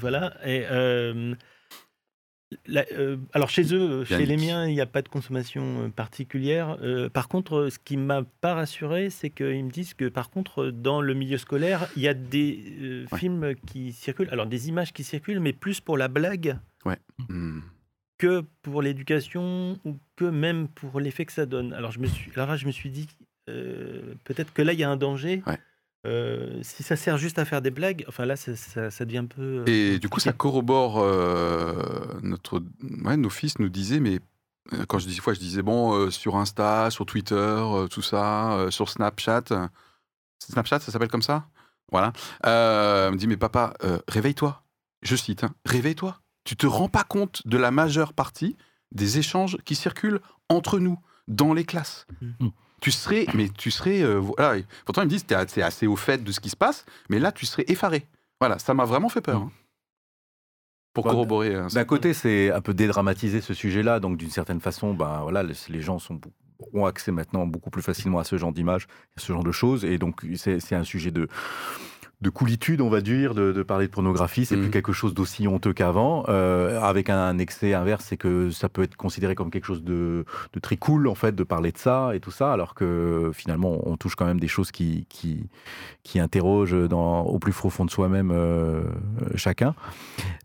voilà. 0.00 0.34
Et 0.46 0.64
euh, 0.70 1.34
la- 2.66 2.84
euh, 2.92 3.16
alors 3.32 3.48
chez 3.48 3.74
eux, 3.74 4.04
chez 4.04 4.26
les 4.26 4.36
miens, 4.36 4.66
il 4.68 4.74
n'y 4.74 4.80
a 4.80 4.86
pas 4.86 5.02
de 5.02 5.08
consommation 5.08 5.84
euh, 5.84 5.88
particulière. 5.88 6.76
Euh, 6.82 7.08
par 7.08 7.28
contre, 7.28 7.68
ce 7.70 7.78
qui 7.78 7.96
m'a 7.96 8.22
pas 8.40 8.54
rassuré, 8.54 9.10
c'est 9.10 9.30
qu'ils 9.30 9.64
me 9.64 9.70
disent 9.70 9.94
que 9.94 10.08
par 10.08 10.30
contre, 10.30 10.66
dans 10.70 11.00
le 11.00 11.14
milieu 11.14 11.38
scolaire, 11.38 11.88
il 11.96 12.02
y 12.02 12.08
a 12.08 12.14
des 12.14 12.76
euh, 12.80 13.06
Ouais. 13.12 13.18
films 13.18 13.54
qui 13.66 13.92
circulent, 13.92 14.28
alors 14.30 14.46
des 14.46 14.68
images 14.68 14.92
qui 14.92 15.02
circulent, 15.04 15.40
mais 15.40 15.52
plus 15.52 15.80
pour 15.80 15.96
la 15.98 16.08
blague 16.08 16.58
Hmm. 17.30 17.60
que 18.18 18.42
pour 18.62 18.82
l'éducation 18.82 19.78
ou 19.84 19.98
que 20.16 20.24
même 20.26 20.68
pour 20.68 21.00
l'effet 21.00 21.24
que 21.24 21.32
ça 21.32 21.46
donne. 21.46 21.72
Alors 21.72 21.90
je 21.92 21.98
me 21.98 22.06
suis, 22.06 22.30
alors 22.36 22.48
là, 22.50 22.56
je 22.56 22.66
me 22.66 22.72
suis 22.72 22.90
dit 22.90 23.08
euh, 23.48 24.14
peut-être 24.24 24.52
que 24.52 24.62
là 24.62 24.72
il 24.74 24.78
y 24.78 24.84
a 24.84 24.90
un 24.90 24.96
danger. 24.96 25.42
Ouais. 25.46 25.58
Euh, 26.06 26.58
si 26.62 26.82
ça 26.82 26.96
sert 26.96 27.16
juste 27.16 27.38
à 27.38 27.44
faire 27.44 27.62
des 27.62 27.70
blagues, 27.70 28.04
enfin 28.08 28.26
là 28.26 28.36
ça, 28.36 28.54
ça- 28.56 28.90
ça 28.90 29.04
devient 29.04 29.18
un 29.18 29.26
peu. 29.26 29.42
euh, 29.60 29.64
Et 29.66 29.98
du 29.98 30.08
coup, 30.08 30.20
ça 30.20 30.32
corrobore 30.32 30.98
euh, 30.98 31.72
notre. 32.22 32.62
Ouais, 33.04 33.16
nos 33.16 33.30
fils 33.30 33.58
nous 33.58 33.68
disaient, 33.70 34.00
mais 34.00 34.20
quand 34.88 34.98
je 34.98 35.06
disais 35.06 35.20
fois, 35.20 35.34
je 35.34 35.38
disais 35.40 35.62
bon, 35.62 35.94
euh, 35.94 36.10
sur 36.10 36.36
Insta, 36.36 36.90
sur 36.90 37.06
Twitter, 37.06 37.34
euh, 37.36 37.86
tout 37.86 38.02
ça, 38.02 38.52
euh, 38.54 38.70
sur 38.70 38.88
Snapchat. 38.90 39.44
Snapchat, 40.38 40.80
ça 40.80 40.92
s'appelle 40.92 41.08
comme 41.08 41.22
ça? 41.22 41.46
Voilà. 41.90 42.12
Euh, 42.46 43.10
me 43.10 43.16
dit, 43.16 43.26
mais 43.26 43.36
papa, 43.36 43.74
euh, 43.84 43.98
réveille-toi. 44.08 44.62
Je 45.02 45.16
cite, 45.16 45.44
hein, 45.44 45.54
réveille-toi. 45.64 46.18
Tu 46.44 46.56
te 46.56 46.66
rends 46.66 46.88
pas 46.88 47.04
compte 47.04 47.46
de 47.46 47.56
la 47.56 47.70
majeure 47.70 48.12
partie 48.12 48.56
des 48.92 49.18
échanges 49.18 49.56
qui 49.64 49.74
circulent 49.74 50.20
entre 50.48 50.78
nous, 50.78 50.98
dans 51.28 51.54
les 51.54 51.64
classes. 51.64 52.06
Mhm. 52.20 52.50
Tu 52.80 52.90
serais, 52.90 53.26
mais 53.34 53.48
tu 53.48 53.70
serais, 53.70 54.02
euh, 54.02 54.16
voilà. 54.18 54.58
Et 54.58 54.64
Pourtant, 54.84 55.02
ils 55.02 55.06
me 55.06 55.10
disent, 55.10 55.24
t'es 55.26 55.34
assez- 55.34 55.62
assez 55.62 55.86
au 55.86 55.96
fait 55.96 56.22
de 56.22 56.32
ce 56.32 56.40
qui 56.40 56.50
se 56.50 56.56
passe, 56.56 56.84
mais 57.08 57.18
là, 57.18 57.32
tu 57.32 57.46
serais 57.46 57.64
effaré. 57.68 58.06
Voilà, 58.40 58.58
ça 58.58 58.74
m'a 58.74 58.84
vraiment 58.84 59.08
fait 59.08 59.20
peur. 59.22 59.40
Mhm. 59.40 59.46
hein. 59.46 59.52
Pour 60.92 61.04
Bah, 61.04 61.10
corroborer. 61.10 61.54
euh, 61.54 61.68
ça. 61.68 61.80
D'un 61.80 61.84
côté, 61.86 62.14
c'est 62.14 62.52
un 62.52 62.60
peu 62.60 62.72
dédramatiser 62.74 63.40
ce 63.40 63.52
sujet-là, 63.54 63.98
donc 64.00 64.16
d'une 64.16 64.30
certaine 64.30 64.60
façon, 64.60 64.94
ben 64.94 65.20
voilà, 65.22 65.42
les, 65.42 65.80
gens 65.80 65.98
sont, 65.98 66.20
ont 66.72 66.86
accès 66.86 67.10
maintenant 67.10 67.46
beaucoup 67.46 67.70
plus 67.70 67.82
facilement 67.82 68.18
à 68.20 68.24
ce 68.24 68.36
genre 68.38 68.52
d'images, 68.52 68.86
à 69.16 69.20
ce 69.20 69.32
genre 69.32 69.42
de 69.42 69.50
choses, 69.50 69.84
et 69.84 69.98
donc 69.98 70.24
c'est 70.36 70.60
c'est 70.60 70.76
un 70.76 70.84
sujet 70.84 71.10
de 71.10 71.26
de 72.20 72.30
coolitude, 72.30 72.80
on 72.80 72.88
va 72.88 73.00
dire, 73.00 73.34
de, 73.34 73.52
de 73.52 73.62
parler 73.62 73.86
de 73.86 73.92
pornographie. 73.92 74.44
C'est 74.46 74.56
Mhm. 74.56 74.62
plus 74.62 74.70
quelque 74.70 74.92
chose 74.92 75.12
d'aussi 75.14 75.46
honteux 75.46 75.72
qu'avant. 75.72 76.24
Euh, 76.28 76.80
avec 76.80 77.10
un, 77.10 77.38
excès 77.38 77.74
inverse, 77.74 78.04
c'est 78.08 78.16
que 78.16 78.50
ça 78.50 78.68
peut 78.68 78.82
être 78.82 78.96
considéré 78.96 79.34
comme 79.34 79.50
quelque 79.50 79.66
chose 79.66 79.82
de, 79.82 80.24
de 80.52 80.60
très 80.60 80.76
cool, 80.76 81.08
en 81.08 81.14
fait, 81.14 81.34
de 81.34 81.42
parler 81.44 81.72
de 81.72 81.78
ça 81.78 82.14
et 82.14 82.20
tout 82.20 82.30
ça, 82.30 82.52
alors 82.52 82.74
que 82.74 83.30
finalement, 83.34 83.78
on 83.88 83.96
touche 83.96 84.14
quand 84.14 84.26
même 84.26 84.40
des 84.40 84.48
choses 84.48 84.70
qui, 84.70 85.06
qui, 85.08 85.48
qui 86.02 86.18
interrogent 86.20 86.88
dans, 86.88 87.22
au 87.22 87.38
plus 87.38 87.52
profond 87.52 87.84
de 87.84 87.90
soi-même 87.90 88.30
euh, 88.32 88.84
chacun. 89.34 89.74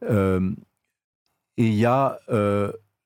Euh, 0.09 0.51
et 1.57 1.67
il 1.67 1.75
y 1.75 1.85
a 1.85 2.19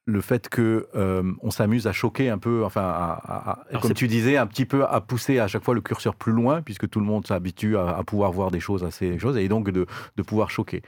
le 0.05 0.19
fait 0.21 0.49
que 0.49 0.87
euh, 0.95 1.31
on 1.41 1.49
s'amuse 1.51 1.87
à 1.87 1.93
choquer 1.93 2.29
un 2.29 2.37
peu, 2.37 2.65
enfin, 2.65 2.81
à- 2.81 3.13
à- 3.13 3.51
à- 3.51 3.65
Alors 3.69 3.81
comme 3.83 3.93
tu 3.93 4.07
disais, 4.07 4.35
un 4.37 4.47
petit 4.47 4.65
peu 4.65 4.85
à 4.85 4.99
pousser 5.01 5.39
à 5.39 5.47
chaque 5.47 5.63
fois 5.63 5.73
le 5.73 5.81
curseur 5.81 6.15
plus 6.15 6.33
loin, 6.33 6.61
puisque 6.61 6.89
tout 6.89 6.99
le 6.99 7.05
monde 7.05 7.25
s'habitue 7.25 7.77
à, 7.77 7.95
à 7.97 8.03
pouvoir 8.03 8.31
voir 8.33 8.51
des 8.51 8.59
choses 8.59 8.83
assez 8.83 9.17
choses, 9.19 9.37
et 9.37 9.47
donc 9.47 9.69
de, 9.71 9.85
de 10.17 10.21
pouvoir 10.23 10.49
choquer. 10.51 10.81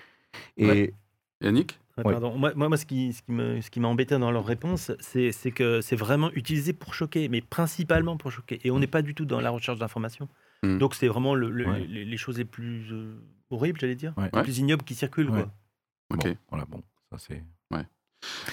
Et 0.58 0.66
Ouais. 0.68 0.94
Yannick? 1.42 1.80
Ouais, 1.98 2.04
pardon. 2.04 2.38
Moi, 2.38 2.52
moi, 2.56 2.68
moi, 2.68 2.78
ce 2.78 2.86
qui, 2.86 3.14
ce 3.14 3.22
qui 3.22 3.32
me- 3.32 3.62
ce 3.62 3.70
qui 3.70 3.80
m'a 3.80 3.88
embêté 3.88 4.20
dans 4.20 4.32
leur 4.32 4.46
réponse, 4.46 4.92
c'est 5.00 5.32
c'est 5.32 5.52
que 5.52 5.80
c'est 5.80 5.96
vraiment 5.96 6.30
utilisé 6.34 6.74
pour 6.74 6.94
choquer, 6.94 7.30
mais 7.30 7.40
principalement 7.40 8.18
pour 8.18 8.32
choquer. 8.32 8.60
Et 8.66 8.72
on 8.72 8.80
n'est 8.80 8.88
pas 8.88 9.02
du 9.02 9.16
tout 9.16 9.24
dans 9.24 9.40
la 9.40 9.50
recherche 9.50 9.80
d'information. 9.80 10.28
Mm. 10.64 10.78
Donc 10.78 10.94
c'est 10.94 11.08
vraiment 11.08 11.36
le- 11.36 11.50
le- 11.52 11.66
Ouais. 11.68 11.86
les, 11.88 12.04
les 12.04 12.18
choses 12.18 12.38
les 12.38 12.44
plus 12.44 12.92
euh, 12.92 13.16
horribles, 13.50 13.80
j'allais 13.80 13.96
dire, 13.96 14.14
Ouais. 14.18 14.30
les 14.34 14.42
plus 14.44 14.58
ignobles 14.58 14.84
qui 14.84 14.94
circulent. 14.94 15.30
Ouais. 15.30 15.44
quoi. 15.44 16.18
Ok. 16.18 16.28
bon, 16.28 16.36
voilà, 16.50 16.66
bon, 16.66 16.84
ça 17.12 17.18
c'est. 17.18 17.42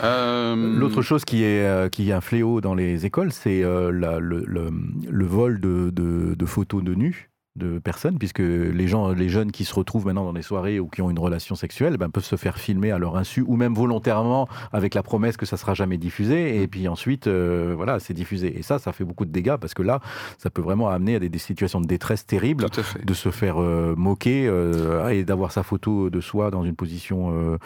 Euh, 0.02 0.54
L'autre 0.56 1.02
chose 1.02 1.24
qui 1.24 1.44
est, 1.44 1.66
euh, 1.66 1.88
qui 1.88 2.10
est 2.10 2.12
un 2.12 2.20
fléau 2.20 2.60
dans 2.60 2.74
les 2.74 3.06
écoles, 3.06 3.32
c'est 3.32 3.62
euh, 3.62 3.90
le, 3.90 5.26
vol 5.26 5.60
de 5.60 6.46
photos 6.46 6.82
de 6.82 6.94
nus 6.94 7.31
de 7.56 7.78
personnes, 7.78 8.18
puisque 8.18 8.38
les 8.38 8.88
gens, 8.88 9.12
les 9.12 9.28
jeunes 9.28 9.52
qui 9.52 9.64
se 9.64 9.74
retrouvent 9.74 10.06
maintenant 10.06 10.24
dans 10.24 10.32
des 10.32 10.42
soirées 10.42 10.80
ou 10.80 10.88
qui 10.88 11.02
ont 11.02 11.10
une 11.10 11.18
relation 11.18 11.54
sexuelle, 11.54 11.98
ben, 11.98 12.08
peuvent 12.08 12.24
se 12.24 12.36
faire 12.36 12.56
filmer 12.56 12.92
à 12.92 12.98
leur 12.98 13.16
insu 13.16 13.44
ou 13.46 13.56
même 13.56 13.74
volontairement 13.74 14.48
avec 14.72 14.94
la 14.94 15.02
promesse 15.02 15.36
que 15.36 15.44
ça 15.44 15.58
sera 15.58 15.74
jamais 15.74 15.98
diffusé. 15.98 16.62
Et 16.62 16.68
puis 16.68 16.88
ensuite, 16.88 17.26
euh, 17.26 17.74
voilà, 17.76 18.00
c'est 18.00 18.14
diffusé. 18.14 18.58
Et 18.58 18.62
ça, 18.62 18.78
ça 18.78 18.92
fait 18.92 19.04
beaucoup 19.04 19.26
de 19.26 19.30
dégâts 19.30 19.56
parce 19.56 19.74
que 19.74 19.82
là, 19.82 20.00
ça 20.38 20.48
peut 20.48 20.62
vraiment 20.62 20.88
amener 20.88 21.16
à 21.16 21.18
des, 21.18 21.28
des 21.28 21.38
situations 21.38 21.80
de 21.80 21.86
détresse 21.86 22.26
terribles 22.26 22.66
de 23.04 23.14
se 23.14 23.30
faire 23.30 23.60
euh, 23.60 23.94
moquer 23.96 24.46
euh, 24.46 25.08
et 25.08 25.24
d'avoir 25.24 25.52
sa 25.52 25.62
photo 25.62 26.08
de 26.08 26.20
soi 26.20 26.50
dans 26.50 26.64
une 26.64 26.76
position 26.76 27.58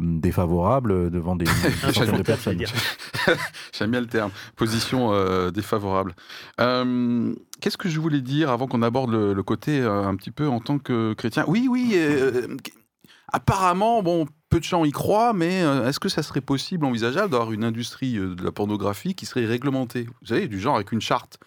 défavorable 0.00 1.10
devant 1.10 1.36
des, 1.36 1.44
des 1.44 1.50
centaines 1.92 2.06
de 2.06 2.22
Inconfortable, 2.22 2.22
personnes. 2.24 2.64
J'aime 3.72 3.90
bien 3.90 4.00
le 4.00 4.06
terme. 4.06 4.30
Position 4.56 5.12
défavorable. 5.50 6.14
Euh, 7.56 7.60
Qu'est-ce 7.60 7.78
que 7.78 7.88
je 7.88 8.00
voulais 8.00 8.20
dire 8.20 8.50
avant 8.50 8.66
qu'on 8.66 8.82
aborde 8.82 9.10
le, 9.10 9.42
côté 9.42 9.80
euh, 9.80 10.04
un 10.04 10.16
petit 10.16 10.30
peu 10.30 10.48
en 10.48 10.60
tant 10.60 10.78
que 10.78 11.14
chrétien? 11.14 11.44
Oui, 11.48 11.68
oui. 11.70 11.92
euh, 11.94 12.56
apparemment, 13.32 14.02
bon, 14.02 14.26
peu 14.50 14.58
de 14.58 14.64
gens 14.64 14.84
y 14.84 14.92
croient, 14.92 15.32
mais 15.32 15.62
euh, 15.62 15.88
est-ce 15.88 16.00
que 16.00 16.08
ça 16.08 16.22
serait 16.22 16.40
possible, 16.40 16.84
envisageable, 16.84 17.30
d'avoir 17.30 17.52
une 17.52 17.64
industrie 17.64 18.16
euh, 18.18 18.34
de 18.34 18.44
la 18.44 18.52
pornographie 18.52 19.14
qui 19.14 19.26
serait 19.26 19.46
réglementée? 19.46 20.04
Vous 20.20 20.28
savez, 20.28 20.48
du 20.48 20.60
genre 20.60 20.76
avec 20.76 20.92
une 20.92 21.00
charte. 21.00 21.38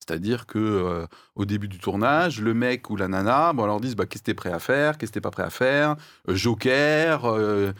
C'est-à-dire 0.00 0.46
que 0.46 0.58
euh, 0.58 1.06
au 1.34 1.44
début 1.44 1.68
du 1.68 1.78
tournage, 1.78 2.40
le 2.40 2.54
mec 2.54 2.88
ou 2.88 2.96
la 2.96 3.08
nana, 3.08 3.52
bon, 3.52 3.64
on 3.64 3.66
leur 3.66 3.80
dit 3.80 3.94
bah, 3.94 4.06
qu'est-ce 4.06 4.22
que 4.22 4.26
t'es 4.26 4.34
prêt 4.34 4.50
à 4.50 4.58
faire, 4.58 4.96
qu'est-ce 4.96 5.10
que 5.10 5.14
t'es 5.14 5.20
pas 5.20 5.30
prêt 5.30 5.42
à 5.42 5.50
faire, 5.50 5.96
euh, 6.28 6.34
Joker, 6.34 7.26
euh, 7.26 7.72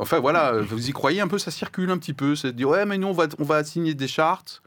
enfin 0.00 0.18
voilà, 0.18 0.60
vous 0.60 0.88
y 0.88 0.92
croyez 0.92 1.20
un 1.20 1.28
peu, 1.28 1.38
ça 1.38 1.52
circule 1.52 1.90
un 1.90 1.98
petit 1.98 2.14
peu, 2.14 2.34
c'est 2.34 2.48
de 2.48 2.56
dire 2.56 2.68
ouais 2.68 2.84
mais 2.84 2.98
nous 2.98 3.06
on 3.06 3.12
va 3.12 3.28
on 3.38 3.44
va 3.44 3.62
signer 3.62 3.94
des 3.94 4.08
chartes, 4.08 4.60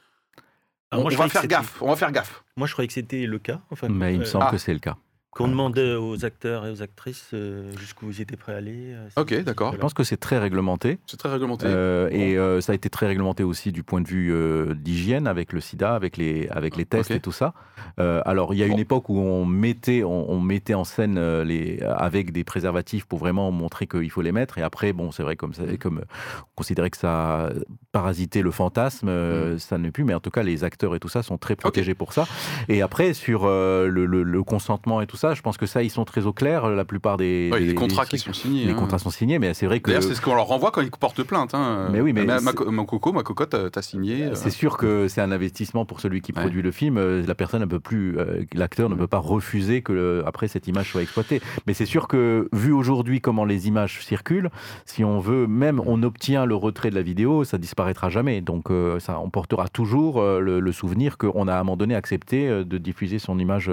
Alors, 0.91 1.01
on, 1.01 1.03
moi, 1.03 1.11
je 1.11 1.17
on 1.17 1.21
va 1.21 1.29
faire 1.29 1.47
gaffe, 1.47 1.81
on 1.81 1.87
va 1.89 1.95
faire 1.95 2.11
gaffe. 2.11 2.43
Moi, 2.57 2.67
je 2.67 2.73
croyais 2.73 2.87
que 2.87 2.93
c'était 2.93 3.25
le 3.25 3.39
cas. 3.39 3.61
Enfin, 3.71 3.87
Mais 3.89 4.13
il 4.13 4.19
me 4.19 4.23
euh, 4.23 4.27
semble 4.27 4.45
Ah. 4.47 4.51
que 4.51 4.57
c'est 4.57 4.73
le 4.73 4.79
cas. 4.79 4.95
Qu'on 5.31 5.47
demandait 5.47 5.93
aux 5.93 6.25
acteurs 6.25 6.65
et 6.65 6.71
aux 6.71 6.81
actrices 6.81 7.29
euh, 7.35 7.71
jusqu'où 7.77 8.07
vous 8.07 8.19
étiez 8.19 8.35
prêts 8.35 8.53
à 8.53 8.57
aller. 8.57 8.93
euh, 8.95 9.07
Ok, 9.15 9.31
d'accord. 9.43 9.73
Je 9.73 9.77
pense 9.77 9.93
que 9.93 10.03
c'est 10.03 10.17
très 10.17 10.39
réglementé. 10.39 10.97
C'est 11.05 11.17
très 11.17 11.29
réglementé. 11.29 11.67
Euh, 11.67 12.09
et 12.11 12.35
euh, 12.35 12.61
ça 12.61 12.71
a 12.71 12.75
été 12.75 12.89
très 12.89 13.05
réglementé 13.05 13.43
aussi 13.43 13.71
du 13.71 13.83
point 13.83 14.01
de 14.01 14.07
vue 14.07 14.33
euh, 14.33 14.73
d'hygiène 14.73 15.27
avec 15.27 15.53
le 15.53 15.61
sida, 15.61 15.93
avec 15.93 16.17
les, 16.17 16.47
avec 16.49 16.75
les 16.75 16.85
tests 16.85 17.11
et 17.11 17.19
tout 17.19 17.31
ça. 17.31 17.53
Euh, 17.99 18.23
alors, 18.25 18.55
il 18.55 18.57
y 18.57 18.63
a 18.63 18.67
Bon. 18.67 18.73
une 18.73 18.79
époque 18.79 19.07
où 19.09 19.19
on 19.19 19.45
mettait, 19.45 20.03
on, 20.03 20.31
on 20.31 20.41
mettait 20.41 20.73
en 20.73 20.83
scène 20.83 21.19
les, 21.43 21.79
avec 21.83 22.31
des 22.31 22.43
préservatifs 22.43 23.05
pour 23.05 23.19
vraiment 23.19 23.51
montrer 23.51 23.85
qu'il 23.85 24.09
faut 24.09 24.23
les 24.23 24.31
mettre. 24.31 24.57
Et 24.57 24.63
après, 24.63 24.93
bon, 24.93 25.11
c'est 25.11 25.21
vrai, 25.23 25.35
comme, 25.35 25.53
ça, 25.53 25.61
comme 25.79 25.99
euh, 25.99 26.05
on 26.41 26.55
considérait 26.55 26.89
que 26.89 26.97
ça 26.97 27.51
parasitait 27.91 28.41
le 28.41 28.51
fantasme, 28.51 29.07
euh, 29.09 29.57
ça 29.57 29.77
n'est 29.77 29.91
plus. 29.91 30.03
Mais 30.03 30.13
en 30.13 30.19
tout 30.19 30.29
cas, 30.29 30.43
les 30.43 30.63
acteurs 30.63 30.95
et 30.95 30.99
tout 30.99 31.09
ça 31.09 31.23
sont 31.23 31.37
très 31.37 31.55
protégés 31.55 31.95
pour 31.95 32.13
ça. 32.13 32.27
Et 32.67 32.81
après, 32.81 33.13
sur 33.13 33.45
euh, 33.45 33.87
le, 33.87 34.05
le- 34.05 34.23
le 34.23 34.43
consentement 34.43 35.01
et 35.01 35.07
tout 35.07 35.17
ça, 35.17 35.33
je 35.33 35.41
pense 35.41 35.57
que 35.57 35.65
ça, 35.65 35.81
ils 35.81 35.89
sont 35.89 36.05
très 36.05 36.25
au 36.25 36.33
clair, 36.33 36.69
la 36.69 36.85
plupart 36.85 37.17
des. 37.17 37.49
Ouais, 37.51 37.65
des 37.65 37.73
contrats 37.73 38.03
des 38.03 38.09
qui 38.09 38.19
sont 38.19 38.33
signés. 38.33 38.65
Les 38.65 38.71
hein. 38.71 38.75
contrats 38.75 38.99
sont 38.99 39.09
signés, 39.09 39.39
mais 39.39 39.53
c'est 39.53 39.65
vrai 39.65 39.79
que. 39.79 39.89
D'ailleurs, 39.89 40.03
c'est 40.03 40.13
ce 40.15 40.21
qu'on 40.21 40.35
leur 40.35 40.45
renvoie 40.45 40.71
quand 40.71 40.81
ils 40.81 40.91
portent 40.91 41.23
plainte. 41.23 41.53
hein. 41.55 41.89
Mais 41.91 42.01
oui, 42.01 42.13
mais 42.13 42.25
ma, 42.25 42.39
co- 42.53 42.69
mon 42.71 42.85
coco, 42.85 43.11
ma 43.11 43.23
cocotte, 43.23 43.49
t'as 43.51 43.69
t'as 43.69 43.81
signé. 43.81 44.25
euh, 44.25 44.35
C'est 44.35 44.49
sûr 44.51 44.77
que 44.77 45.07
c'est 45.07 45.21
un 45.21 45.31
investissement 45.31 45.85
pour 45.85 45.99
celui 45.99 46.21
qui 46.21 46.31
Ouais. 46.31 46.41
produit 46.41 46.61
le 46.61 46.71
film. 46.71 46.97
Euh, 46.97 47.23
La 47.25 47.33
personne 47.35 47.61
ne 47.61 47.65
peut 47.65 47.79
plus, 47.79 48.17
euh, 48.19 48.43
l'acteur 48.53 48.87
ne 48.89 48.95
peut 48.95 49.07
pas 49.07 49.17
refuser 49.17 49.81
que 49.81 49.93
le- 49.93 50.23
après 50.27 50.47
cette 50.47 50.67
image 50.67 50.91
soit 50.91 51.01
exploitée. 51.01 51.41
Mais 51.65 51.73
c'est 51.73 51.87
sûr 51.87 52.07
que 52.07 52.47
vu 52.53 52.71
aujourd'hui 52.71 53.19
comment 53.19 53.45
les 53.45 53.67
images 53.67 53.99
circulent, 54.05 54.51
si 54.85 55.03
on 55.03 55.19
veut, 55.19 55.47
même 55.47 55.81
on 55.87 56.03
obtient 56.03 56.45
le 56.45 56.55
retrait 56.55 56.91
de 56.91 56.95
la 56.95 57.01
vidéo, 57.01 57.43
ça 57.43 57.57
disparaîtra 57.79 58.09
jamais. 58.09 58.41
Donc 58.41 58.71
euh, 58.71 58.99
ça, 58.99 59.19
on 59.19 59.29
portera 59.29 59.67
toujours 59.69 60.19
euh, 60.21 60.39
le, 60.41 60.59
le 60.59 60.71
souvenir 60.73 61.17
qu'on 61.17 61.47
a 61.47 61.53
à 61.53 61.59
un 61.59 61.63
moment 61.63 61.77
donné 61.77 61.95
accepté 61.95 62.49
euh, 62.49 62.63
de 62.65 62.77
diffuser 62.77 63.19
son 63.19 63.39
image 63.39 63.71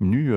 nue 0.00 0.34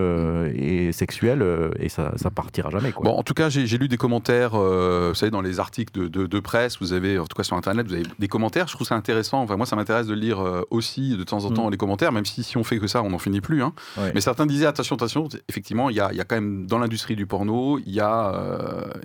et 0.56 0.92
sexuelle 0.92 1.44
et 1.80 1.90
ça, 1.90 2.14
ça 2.16 2.30
partira 2.32 2.70
jamais. 2.70 2.92
Quoi. 2.92 3.04
Bon, 3.06 3.12
en 3.18 3.24
tout 3.24 3.34
cas, 3.34 3.50
j'ai 3.50 3.78
lu 3.78 3.88
des 3.88 3.98
commentaires, 3.98 4.52
vous 4.52 5.14
savez, 5.16 5.32
dans 5.32 5.42
les 5.42 5.60
articles 5.60 5.94
de, 6.00 6.08
de- 6.08 6.26
de 6.28 6.40
presse, 6.40 6.78
vous 6.80 6.94
avez, 6.94 7.18
en 7.20 7.26
tout 7.26 7.36
cas 7.36 7.44
sur 7.44 7.58
Internet, 7.58 7.88
vous 7.88 7.94
avez 7.94 8.04
des 8.20 8.28
commentaires. 8.28 8.68
Je 8.68 8.76
trouve 8.76 8.88
ça 8.88 8.96
intéressant. 8.96 9.42
Enfin, 9.42 9.58
moi, 9.58 9.66
ça 9.66 9.76
m'intéresse 9.76 10.08
de 10.08 10.14
lire 10.14 10.40
aussi 10.70 11.18
de 11.18 11.24
temps 11.24 11.44
en 11.46 11.50
temps 11.52 11.68
Mm. 11.68 11.72
les 11.72 11.78
commentaires, 11.78 12.12
même 12.12 12.26
si 12.26 12.44
si 12.44 12.58
on 12.58 12.64
fait 12.64 12.80
que 12.80 12.88
ça, 12.88 13.04
on 13.04 13.10
n'en 13.10 13.20
finit 13.20 13.42
plus. 13.42 13.62
hein. 13.64 13.74
Ouais. 13.98 14.12
Mais 14.16 14.22
certains 14.22 14.46
disaient, 14.46 14.66
attention, 14.66 14.96
attention, 14.96 15.28
effectivement, 15.50 15.90
il 15.90 15.96
y 15.96 16.00
a, 16.00 16.14
y 16.14 16.20
a 16.20 16.24
quand 16.24 16.36
même, 16.36 16.66
dans 16.68 16.80
l'industrie 16.80 17.16
du 17.16 17.26
porno, 17.26 17.80
il 17.86 17.94
y 17.94 18.00
a, 18.00 18.34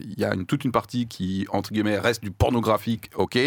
il 0.01 0.19
y 0.19 0.25
a 0.25 0.35
une, 0.35 0.47
toute 0.47 0.65
une 0.65 0.73
partie 0.73 1.07
qui, 1.07 1.47
entre 1.51 1.73
guillemets, 1.73 1.99
reste 1.99 2.23
du 2.23 2.31
pornographique, 2.31 3.11
ok, 3.17 3.39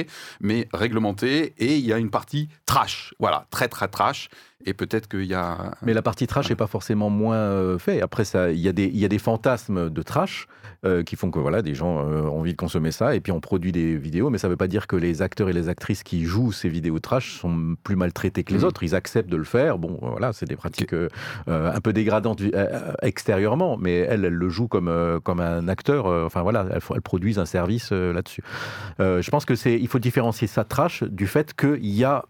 mais 0.41 0.48
réglementé, 0.73 1.53
et 1.57 1.77
il 1.77 1.85
y 1.85 1.93
a 1.93 1.97
une 1.97 2.09
partie 2.09 2.49
trash, 2.65 3.13
voilà, 3.19 3.45
très, 3.51 3.67
très 3.67 3.87
trash. 3.87 4.29
Et 4.65 4.73
peut-être 4.73 5.07
qu'il 5.07 5.23
y 5.23 5.33
a... 5.33 5.71
Mais 5.83 5.93
la 5.93 6.01
partie 6.01 6.27
trash 6.27 6.49
n'est 6.49 6.55
pas 6.55 6.67
forcément 6.67 7.09
moins 7.09 7.35
euh, 7.37 7.77
fait. 7.79 8.01
Après, 8.01 8.23
il 8.51 8.59
y, 8.59 8.67
a 8.67 8.73
des- 8.73 8.87
il 8.87 8.97
y 8.97 9.05
a 9.05 9.07
des 9.07 9.17
fantasmes 9.17 9.89
de 9.89 10.01
trash 10.01 10.47
euh, 10.85 11.01
qui 11.01 11.15
font 11.15 11.31
que 11.31 11.39
voilà, 11.39 11.61
des 11.61 11.73
gens 11.75 11.99
euh, 11.99 12.23
ont 12.23 12.39
envie 12.41 12.51
de 12.51 12.57
consommer 12.57 12.91
ça 12.91 13.15
et 13.15 13.21
puis 13.21 13.31
on 13.31 13.39
produit 13.39 13.71
des 13.71 13.95
vidéos. 13.95 14.29
Mais 14.29 14.37
ça 14.37 14.47
ne 14.47 14.51
veut 14.53 14.57
pas 14.57 14.67
dire 14.67 14.87
que 14.87 14.97
les 14.97 15.21
acteurs 15.21 15.47
et 15.47 15.53
les 15.53 15.69
actrices 15.69 16.03
qui 16.03 16.25
jouent 16.25 16.51
ces 16.51 16.67
vidéos 16.67 16.99
trash 16.99 17.39
sont 17.39 17.75
plus 17.85 17.95
maltraités 17.95 18.43
que 18.43 18.51
les 18.51 18.59
Mhm. 18.59 18.65
autres. 18.65 18.83
Ils 18.83 18.95
acceptent 18.95 19.29
de 19.29 19.37
le 19.37 19.45
faire. 19.45 19.77
Bon, 19.77 19.97
voilà, 20.01 20.33
c'est 20.33 20.45
des 20.45 20.57
pratiques 20.57 20.93
un 21.47 21.79
peu 21.81 21.93
dégradantes 21.93 22.41
extérieurement, 23.01 23.77
mais 23.77 23.99
elles, 23.99 24.25
elles 24.25 24.33
le 24.33 24.49
jouent 24.49 24.67
comme, 24.67 25.19
comme 25.23 25.39
un 25.39 25.69
acteur. 25.69 26.05
enfin 26.25 26.41
voilà, 26.41 26.65
elles, 26.71 26.81
elles 26.93 27.01
produisent 27.01 27.39
un 27.39 27.45
service 27.45 27.91
là-dessus. 27.91 28.43
Je 28.99 29.29
pense 29.29 29.45
que 29.45 29.55
c'est, 29.55 29.79
il 29.79 29.87
faut 29.87 29.99
différencier 29.99 30.47
ça 30.47 30.65
trash 30.65 31.03
du 31.03 31.27
fait 31.27 31.53
qu'il 31.55 31.85
y 31.87 32.03
a 32.03 32.25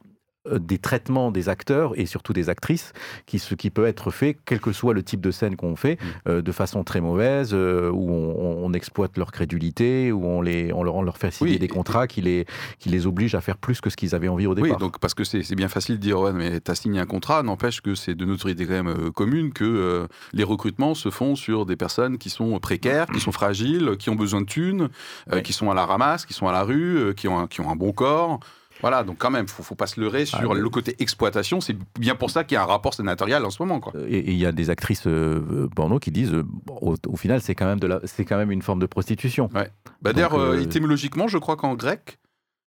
des 0.49 0.77
traitements 0.77 1.31
des 1.31 1.49
acteurs 1.49 1.99
et 1.99 2.05
surtout 2.05 2.31
des 2.31 2.49
actrices 2.49 2.93
qui, 3.25 3.39
ce 3.39 3.55
qui 3.55 3.69
peut 3.69 3.85
être 3.85 4.09
fait, 4.09 4.37
quel 4.45 4.59
que 4.61 4.71
soit 4.71 4.93
le 4.93 5.03
type 5.03 5.19
de 5.21 5.31
scène 5.31 5.55
qu'on 5.57 5.75
fait, 5.75 5.95
Mm. 6.01 6.29
euh, 6.29 6.41
de 6.41 6.51
façon 6.53 6.83
très 6.85 7.01
mauvaise, 7.01 7.51
euh, 7.53 7.89
où 7.91 8.09
on, 8.09 8.63
on 8.65 8.73
exploite 8.73 9.17
leur 9.17 9.31
crédulité, 9.33 10.11
où 10.13 10.25
on, 10.25 10.41
les, 10.41 10.71
on, 10.71 10.81
leur, 10.83 10.95
on 10.95 11.01
leur 11.01 11.17
fait 11.17 11.31
signer 11.31 11.51
Oui, 11.51 11.59
des 11.59 11.65
et- 11.65 11.67
contrats 11.67 12.07
qui 12.07 12.21
les, 12.21 12.45
qui 12.79 12.87
les 12.89 13.05
obligent 13.05 13.35
à 13.35 13.41
faire 13.41 13.57
plus 13.57 13.81
que 13.81 13.89
ce 13.89 13.97
qu'ils 13.97 14.15
avaient 14.15 14.29
envie 14.29 14.47
au 14.47 14.55
Oui, 14.55 14.63
départ. 14.63 14.77
donc 14.79 14.99
parce 14.99 15.13
que 15.13 15.25
c'est 15.25 15.55
bien 15.55 15.67
facile 15.67 15.95
de 15.97 16.01
dire 16.01 16.19
ouais 16.21 16.31
mais 16.33 16.59
t'as 16.61 16.75
signé 16.75 16.99
un 17.01 17.05
contrat, 17.05 17.43
n'empêche 17.43 17.81
que 17.81 17.93
c'est 17.93 18.15
de 18.15 18.23
notoriété 18.25 18.65
quand 18.65 18.73
même 18.81 18.87
euh, 18.87 19.11
commune 19.11 19.51
que 19.51 19.65
euh, 19.65 20.07
les 20.31 20.45
recrutements 20.45 20.95
se 20.95 21.09
font 21.09 21.35
sur 21.35 21.65
des 21.65 21.75
personnes 21.75 22.17
qui 22.17 22.29
sont 22.29 22.57
précaires, 22.59 23.07
qui 23.07 23.19
sont 23.19 23.33
fragiles, 23.33 23.97
qui 23.99 24.09
ont 24.09 24.15
besoin 24.15 24.39
de 24.41 24.45
thunes, 24.45 24.89
euh, 25.33 25.41
qui 25.41 25.51
sont 25.53 25.69
à 25.69 25.73
la 25.73 25.85
ramasse, 25.85 26.25
qui 26.25 26.33
sont 26.33 26.47
à 26.47 26.53
la 26.53 26.63
rue, 26.63 26.97
euh, 26.97 27.13
qui 27.13 27.27
ont 27.27 27.37
un, 27.39 27.47
qui 27.47 27.59
ont 27.61 27.69
un 27.69 27.75
bon 27.75 27.91
corps. 27.91 28.39
Voilà, 28.81 29.03
donc 29.03 29.17
quand 29.17 29.29
même, 29.29 29.47
faut, 29.47 29.61
faut 29.63 29.75
pas 29.75 29.87
se 29.87 29.99
leurrer 29.99 30.25
sur 30.25 30.39
Ah, 30.39 30.53
mais- 30.53 30.59
le 30.59 30.69
côté 30.69 30.95
exploitation. 30.99 31.59
C'est 31.59 31.77
bien 31.99 32.15
pour 32.15 32.29
ça 32.31 32.43
qu'il 32.43 32.55
y 32.55 32.57
a 32.57 32.63
un 32.63 32.65
rapport 32.65 32.93
sénatorial 32.93 33.43
en 33.45 33.49
ce 33.49 33.61
moment, 33.61 33.79
quoi. 33.79 33.91
Euh, 33.95 34.07
Et 34.09 34.31
il 34.31 34.37
y 34.37 34.45
a 34.45 34.51
des 34.51 34.69
actrices 34.69 35.05
euh, 35.07 35.67
porno 35.75 35.99
qui 35.99 36.11
disent, 36.11 36.33
euh, 36.33 36.45
au, 36.81 36.95
au 37.07 37.15
final, 37.17 37.41
c'est 37.41 37.55
quand, 37.55 37.65
même 37.65 37.79
de 37.79 37.87
la- 37.87 37.99
c'est 38.05 38.23
quand 38.25 38.37
même 38.37 38.51
une 38.51 38.61
forme 38.61 38.79
de 38.79 38.85
prostitution. 38.85 39.49
Bah, 39.53 39.65
D'ailleurs, 40.13 40.35
euh, 40.35 40.55
euh, 40.55 40.61
étymologiquement, 40.61 41.27
je 41.27 41.37
crois 41.37 41.57
qu'en 41.57 41.75
grec, 41.75 42.19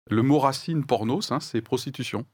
le 0.10 0.22
mot 0.24 0.40
racine 0.40 0.86
pornos, 0.86 1.32
hein, 1.32 1.40
c'est 1.42 1.62
prostitution. 1.62 2.26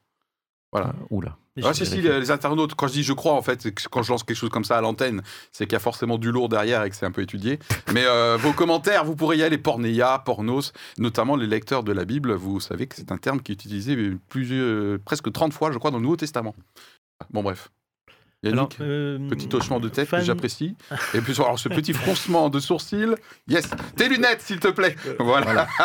Voilà. 0.78 0.94
Oula. 1.10 1.38
Ah, 1.64 1.74
si, 1.74 1.86
si, 1.86 2.02
les, 2.02 2.20
les 2.20 2.32
internautes, 2.32 2.76
quand 2.76 2.88
je 2.90 2.94
dis 2.94 3.04
je 3.04 3.14
crois, 3.14 3.32
en 3.32 3.42
fait, 3.42 3.66
quand 3.90 4.04
je 4.04 4.12
lance 4.12 4.24
quelque 4.24 4.36
chose 4.36 4.50
comme 4.50 4.66
ça 4.66 4.78
à 4.78 4.82
l'antenne, 4.82 5.22
c'est 5.54 5.66
qu'il 5.66 5.72
y 5.72 5.76
a 5.78 5.80
forcément 5.80 6.18
du 6.18 6.30
lourd 6.30 6.50
derrière 6.50 6.84
et 6.84 6.90
que 6.90 6.96
c'est 6.98 7.06
un 7.06 7.12
peu 7.12 7.22
étudié. 7.22 7.60
Mais 7.94 8.04
euh, 8.06 8.36
vos 8.38 8.52
commentaires, 8.52 9.06
vous 9.06 9.16
pourrez 9.16 9.38
y 9.38 9.44
aller, 9.44 9.58
pornéia, 9.58 10.20
pornos, 10.26 10.74
notamment 10.98 11.38
les 11.38 11.48
lecteurs 11.48 11.84
de 11.84 11.94
la 11.94 12.04
Bible, 12.04 12.34
vous 12.34 12.60
savez 12.60 12.88
que 12.88 12.96
c'est 12.98 13.10
un 13.14 13.18
terme 13.18 13.40
qui 13.40 13.54
est 13.54 13.56
utilisé 13.56 13.96
plusieurs, 14.28 15.00
presque 15.06 15.32
30 15.32 15.54
fois, 15.54 15.72
je 15.72 15.78
crois, 15.78 15.92
dans 15.92 15.98
le 15.98 16.04
Nouveau 16.04 16.18
Testament. 16.18 16.54
Bon, 17.30 17.42
bref. 17.42 17.70
Yannick, 18.44 18.58
Alors, 18.58 18.70
euh, 18.82 19.30
petit 19.30 19.48
hochement 19.56 19.80
de 19.80 19.88
tête 19.88 20.10
fan- 20.10 20.20
que 20.20 20.26
j'apprécie. 20.26 20.76
Et 21.14 21.22
puis, 21.22 21.34
alors, 21.40 21.58
ce 21.58 21.70
petit 21.70 21.94
froncement 21.94 22.50
de 22.50 22.60
sourcils. 22.60 23.16
Yes, 23.48 23.70
tes 23.96 24.10
lunettes, 24.10 24.42
s'il 24.42 24.60
te 24.60 24.68
plaît. 24.68 24.96
Voilà. 25.20 25.68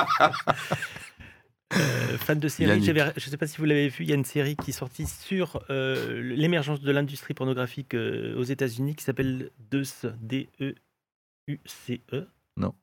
Euh, 1.76 2.18
fan 2.18 2.38
de 2.40 2.48
série, 2.48 2.82
je 2.82 2.90
ne 2.92 3.18
sais 3.20 3.36
pas 3.36 3.46
si 3.46 3.58
vous 3.58 3.64
l'avez 3.64 3.88
vu, 3.88 4.02
il 4.04 4.08
y 4.08 4.12
a 4.12 4.16
une 4.16 4.24
série 4.24 4.56
qui 4.56 4.70
est 4.70 4.74
sortie 4.74 5.06
sur 5.06 5.62
euh, 5.70 6.20
l'émergence 6.20 6.80
de 6.80 6.90
l'industrie 6.90 7.32
pornographique 7.34 7.94
euh, 7.94 8.36
aux 8.36 8.42
États-Unis 8.42 8.96
qui 8.96 9.04
s'appelle 9.04 9.50
DEUCE, 9.70 10.06
D-E-U-C-E, 11.48 12.26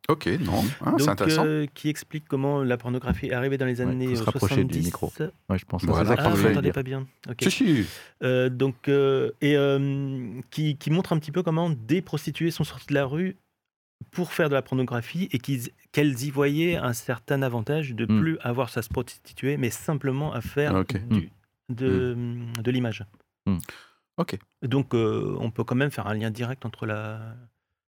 Ok, 0.10 0.26
non, 0.40 0.64
hein, 0.82 0.96
c'est 0.98 1.06
donc, 1.06 1.10
intéressant. 1.10 1.46
euh, 1.46 1.66
qui 1.76 1.90
explique 1.90 2.24
comment 2.28 2.64
la 2.64 2.78
pornographie 2.78 3.28
est 3.28 3.34
arrivée 3.34 3.58
dans 3.60 3.66
les 3.68 3.80
Ouais, 3.82 3.88
années 3.88 4.08
faut 4.08 4.16
se 4.16 4.24
rapprocher 4.24 4.56
70. 4.56 4.80
du 4.80 4.86
micro. 4.86 5.12
Ouais, 5.50 5.60
je 5.60 5.66
pense. 5.66 5.82
que 5.84 5.88
Voilà. 5.88 6.16
ça 6.16 6.24
Ah, 6.24 6.30
vous 6.30 6.48
n'entendez 6.48 6.72
pas 6.72 6.82
bien. 6.82 7.06
Ok. 7.30 7.44
Si, 7.44 7.52
si. 7.52 7.86
Euh, 8.24 8.50
donc, 8.50 8.88
euh, 8.88 9.30
et 9.42 9.56
euh, 9.56 10.42
qui, 10.50 10.78
qui 10.78 10.90
montre 10.90 11.14
un 11.14 11.20
petit 11.20 11.32
peu 11.32 11.44
comment 11.44 11.70
des 11.70 12.02
prostituées 12.02 12.50
sont 12.50 12.64
sorties 12.64 12.88
de 12.88 12.96
la 12.96 13.06
rue 13.06 13.36
pour 14.12 14.32
faire 14.34 14.50
de 14.50 14.54
la 14.54 14.62
pornographie 14.62 15.28
et 15.32 15.40
qu'elles 15.40 16.24
y 16.24 16.30
voyaient 16.30 16.76
un 16.78 16.94
certain 16.94 17.42
avantage 17.42 17.94
de 17.94 18.06
Mm. 18.06 18.20
plus 18.20 18.38
avoir 18.40 18.70
à 18.78 18.82
se 18.82 18.90
prostituer, 18.90 19.58
mais 19.58 19.70
simplement 19.70 20.34
à 20.34 20.42
faire 20.42 20.76
Ok. 20.76 20.98
du- 21.08 21.30
de, 21.70 22.16
de 22.62 22.72
l'image. 22.72 23.04
Mm. 23.46 23.58
Ok. 24.18 24.38
Donc, 24.64 24.94
euh, 24.94 25.36
on 25.40 25.52
peut 25.52 25.64
quand 25.64 25.76
même 25.76 25.92
faire 25.92 26.08
un 26.08 26.14
lien 26.14 26.32
direct 26.32 26.66
entre 26.66 26.86
la, 26.86 27.36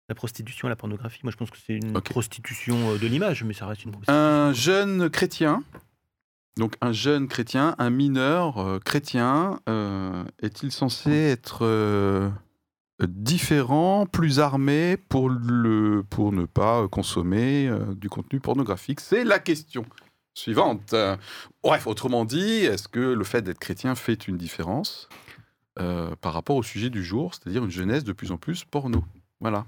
la 0.08 0.14
prostitution 0.14 0.68
et 0.68 0.70
la 0.70 0.76
pornographie. 0.76 1.20
Moi, 1.22 1.32
je 1.32 1.36
pense 1.36 1.50
que 1.50 1.58
c'est 1.58 1.76
une 1.76 1.92
prostitution 2.00 2.90
euh, 2.92 2.98
de 2.98 3.06
l'image, 3.06 3.44
mais 3.44 3.54
ça 3.54 3.66
reste 3.66 3.84
une 3.84 3.92
prostitution. 3.92 4.14
un 4.20 4.52
jeune 4.52 5.08
chrétien, 5.10 5.62
donc 6.58 6.74
un 6.80 6.92
jeune 6.92 7.28
chrétien, 7.28 7.74
un 7.78 7.90
mineur 7.90 8.58
euh, 8.58 8.78
chrétien, 8.80 9.60
euh, 9.68 10.24
est-il 10.42 10.72
censé 10.72 11.10
être 11.12 11.60
euh, 13.00 13.06
différent, 13.08 14.06
plus 14.06 14.40
armé 14.40 14.96
pour, 14.96 15.30
ne 15.30 16.44
pas 16.46 16.88
consommer 16.88 17.68
euh, 17.68 17.94
du 17.94 18.08
contenu 18.08 18.40
pornographique 18.40 19.00
C'est 19.00 19.24
la 19.24 19.38
question 19.38 19.84
suivante. 20.34 20.94
Bref, 21.62 21.86
autrement 21.86 22.24
dit, 22.24 22.64
est-ce 22.64 22.86
que 22.86 23.00
le 23.00 23.24
fait 23.24 23.42
d'être 23.42 23.58
chrétien 23.58 23.94
fait 23.96 24.28
une 24.28 24.36
différence 24.36 25.08
euh, 25.80 26.14
par 26.20 26.32
rapport 26.32 26.56
au 26.56 26.62
sujet 26.62 26.90
du 26.90 27.04
jour, 27.04 27.34
c'est-à-dire 27.34 27.64
une 27.64 27.70
jeunesse 27.70 28.04
de 28.04 28.12
plus 28.12 28.32
en 28.32 28.36
plus 28.36 28.64
porno? 28.64 29.04
Voilà. 29.40 29.64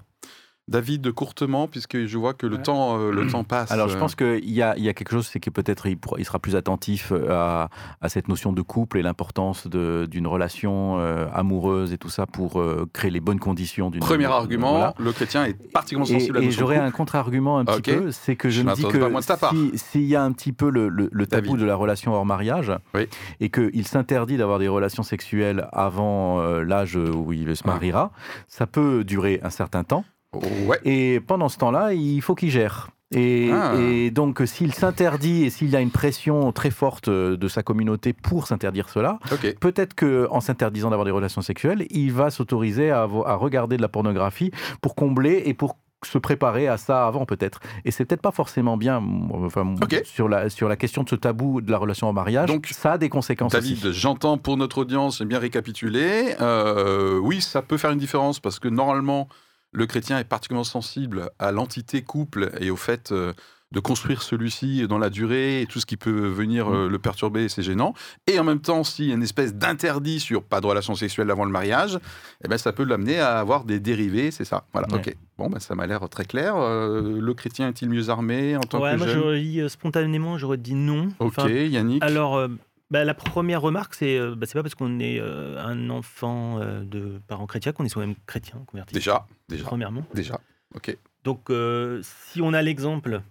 David, 0.71 1.11
courtement, 1.12 1.66
puisque 1.66 2.07
je 2.07 2.16
vois 2.16 2.33
que 2.33 2.47
le, 2.47 2.57
Ouais. 2.57 2.62
temps, 2.62 2.99
euh, 2.99 3.11
le 3.11 3.27
temps 3.27 3.43
passe. 3.45 3.73
Alors, 3.73 3.89
je 3.89 3.97
euh, 3.97 3.99
pense 4.01 4.14
qu'il 4.14 4.49
y 4.51 4.62
a, 4.62 4.77
il 4.77 4.85
y 4.85 4.89
a 4.89 4.95
quelque 4.95 5.11
chose, 5.11 5.27
c'est 5.27 5.41
que 5.41 5.51
peut-être 5.51 5.87
il, 5.87 5.99
sera 6.25 6.39
plus 6.39 6.55
attentif 6.55 7.11
euh, 7.11 7.27
à, 7.31 7.68
à 8.01 8.09
cette 8.09 8.29
notion 8.29 8.53
de 8.53 8.62
couple 8.62 8.99
et 8.99 9.03
l'importance 9.03 9.66
de- 9.66 10.07
d'une 10.09 10.29
relation 10.29 10.99
euh, 11.01 11.27
amoureuse 11.35 11.93
et 11.93 11.99
tout 11.99 12.09
ça 12.09 12.27
pour 12.27 12.61
euh, 12.61 12.89
créer 12.93 13.11
les 13.11 13.18
bonnes 13.21 13.41
conditions 13.41 13.91
d'une. 13.91 14.01
Premier 14.01 14.27
argument, 14.27 14.71
Voilà. 14.73 14.95
le 14.99 15.12
chrétien 15.12 15.45
est 15.45 15.55
particulièrement 15.73 16.07
Et, 16.07 16.21
sensible 16.21 16.37
à 16.37 16.41
la 16.41 16.45
et 16.45 16.47
notion 16.47 16.61
de 16.61 16.66
j'aurais 16.66 16.77
un 16.79 16.91
contre-argument 16.93 17.59
un 17.59 17.64
petit 17.64 17.91
peu, 17.93 18.11
c'est 18.12 18.37
que 18.37 18.49
je, 18.49 18.61
Je 18.61 18.66
me 18.66 18.75
dis 18.75 18.83
que 18.85 18.97
de 18.99 19.37
part. 19.41 19.51
si- 19.53 19.73
s'il 19.75 20.05
y 20.05 20.14
a 20.14 20.23
un 20.23 20.31
petit 20.33 20.53
peu 20.53 20.71
le, 20.71 20.89
le- 20.89 21.09
le 21.11 21.27
tabou 21.27 21.47
David. 21.49 21.61
de 21.62 21.64
la 21.66 21.75
relation 21.75 22.14
hors 22.14 22.25
mariage, 22.25 22.73
Oui. 22.95 23.09
et 23.41 23.51
qu'il 23.51 23.87
s'interdit 23.87 24.37
d'avoir 24.37 24.61
des 24.61 24.68
relations 24.68 25.03
sexuelles 25.03 25.66
avant 25.73 26.41
euh, 26.41 26.62
l'âge 26.62 26.95
où 26.97 27.33
il 27.33 27.57
se 27.57 27.66
mariera, 27.66 28.12
ça 28.47 28.66
peut 28.68 29.03
durer 29.03 29.41
un 29.43 29.51
certain 29.51 29.83
temps. 29.83 30.05
Ouais. 30.33 30.78
Et 30.85 31.20
pendant 31.20 31.49
ce 31.49 31.59
temps-là, 31.59 31.93
il 31.93 32.20
faut 32.22 32.35
qu'il 32.35 32.51
gère. 32.51 32.91
Et, 33.12 33.51
Ah. 33.53 33.74
et 33.76 34.12
donc, 34.12 34.41
s'il 34.45 34.72
s'interdit 34.72 35.43
et 35.45 35.51
s'il 35.51 35.68
y 35.70 35.74
a 35.76 35.81
une 35.81 35.91
pression 35.91 36.53
très 36.53 36.70
forte 36.70 37.09
euh, 37.09 37.37
de 37.37 37.49
sa 37.49 37.64
communauté 37.64 38.12
pour 38.12 38.47
s'interdire 38.47 38.89
cela, 38.89 39.18
peut-être 39.59 39.95
qu'en 39.95 40.41
s'interdisant 40.41 40.91
d'avoir 40.91 41.07
des 41.07 41.11
relations 41.11 41.43
sexuelles, 41.43 41.87
il 41.91 42.12
va 42.12 42.31
s'autoriser 42.31 42.93
à, 42.93 43.05
regarder 43.05 43.76
de 43.76 43.83
la 43.83 43.89
pornographie 43.89 44.53
pour 44.81 44.95
combler 44.95 45.43
et 45.47 45.55
pour 45.55 45.76
se 46.05 46.18
préparer 46.18 46.68
à 46.68 46.76
ça 46.78 47.07
avant 47.07 47.26
peut-être. 47.26 47.59
Et 47.85 47.91
c'est 47.91 48.05
peut-être 48.05 48.22
pas 48.22 48.31
forcément 48.31 48.76
bien 48.76 49.03
enfin, 49.33 49.74
sur, 50.05 50.28
la, 50.28 50.49
sur 50.49 50.68
la 50.68 50.76
question 50.76 51.03
de 51.03 51.09
ce 51.09 51.16
tabou 51.16 51.61
de 51.61 51.70
la 51.70 51.78
relation 51.78 52.09
au 52.09 52.12
mariage. 52.12 52.49
Donc, 52.49 52.68
ça 52.68 52.93
a 52.93 52.99
des 52.99 53.09
conséquences 53.09 53.53
David, 53.53 53.91
j'entends 53.91 54.39
pour 54.39 54.57
notre 54.57 54.78
audience, 54.78 55.18
j'ai 55.18 55.24
bien 55.24 55.41
récapitulé. 55.41 56.37
Euh, 56.41 57.18
oui, 57.18 57.41
ça 57.41 57.61
peut 57.61 57.76
faire 57.76 57.91
une 57.91 57.99
différence 57.99 58.39
parce 58.39 58.61
que 58.61 58.68
normalement, 58.68 59.28
le 59.73 59.87
chrétien 59.87 60.18
est 60.18 60.25
particulièrement 60.25 60.64
sensible 60.64 61.31
à 61.39 61.53
l'entité 61.53 62.03
couple 62.03 62.51
et 62.61 62.71
au 62.71 62.77
fait 62.77 63.12
euh, 63.12 63.33
de 63.73 63.79
construire 63.79 64.23
celui-ci 64.23 64.89
dans 64.89 64.99
la 64.99 65.11
durée 65.11 65.62
et 65.62 65.66
tout 65.66 65.79
ce 65.79 65.87
qui 65.87 65.97
peut 65.97 66.27
venir 66.27 66.66
euh, 66.75 66.89
le 66.89 66.99
perturber, 66.99 67.49
c'est 67.49 67.62
gênant. 67.62 67.95
Et 68.27 68.37
en 68.41 68.43
même 68.43 68.61
temps, 68.61 68.83
s'il 68.83 69.05
y 69.07 69.12
a 69.12 69.14
une 69.14 69.23
espèce 69.23 69.55
d'interdit 69.55 70.18
sur 70.18 70.43
pas 70.43 70.61
de 70.61 70.66
relation 70.66 70.97
sexuelle 70.97 71.31
avant 71.31 71.45
le 71.45 71.53
mariage, 71.53 71.97
eh 72.45 72.49
ben, 72.49 72.59
ça 72.59 72.73
peut 72.73 72.83
l'amener 72.83 73.21
à 73.21 73.39
avoir 73.39 73.62
des 73.64 73.79
dérivés, 73.79 74.33
c'est 74.33 74.45
ça. 74.45 74.64
Voilà, 74.73 74.89
Ouais. 74.93 74.99
ok. 74.99 75.16
Bon, 75.39 75.49
ben, 75.49 75.61
ça 75.61 75.77
m'a 75.77 75.87
l'air 75.87 76.09
très 76.09 76.25
clair. 76.25 76.57
Euh, 76.57 77.21
le 77.21 77.35
chrétien 77.35 77.68
est-il 77.68 77.89
mieux 77.89 78.09
armé 78.11 78.57
en 78.57 78.61
tant 78.62 78.81
Ouais, 78.83 78.95
que 78.95 78.99
moi, 78.99 79.07
jeune? 79.07 79.23
euh, 79.23 79.68
spontanément, 79.68 80.37
j'aurais 80.37 80.57
dit 80.59 80.75
non. 80.75 81.11
Ok, 81.21 81.29
Enfin, 81.39 81.49
Yannick. 81.49 82.03
alors, 82.03 82.37
euh, 82.37 82.49
bah, 82.91 83.05
la 83.05 83.14
première 83.14 83.61
remarque, 83.62 83.95
c'est 83.95 84.18
euh, 84.18 84.34
bah, 84.34 84.47
c'est 84.47 84.55
pas 84.55 84.62
parce 84.62 84.74
qu'on 84.74 84.99
est 85.01 85.18
euh, 85.20 85.59
un 85.59 85.91
enfant 85.91 86.59
euh, 86.61 86.82
de 86.82 87.20
parents 87.28 87.47
chrétiens 87.47 87.72
qu'on 87.72 87.84
est 87.84 87.88
soi-même 87.88 88.14
chrétien, 88.26 88.62
converti. 88.66 88.95
Déjà, 88.95 89.26
déjà, 89.49 89.64
Premièrement. 89.64 90.05
déjà. 90.14 90.41
Ok. 90.74 90.97
Donc, 91.24 91.51
euh, 91.51 92.01
si 92.03 92.41
on 92.43 92.53
a 92.53 92.62
l'exemple 92.62 93.22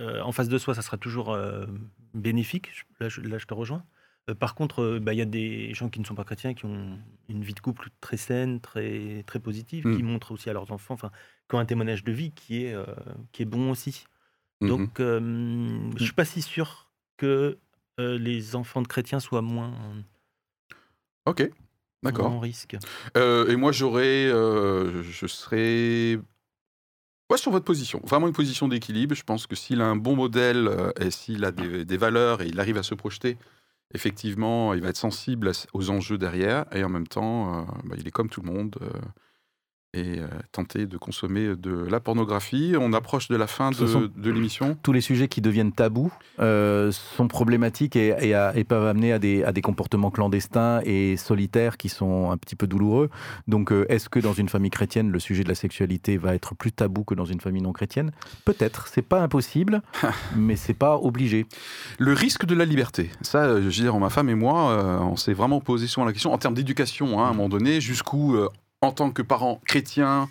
en 0.00 0.30
face 0.30 0.48
de 0.48 0.58
soi, 0.58 0.76
ça 0.76 0.82
sera 0.82 0.96
toujours 0.96 1.36
bénéfique. 2.14 2.70
Là 3.00 3.08
je, 3.08 3.20
là, 3.20 3.36
je 3.38 3.46
te 3.46 3.54
rejoins. 3.54 3.82
Par 4.38 4.54
contre, 4.54 4.98
bah, 5.00 5.12
il 5.12 5.16
y 5.16 5.22
a 5.22 5.24
des 5.24 5.74
gens 5.74 5.88
qui 5.88 5.98
ne 5.98 6.04
sont 6.04 6.14
pas 6.14 6.22
chrétiens, 6.22 6.54
qui 6.54 6.66
ont 6.66 6.98
une 7.28 7.42
vie 7.42 7.54
de 7.54 7.58
couple 7.60 7.88
très 8.00 8.16
saine, 8.16 8.60
très, 8.60 9.24
très 9.26 9.40
positive, 9.40 9.86
Mm. 9.88 9.96
qui 9.96 10.02
montrent 10.04 10.30
aussi 10.32 10.48
à 10.50 10.52
leurs 10.52 10.70
enfants, 10.70 10.94
enfin, 10.94 11.10
qui 11.48 11.56
ont 11.56 11.58
un 11.58 11.64
témoignage 11.64 12.04
de 12.04 12.12
vie 12.12 12.30
qui 12.30 12.62
est, 12.64 12.76
qui 13.32 13.42
est 13.42 13.46
bon 13.46 13.70
aussi. 13.72 14.04
Mhm. 14.60 14.68
Donc, 14.68 15.00
euh, 15.00 15.90
je 15.96 16.04
suis 16.04 16.12
pas 16.12 16.24
si 16.24 16.42
sûr 16.42 16.90
que 17.16 17.58
les 17.98 18.54
enfants 18.56 18.82
de 18.82 18.86
chrétiens 18.88 19.20
soient 19.20 19.42
moins, 19.42 19.72
Ok, 21.26 21.48
d'accord. 22.02 22.26
en 22.32 22.40
risque. 22.40 22.76
Euh, 23.16 23.48
et 23.48 23.56
moi, 23.56 23.72
j'aurais, 23.72 24.26
euh, 24.26 25.02
je 25.02 25.26
serais, 25.26 26.18
ouais, 27.30 27.36
sur 27.38 27.50
votre 27.50 27.64
position, 27.64 28.00
vraiment 28.04 28.26
une 28.28 28.32
position 28.32 28.68
d'équilibre. 28.68 29.14
Je 29.14 29.24
pense 29.24 29.46
que 29.46 29.54
s'il 29.56 29.80
a 29.80 29.86
un 29.86 29.96
bon 29.96 30.16
modèle 30.16 30.68
euh, 30.68 30.90
et 31.00 31.10
s'il 31.10 31.44
a 31.44 31.50
des, 31.52 31.84
des 31.84 31.96
valeurs 31.96 32.40
et 32.42 32.46
il 32.46 32.58
arrive 32.60 32.78
à 32.78 32.82
se 32.82 32.94
projeter, 32.94 33.36
effectivement, 33.94 34.72
il 34.74 34.80
va 34.80 34.88
être 34.88 34.96
sensible 34.96 35.48
à 35.48 35.52
aux 35.74 35.90
enjeux 35.90 36.18
derrière 36.18 36.64
et 36.74 36.82
en 36.84 36.88
même 36.88 37.06
temps, 37.08 37.60
euh, 37.60 37.64
bah, 37.84 37.96
il 37.98 38.06
est 38.08 38.12
comme 38.12 38.30
tout 38.30 38.40
le 38.42 38.50
monde. 38.50 38.76
euh, 38.82 38.88
et 39.94 40.18
euh, 40.18 40.26
tenter 40.52 40.86
de 40.86 40.98
consommer 40.98 41.56
de 41.56 41.70
la 41.90 41.98
pornographie. 41.98 42.74
On 42.78 42.92
approche 42.92 43.28
de 43.28 43.36
la 43.36 43.46
fin 43.46 43.70
de, 43.70 44.30
l'émission. 44.30 44.76
Tous 44.82 44.92
les 44.92 45.00
sujets 45.00 45.28
qui 45.28 45.40
deviennent 45.40 45.72
tabous 45.72 46.12
euh, 46.40 46.92
sont 46.92 47.26
problématiques 47.26 47.96
et, 47.96 48.14
et 48.20 48.34
à- 48.34 48.54
et 48.54 48.64
peuvent 48.64 48.86
amener 48.86 49.12
à 49.12 49.18
des, 49.18 49.42
à 49.44 49.52
des 49.52 49.62
comportements 49.62 50.10
clandestins 50.10 50.80
et 50.84 51.16
solitaires 51.16 51.78
qui 51.78 51.88
sont 51.88 52.30
un 52.30 52.36
petit 52.36 52.54
peu 52.54 52.66
douloureux. 52.66 53.08
Donc, 53.46 53.72
euh, 53.72 53.86
est-ce 53.88 54.08
que 54.10 54.18
dans 54.20 54.34
une 54.34 54.48
famille 54.50 54.70
chrétienne, 54.70 55.10
le 55.10 55.18
sujet 55.20 55.42
de 55.42 55.48
la 55.48 55.54
sexualité 55.54 56.18
va 56.18 56.34
être 56.34 56.54
plus 56.54 56.72
tabou 56.72 57.04
que 57.04 57.14
dans 57.14 57.24
une 57.24 57.40
famille 57.40 57.62
non 57.62 57.72
chrétienne? 57.72 58.10
Peut-être. 58.44 58.88
C'est 58.88 59.02
pas 59.02 59.22
impossible, 59.22 59.80
mais 60.36 60.56
c'est 60.56 60.74
pas 60.74 60.96
obligé. 60.98 61.46
Le 61.98 62.12
risque 62.12 62.44
de 62.44 62.54
la 62.54 62.66
liberté. 62.66 63.10
Ça, 63.22 63.44
euh, 63.44 63.56
je 63.60 63.64
veux 63.64 63.70
dire, 63.70 63.98
ma 63.98 64.10
femme 64.10 64.28
et 64.28 64.34
moi, 64.34 64.70
euh, 64.70 64.98
on 64.98 65.16
s'est 65.16 65.32
vraiment 65.32 65.60
posé 65.60 65.86
souvent 65.86 66.04
la 66.06 66.12
question 66.12 66.32
en 66.32 66.38
termes 66.38 66.54
d'éducation, 66.54 67.20
hein, 67.20 67.24
à 67.26 67.28
un 67.28 67.32
moment 67.32 67.48
donné, 67.48 67.80
jusqu'où, 67.80 68.34
euh, 68.36 68.48
en 68.82 68.92
tant 68.92 69.10
que 69.10 69.22
parents 69.22 69.60
chrétiens, 69.66 70.28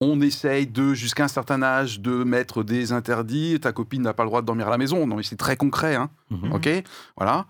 on 0.00 0.20
essaye 0.22 0.66
de, 0.66 0.94
jusqu'à 0.94 1.24
un 1.24 1.28
certain 1.28 1.62
âge, 1.62 2.00
de 2.00 2.24
mettre 2.24 2.62
des 2.62 2.92
interdits. 2.92 3.58
Ta 3.60 3.72
copine 3.72 4.02
n'a 4.02 4.14
pas 4.14 4.22
le 4.24 4.30
droit 4.30 4.40
de 4.40 4.46
dormir 4.46 4.66
à 4.68 4.70
la 4.70 4.78
maison. 4.78 5.06
Non, 5.06 5.16
mais 5.16 5.22
c'est 5.22 5.36
très 5.36 5.56
concret, 5.56 5.94
hein, 5.96 6.10
Mhm. 6.30 6.52
ok? 6.52 6.68
Voilà. 7.16 7.46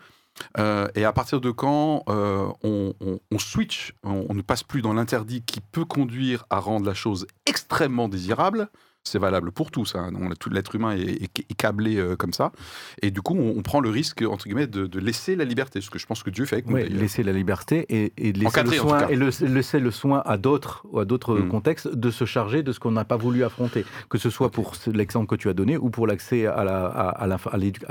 Euh, 0.58 0.88
et 0.94 1.04
à 1.04 1.12
partir 1.12 1.40
de 1.40 1.50
quand 1.50 2.02
euh, 2.08 2.46
on, 2.64 2.94
on- 3.00 3.20
on 3.30 3.38
switch, 3.38 3.92
on, 4.04 4.26
on 4.28 4.34
ne 4.34 4.42
passe 4.42 4.62
plus 4.62 4.80
dans 4.82 4.92
l'interdit 4.94 5.42
qui 5.42 5.60
peut 5.60 5.84
conduire 5.84 6.44
à 6.50 6.58
rendre 6.60 6.86
la 6.86 6.94
chose 6.94 7.26
extrêmement 7.46 8.08
désirable. 8.08 8.68
C'est 9.02 9.18
valable 9.18 9.50
pour 9.50 9.70
tous. 9.70 9.94
Hein. 9.94 10.10
On 10.20 10.30
a- 10.30 10.34
tout 10.34 10.50
l'être 10.50 10.74
humain 10.74 10.92
est, 10.94 11.00
est- 11.22 11.38
est 11.38 11.54
câblé 11.56 11.96
euh, 11.96 12.16
comme 12.16 12.34
ça. 12.34 12.52
Et 13.00 13.10
du 13.10 13.22
coup, 13.22 13.34
on, 13.34 13.58
on 13.58 13.62
prend 13.62 13.80
le 13.80 13.88
risque, 13.88 14.22
entre 14.22 14.44
guillemets, 14.44 14.66
de, 14.66 14.86
de 14.86 14.98
laisser 15.00 15.36
la 15.36 15.44
liberté. 15.44 15.80
Ce 15.80 15.88
que 15.88 15.98
je 15.98 16.06
pense 16.06 16.22
que 16.22 16.28
Dieu 16.28 16.44
fait 16.44 16.56
avec 16.56 16.68
nous. 16.68 16.76
Laisser 16.76 17.22
la 17.22 17.32
liberté 17.32 17.86
et, 17.88 18.12
et 18.18 18.32
laisser, 18.32 18.62
le 18.62 18.70
soin, 18.72 19.00
cas. 19.00 19.08
et 19.08 19.16
le- 19.16 19.30
laisser 19.46 19.80
le 19.80 19.90
soin 19.90 20.22
à 20.26 20.36
d'autres 20.36 20.86
à 20.96 21.06
d'autres 21.06 21.34
Mm. 21.38 21.48
contextes 21.48 21.88
de 21.88 22.10
se 22.10 22.26
charger 22.26 22.62
de 22.62 22.72
ce 22.72 22.78
qu'on 22.78 22.90
n'a 22.90 23.06
pas 23.06 23.16
voulu 23.16 23.42
affronter, 23.42 23.86
que 24.10 24.18
ce 24.18 24.28
soit 24.28 24.50
pour 24.50 24.74
l'exemple 24.92 25.26
que 25.26 25.34
tu 25.36 25.48
as 25.48 25.54
donné 25.54 25.78
ou 25.78 25.88
pour 25.88 26.06
l'accès 26.06 26.44
à 26.46 26.62
la- 26.62 27.16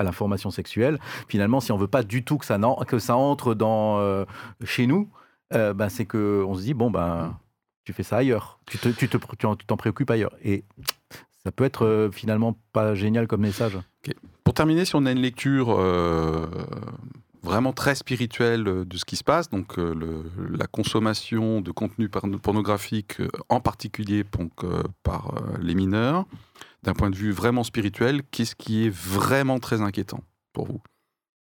l'information 0.04 0.52
sexuelle. 0.52 1.00
Finalement, 1.28 1.60
si 1.60 1.72
on 1.72 1.78
veut 1.78 1.88
pas 1.88 2.04
du 2.04 2.24
tout 2.24 2.38
que 2.38 2.46
ça, 2.46 2.60
que 2.88 3.00
ça 3.00 3.16
entre 3.16 3.56
dans, 3.56 4.00
euh, 4.00 4.26
chez 4.64 4.86
nous, 4.86 5.10
euh, 5.54 5.74
ben, 5.74 5.90
c'est 5.90 6.06
que 6.06 6.44
on 6.48 6.54
se 6.56 6.62
dit 6.62 6.76
bon 6.76 6.92
ben 6.92 7.36
tu 7.90 7.94
fais 7.94 8.04
ça 8.04 8.18
ailleurs, 8.18 8.60
tu 8.68 8.78
te- 8.78 8.90
tu 8.90 9.10
te 9.10 9.18
tu 9.18 9.66
t'en 9.66 9.76
préoccupes 9.76 10.12
ailleurs 10.12 10.36
et 10.44 10.64
ça 11.44 11.52
peut 11.52 11.64
être 11.64 11.88
euh, 11.88 12.12
finalement 12.12 12.56
pas 12.72 12.94
génial 12.94 13.26
comme 13.26 13.42
message. 13.42 13.80
Pour 14.44 14.54
terminer, 14.54 14.86
si 14.86 14.96
on 14.96 15.08
a 15.08 15.12
une 15.12 15.22
lecture 15.22 15.72
euh, 15.72 16.46
vraiment 17.42 17.74
très 17.74 17.96
spirituelle 17.96 18.68
euh, 18.68 18.86
de 18.86 18.96
ce 18.96 19.06
qui 19.06 19.16
se 19.16 19.24
passe, 19.24 19.50
donc 19.50 19.78
la 19.78 20.68
consommation 20.68 21.62
de 21.62 21.72
contenu 21.72 22.10
porno- 22.10 22.38
pornographique, 22.38 23.24
en 23.50 23.60
particulier 23.60 24.24
donc, 24.38 24.52
par 25.02 25.34
les 25.60 25.74
mineurs, 25.74 26.26
d'un 26.84 26.94
point 26.94 27.10
de 27.10 27.16
vue 27.16 27.32
vraiment 27.32 27.64
spirituel, 27.64 28.22
qu'est-ce 28.30 28.56
qui 28.56 28.86
est 28.86 28.94
vraiment 28.94 29.58
très 29.58 29.82
inquiétant 29.82 30.24
pour 30.54 30.68
vous? 30.68 30.80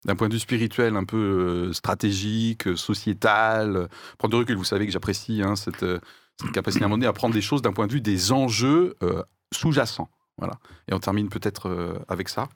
D'un 0.05 0.17
point 0.17 0.29
de 0.29 0.33
vue 0.33 0.41
spirituel, 0.41 0.97
un 0.97 1.05
peu 1.05 1.73
stratégique, 1.73 2.77
sociétal, 2.77 3.89
prendre 4.19 4.35
du 4.35 4.41
recul. 4.41 4.57
Vous 4.57 4.65
savez 4.65 4.85
que 4.85 4.91
j'apprécie 4.91 5.43
hein, 5.45 5.55
cette, 5.55 5.85
cette 6.41 6.53
capacité 6.53 6.83
à 6.83 6.87
un 6.87 6.89
moment 6.89 6.99
donné 6.99 7.07
à 7.07 7.13
prendre 7.13 7.35
des 7.35 7.43
choses 7.43 7.63
d'un 7.63 7.73
point 7.73 7.87
de 7.87 7.93
vue 7.93 8.01
des 8.01 8.33
enjeux 8.33 8.97
euh, 9.03 9.23
sous-jacents. 9.53 10.11
Voilà. 10.39 10.55
Et 10.89 10.95
on 10.95 10.99
termine 10.99 11.29
peut-être 11.29 11.69
euh, 11.69 11.99
avec 12.09 12.29
ça. 12.29 12.49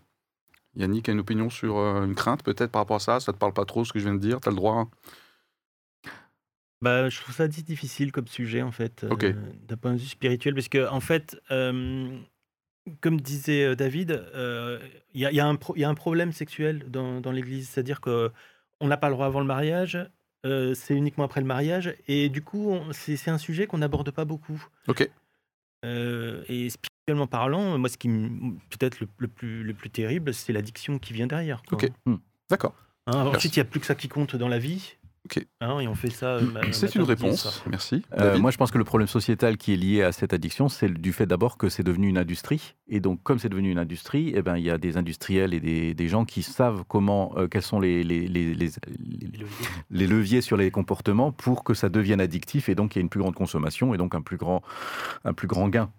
Yannick 0.75 1.09
a 1.09 1.13
une 1.13 1.21
opinion 1.21 1.51
sur 1.51 1.79
euh, 1.79 2.05
une 2.05 2.15
crainte 2.15 2.43
peut-être 2.43 2.71
par 2.71 2.83
rapport 2.83 2.97
à 2.97 3.01
ça? 3.01 3.21
Ça 3.21 3.33
te 3.33 3.39
parle 3.39 3.53
pas 3.53 3.65
trop 3.65 3.85
ce 3.85 3.93
que 3.93 3.99
je 3.99 4.05
viens 4.05 4.15
de 4.15 4.21
dire? 4.21 4.41
Tu 4.41 4.49
as 4.49 4.51
le 4.51 4.57
droit 4.57 4.75
hein? 4.75 4.91
Bah, 6.83 7.09
je 7.09 7.21
trouve 7.21 7.35
ça 7.35 7.49
di- 7.49 7.63
difficile 7.63 8.13
comme 8.13 8.29
sujet, 8.29 8.61
en 8.61 8.71
fait, 8.71 9.07
d'un 9.07 9.77
point 9.77 9.95
de 9.95 9.99
vue 9.99 10.07
spirituel, 10.07 10.55
parce 10.55 10.69
que, 10.69 10.87
en 10.87 11.01
fait, 11.01 11.41
comme 11.49 13.21
disait 13.21 13.75
David, 13.75 14.23
y, 15.15 15.25
y 15.25 15.27
il 15.27 15.33
y 15.33 15.85
a 15.85 15.89
un 15.89 15.95
problème 15.95 16.33
sexuel 16.33 16.85
dans, 16.91 17.23
dans 17.23 17.33
l'Église, 17.33 17.71
c'est-à-dire 17.71 18.03
que 18.03 18.31
on 18.81 18.89
n'a 18.89 18.99
pas 18.99 19.09
le 19.09 19.15
droit 19.15 19.25
avant 19.25 19.41
le 19.41 19.47
mariage, 19.47 19.99
euh, 20.45 20.75
c'est 20.75 20.95
uniquement 20.95 21.25
après 21.25 21.41
le 21.41 21.47
mariage, 21.47 21.95
et 22.09 22.29
du 22.29 22.43
coup, 22.43 22.77
c'est 22.93 23.31
un 23.31 23.39
sujet 23.39 23.67
qu'on 23.67 23.79
n'aborde 23.79 24.11
pas 24.11 24.25
beaucoup. 24.25 24.63
Ok. 24.89 25.09
Euh, 25.85 26.43
et 26.49 26.69
spirituellement 26.71 27.27
parlant, 27.27 27.79
moi, 27.79 27.89
ce 27.89 27.97
qui 27.97 28.09
peut-être 28.09 29.01
le, 29.01 29.09
le 29.19 29.29
plus, 29.29 29.63
le 29.63 29.75
plus 29.75 29.91
terrible, 29.91 30.35
c'est 30.35 30.53
l'addiction 30.53 30.99
qui 30.99 31.13
vient 31.13 31.27
derrière. 31.27 31.63
quoi. 31.63 31.79
Ok. 31.79 31.91
D'accord. 32.51 32.75
Hein, 33.07 33.27
ensuite, 33.27 33.57
il 33.57 33.61
n'y 33.61 33.63
a 33.63 33.65
plus 33.71 33.81
que 33.81 33.87
ça 33.87 33.95
qui 33.95 34.09
compte 34.09 34.35
dans 34.37 34.49
la 34.49 34.59
vie. 34.59 34.97
Ok. 35.27 35.45
Hein, 35.61 35.81
et 35.81 35.89
on 35.89 35.95
fait 35.97 36.11
ça. 36.11 36.39
ma- 36.41 36.61
C'est 36.73 36.95
une 36.95 37.03
réponse. 37.03 37.63
Merci. 37.69 38.03
Euh, 38.19 38.39
moi, 38.39 38.51
je 38.53 38.57
pense 38.57 38.71
que 38.71 38.79
le 38.79 38.85
problème 38.85 39.09
sociétal 39.09 39.57
qui 39.57 39.73
est 39.73 39.77
lié 39.77 40.03
à 40.03 40.13
cette 40.13 40.33
addiction, 40.33 40.69
c'est 40.69 40.89
du 40.89 41.13
fait 41.13 41.27
d'abord 41.27 41.59
que 41.59 41.69
c'est 41.69 41.83
devenu 41.83 42.07
une 42.09 42.19
industrie. 42.19 42.75
Et 42.87 43.01
donc, 43.01 43.21
comme 43.25 43.41
c'est 43.41 43.49
devenu 43.49 43.71
une 43.73 43.79
industrie, 43.79 44.33
eh 44.37 44.43
ben, 44.43 44.57
il 44.57 44.63
y 44.65 44.71
a 44.71 44.79
des 44.79 44.97
industriels 44.97 45.53
et 45.53 45.59
des, 45.61 45.95
des 45.95 46.09
gens 46.09 46.25
qui 46.25 46.43
savent 46.43 46.85
comment, 46.87 47.33
euh, 47.37 47.49
quels 47.49 47.63
sont 47.63 47.81
les, 47.81 48.05
les, 48.05 48.29
les, 48.29 48.55
les- 48.55 48.67
les- 48.67 48.67
Et 48.69 49.39
le- 49.39 49.47
les 49.91 50.07
leviers 50.07 50.41
sur 50.43 50.57
les 50.57 50.71
comportements 50.71 51.33
pour 51.33 51.65
que 51.65 51.75
ça 51.75 51.89
devienne 51.89 52.21
addictif 52.21 52.69
et 52.69 52.75
donc 52.77 52.95
il 52.95 52.99
y 52.99 53.01
a 53.01 53.03
une 53.03 53.09
plus 53.09 53.21
grande 53.21 53.35
consommation 53.35 53.93
et 53.95 53.97
donc 53.99 54.15
un 54.15 54.23
plus 54.23 54.37
grand, 54.37 54.63
un 55.25 55.33
plus 55.33 55.49
grand 55.49 55.69
gain. 55.69 55.91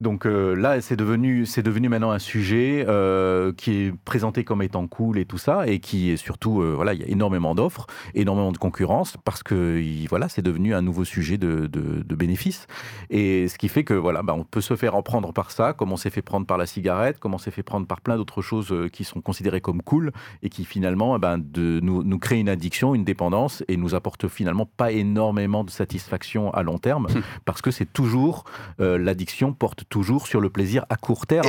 Donc 0.00 0.24
euh, 0.24 0.54
là, 0.54 0.80
c'est 0.80 0.96
devenu, 0.96 1.44
c'est 1.44 1.62
devenu 1.62 1.90
maintenant 1.90 2.10
un 2.10 2.18
sujet 2.18 2.86
euh, 2.88 3.52
qui 3.52 3.72
est 3.72 3.92
présenté 4.06 4.44
comme 4.44 4.62
étant 4.62 4.86
cool 4.86 5.18
et 5.18 5.26
tout 5.26 5.36
ça, 5.36 5.66
et 5.66 5.78
qui 5.78 6.10
est 6.10 6.16
surtout, 6.16 6.62
euh, 6.62 6.72
voilà, 6.74 6.94
il 6.94 7.00
y 7.00 7.04
a 7.04 7.08
énormément 7.08 7.54
d'offres, 7.54 7.86
énormément 8.14 8.50
de 8.50 8.56
concurrence, 8.56 9.18
parce 9.26 9.42
que 9.42 9.78
il- 9.78 10.06
voilà, 10.08 10.30
c'est 10.30 10.40
devenu 10.40 10.74
un 10.74 10.80
nouveau 10.80 11.04
sujet 11.04 11.36
de, 11.36 11.66
de, 11.66 12.02
de 12.02 12.14
bénéfice. 12.14 12.66
Et 13.10 13.46
ce 13.48 13.58
qui 13.58 13.68
fait 13.68 13.84
que 13.84 13.92
voilà, 13.92 14.22
bah, 14.22 14.34
on 14.34 14.44
peut 14.44 14.62
se 14.62 14.74
faire 14.74 14.94
en 14.94 15.02
prendre 15.02 15.34
par 15.34 15.50
ça, 15.50 15.74
comme 15.74 15.92
on 15.92 15.98
s'est 15.98 16.08
fait 16.08 16.22
prendre 16.22 16.46
par 16.46 16.56
la 16.56 16.64
cigarette, 16.64 17.18
comme 17.18 17.34
on 17.34 17.38
s'est 17.38 17.50
fait 17.50 17.62
prendre 17.62 17.86
par 17.86 18.00
plein 18.00 18.16
d'autres 18.16 18.40
choses 18.40 18.74
qui 18.94 19.04
sont 19.04 19.20
considérées 19.20 19.60
comme 19.60 19.82
cool 19.82 20.12
et 20.42 20.48
qui 20.48 20.64
finalement, 20.64 21.14
eh 21.16 21.18
ben, 21.18 21.36
de, 21.36 21.78
nous, 21.82 22.02
nous 22.04 22.18
créent 22.18 22.40
une 22.40 22.48
addiction, 22.48 22.94
une 22.94 23.04
dépendance 23.04 23.62
et 23.68 23.76
nous 23.76 23.94
apportent 23.94 24.28
finalement 24.28 24.64
pas 24.78 24.92
énormément 24.92 25.62
de 25.62 25.70
satisfaction 25.70 26.50
à 26.54 26.62
long 26.62 26.78
terme, 26.78 27.06
parce 27.44 27.60
que 27.60 27.70
c'est 27.70 27.92
toujours 27.92 28.44
l'addiction 28.78 29.52
porte 29.52 29.84
toujours 29.90 30.26
sur 30.26 30.40
le 30.40 30.48
plaisir 30.48 30.86
à 30.88 30.96
court 30.96 31.26
terme. 31.26 31.46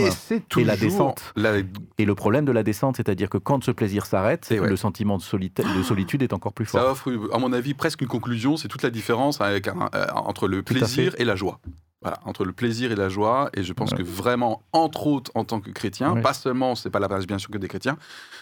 Et 0.58 0.64
la 0.66 0.76
descente. 0.76 1.32
la- 1.38 1.60
Et 1.98 2.06
le 2.06 2.16
problème 2.16 2.44
de 2.44 2.52
la 2.52 2.64
descente, 2.64 2.98
c'est-à-dire 2.98 3.30
que 3.30 3.38
quand 3.38 3.64
ce 3.64 3.72
plaisir 3.72 4.06
s'arrête, 4.06 4.48
ouais. 4.52 4.60
le 4.68 4.76
sentiment 4.76 5.18
de, 5.18 5.22
solita- 5.24 5.64
de 5.64 5.84
solitude 5.84 6.22
est 6.24 6.34
encore 6.34 6.52
plus 6.52 6.66
Ça 6.66 6.82
fort. 6.82 6.92
offre, 6.92 7.30
à 7.32 7.38
mon 7.38 7.54
avis, 7.54 7.74
presque 7.74 8.02
une 8.02 8.08
conclusion. 8.08 8.58
C'est 8.58 8.68
toute 8.68 8.84
la 8.84 8.90
différence 8.90 9.40
avec 9.40 9.68
un- 9.70 9.90
euh, 9.96 10.08
entre 10.16 10.48
le 10.48 10.64
Tout 10.64 10.74
plaisir 10.74 11.14
et 11.20 11.24
la 11.24 11.36
joie. 11.36 11.60
Voilà, 12.04 12.18
entre 12.26 12.46
le 12.46 12.52
plaisir 12.52 12.92
et 12.92 12.96
la 12.96 13.10
joie. 13.10 13.52
Et 13.54 13.62
je 13.62 13.74
pense 13.74 13.92
Ouais. 13.92 14.00
que 14.00 14.04
vraiment, 14.04 14.64
entre 14.74 15.06
autres, 15.06 15.30
en 15.36 15.44
tant 15.46 15.60
que 15.62 15.70
chrétien, 15.70 16.14
Ouais. 16.14 16.22
pas 16.22 16.34
seulement, 16.34 16.74
c'est 16.74 16.90
pas 16.90 17.00
la 17.00 17.08
base 17.08 17.28
bien 17.28 17.38
sûr 17.38 17.52
que 17.52 17.60
des 17.60 17.68
chrétiens, 17.68 17.96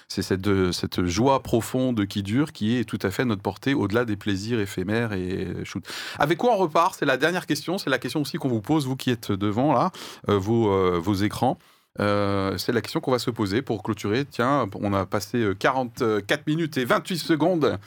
c'est 0.07 0.21
cette, 0.21 0.47
euh, 0.47 0.71
cette 0.71 1.03
joie 1.03 1.43
profonde 1.43 2.05
qui 2.05 2.23
dure, 2.23 2.53
qui 2.53 2.77
est 2.77 2.85
tout 2.85 2.99
à 3.01 3.11
fait 3.11 3.25
notre 3.25 3.41
portée, 3.41 3.73
au-delà 3.73 4.05
des 4.05 4.15
plaisirs 4.15 4.61
éphémères 4.61 5.11
et 5.11 5.47
shoot. 5.65 5.83
Avec 6.19 6.37
quoi 6.37 6.53
on 6.53 6.57
repart? 6.57 6.95
C'est 6.97 7.05
la 7.05 7.17
dernière 7.17 7.45
question. 7.45 7.77
C'est 7.77 7.89
la 7.89 7.97
question 7.99 8.21
aussi 8.21 8.37
qu'on 8.37 8.47
vous 8.47 8.61
pose, 8.61 8.87
vous 8.87 8.95
qui 8.95 9.09
êtes 9.11 9.33
devant 9.33 9.73
là, 9.73 9.91
euh, 10.29 10.37
vos, 10.37 10.71
euh, 10.71 10.97
vos 10.97 11.15
écrans. 11.15 11.57
Euh, 11.99 12.57
c'est 12.57 12.71
la 12.71 12.79
question 12.79 13.01
qu'on 13.01 13.11
va 13.11 13.19
se 13.19 13.29
poser 13.31 13.61
pour 13.61 13.83
clôturer. 13.83 14.23
Tiens, 14.23 14.67
on 14.75 14.93
a 14.93 15.05
passé 15.05 15.37
euh, 15.39 15.53
44 15.53 16.47
minutes 16.47 16.77
et 16.77 16.85
28 16.85 17.17
secondes. 17.17 17.77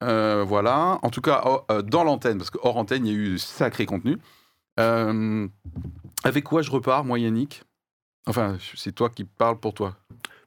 Voilà. 0.00 0.98
En 1.02 1.10
tout 1.10 1.20
cas, 1.20 1.44
euh, 1.70 1.82
dans 1.82 2.04
l'antenne, 2.04 2.38
parce 2.38 2.48
que 2.48 2.56
hors 2.62 2.78
antenne, 2.78 3.04
il 3.06 3.12
y 3.12 3.14
a 3.14 3.18
eu 3.18 3.38
sacré 3.38 3.84
contenu. 3.84 4.16
Euh, 4.80 5.48
avec 6.24 6.44
quoi 6.44 6.62
je 6.62 6.70
repars, 6.70 7.04
moi, 7.04 7.18
Yannick? 7.18 7.62
Enfin, 8.26 8.58
c'est 8.76 8.92
toi 8.94 9.08
qui 9.10 9.24
parles 9.24 9.58
pour 9.58 9.74
toi. 9.74 9.96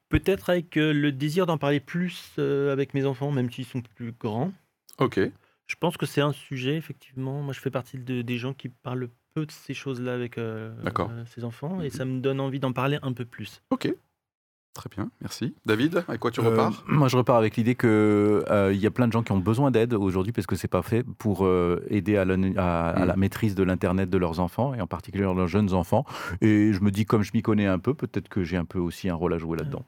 Peut-être 0.08 0.50
avec 0.50 0.76
euh, 0.76 0.92
le 0.92 1.10
désir 1.12 1.46
d'en 1.46 1.58
parler 1.58 1.80
plus 1.80 2.32
euh, 2.38 2.72
avec 2.72 2.94
mes 2.94 3.04
enfants, 3.04 3.32
même 3.32 3.50
s'ils 3.50 3.64
sont 3.64 3.80
plus 3.82 4.12
grands. 4.12 4.52
Ok. 4.98 5.18
Je 5.66 5.74
pense 5.80 5.96
que 5.96 6.06
c'est 6.06 6.20
un 6.20 6.32
sujet, 6.32 6.76
effectivement. 6.76 7.40
Moi, 7.42 7.52
je 7.54 7.60
fais 7.60 7.70
partie 7.70 7.98
de- 7.98 8.22
des 8.22 8.36
gens 8.38 8.52
qui 8.52 8.68
parlent 8.68 9.08
peu 9.34 9.46
de 9.46 9.50
ces 9.50 9.74
choses-là 9.74 10.14
avec 10.14 10.38
ces 11.34 11.42
enfants, 11.44 11.80
et 11.82 11.90
ça 11.90 12.04
me 12.04 12.20
donne 12.20 12.38
envie 12.38 12.60
d'en 12.60 12.72
parler 12.72 12.98
un 13.02 13.12
peu 13.12 13.24
plus. 13.24 13.62
Ok. 13.70 13.92
Très 14.74 14.90
bien, 14.90 15.08
merci. 15.20 15.54
David, 15.66 16.04
avec 16.08 16.18
quoi 16.20 16.32
tu 16.32 16.40
Euh, 16.40 16.50
repars? 16.50 16.82
Moi, 16.88 17.06
je 17.06 17.16
repars 17.16 17.36
avec 17.36 17.56
l'idée 17.56 17.76
que 17.76 18.44
euh, 18.50 18.72
il 18.74 18.80
y 18.80 18.86
a 18.86 18.90
plein 18.90 19.06
de 19.06 19.12
gens 19.12 19.22
qui 19.22 19.30
ont 19.30 19.38
besoin 19.38 19.70
d'aide 19.70 19.94
aujourd'hui 19.94 20.32
parce 20.32 20.48
que 20.48 20.56
c'est 20.56 20.66
pas 20.66 20.82
fait 20.82 21.04
pour 21.04 21.46
euh, 21.46 21.80
aider 21.90 22.16
à 22.16 22.24
la, 22.24 22.34
à- 22.56 22.90
à 22.90 23.04
Mm. 23.04 23.08
la 23.08 23.16
maîtrise 23.16 23.54
de 23.54 23.62
l'internet 23.62 24.10
de 24.10 24.18
leurs 24.18 24.40
enfants 24.40 24.74
et 24.74 24.80
en 24.80 24.88
particulier 24.88 25.22
leurs 25.22 25.46
jeunes 25.46 25.72
enfants. 25.74 26.04
Et 26.40 26.72
je 26.72 26.80
me 26.80 26.90
dis, 26.90 27.04
comme 27.06 27.22
je 27.22 27.30
m'y 27.34 27.40
connais 27.42 27.66
un 27.66 27.78
peu, 27.78 27.94
peut-être 27.94 28.28
que 28.28 28.42
j'ai 28.42 28.56
un 28.56 28.64
peu 28.64 28.80
aussi 28.80 29.08
un 29.08 29.14
rôle 29.14 29.32
à 29.34 29.38
jouer 29.38 29.56
là-dedans. 29.58 29.84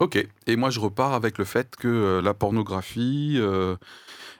Ok. 0.00 0.22
Et 0.46 0.56
moi, 0.56 0.68
je 0.68 0.80
repars 0.80 1.14
avec 1.14 1.38
le 1.38 1.44
fait 1.46 1.74
que 1.74 1.88
euh, 1.88 2.20
la 2.22 2.34
pornographie 2.34 3.40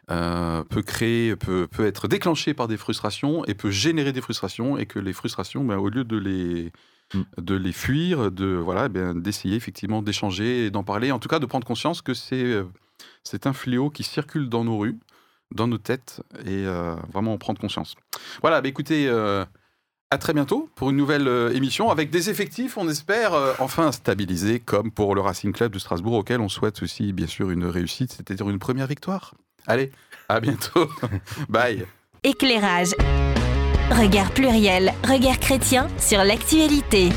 peut 0.09 0.83
créer, 0.83 1.37
peut, 1.37 1.67
peut 1.71 1.87
être 1.87 2.07
déclenchée 2.07 2.53
par 2.55 2.69
des 2.69 2.77
frustrations 2.77 3.45
et 3.47 3.55
peut 3.55 3.71
générer 3.71 4.13
des 4.13 4.21
frustrations 4.21 4.79
et 4.79 4.87
que 4.87 4.99
les 4.99 5.13
frustrations, 5.15 5.65
ben, 5.65 5.79
au 5.79 5.89
lieu 5.89 6.05
de 6.05 6.17
les 6.19 6.71
Mm. 7.15 7.21
de 7.39 7.55
les 7.55 7.73
fuir, 7.73 8.31
de 8.31 8.47
voilà, 8.57 8.87
eh 8.87 8.89
bien, 8.91 9.15
d'essayer 9.15 9.57
effectivement 9.57 10.03
d'échanger 10.03 10.67
et 10.67 10.71
d'en 10.71 10.85
parler, 10.85 11.11
en 11.11 11.19
tout 11.19 11.29
cas 11.29 11.39
de 11.39 11.47
prendre 11.47 11.67
conscience 11.67 12.03
que 12.03 12.13
c'est 12.15 12.43
euh, 12.45 12.65
c'est 13.25 13.47
un 13.47 13.53
fléau 13.53 13.89
qui 13.91 14.03
circule 14.03 14.49
dans 14.49 14.65
nos 14.65 14.77
rues, 14.79 14.99
dans 15.55 15.67
nos 15.67 15.79
têtes 15.79 16.21
et 16.45 16.67
euh, 16.67 16.97
vraiment 17.13 17.33
en 17.33 17.39
prendre 17.39 17.61
conscience. 17.61 17.95
Voilà, 18.43 18.61
bah, 18.61 18.69
écoutez. 18.69 19.09
euh, 19.09 19.45
à 20.11 20.17
très 20.17 20.33
bientôt 20.33 20.71
pour 20.75 20.89
une 20.89 20.97
nouvelle 20.97 21.29
euh, 21.29 21.53
émission 21.53 21.91
avec 21.91 22.09
des 22.11 22.31
effectifs, 22.31 22.79
on 22.79 22.89
espère, 22.89 23.35
euh, 23.35 23.53
enfin 23.59 23.93
stabilisés, 23.93 24.59
comme 24.59 24.91
pour 24.91 25.15
le 25.15 25.21
Racing 25.21 25.53
Club 25.53 25.73
de 25.73 25.79
Strasbourg, 25.79 26.15
auquel 26.15 26.41
on 26.41 26.49
souhaite 26.49 26.83
aussi, 26.83 27.13
bien 27.13 27.27
sûr, 27.27 27.51
une 27.51 27.67
réussite, 27.67 28.13
c'est-à-dire 28.13 28.49
une 28.49 28.59
première 28.59 28.87
victoire. 28.87 29.35
Allez, 29.67 29.93
à 30.31 30.41
bientôt. 30.41 30.89
Bye. 31.51 31.85
Éclairage. 32.23 32.95
Regard 33.91 34.31
pluriel, 34.33 34.93
regard 35.03 35.41
chrétien 35.41 35.89
sur 35.99 36.23
l'actualité. 36.23 37.09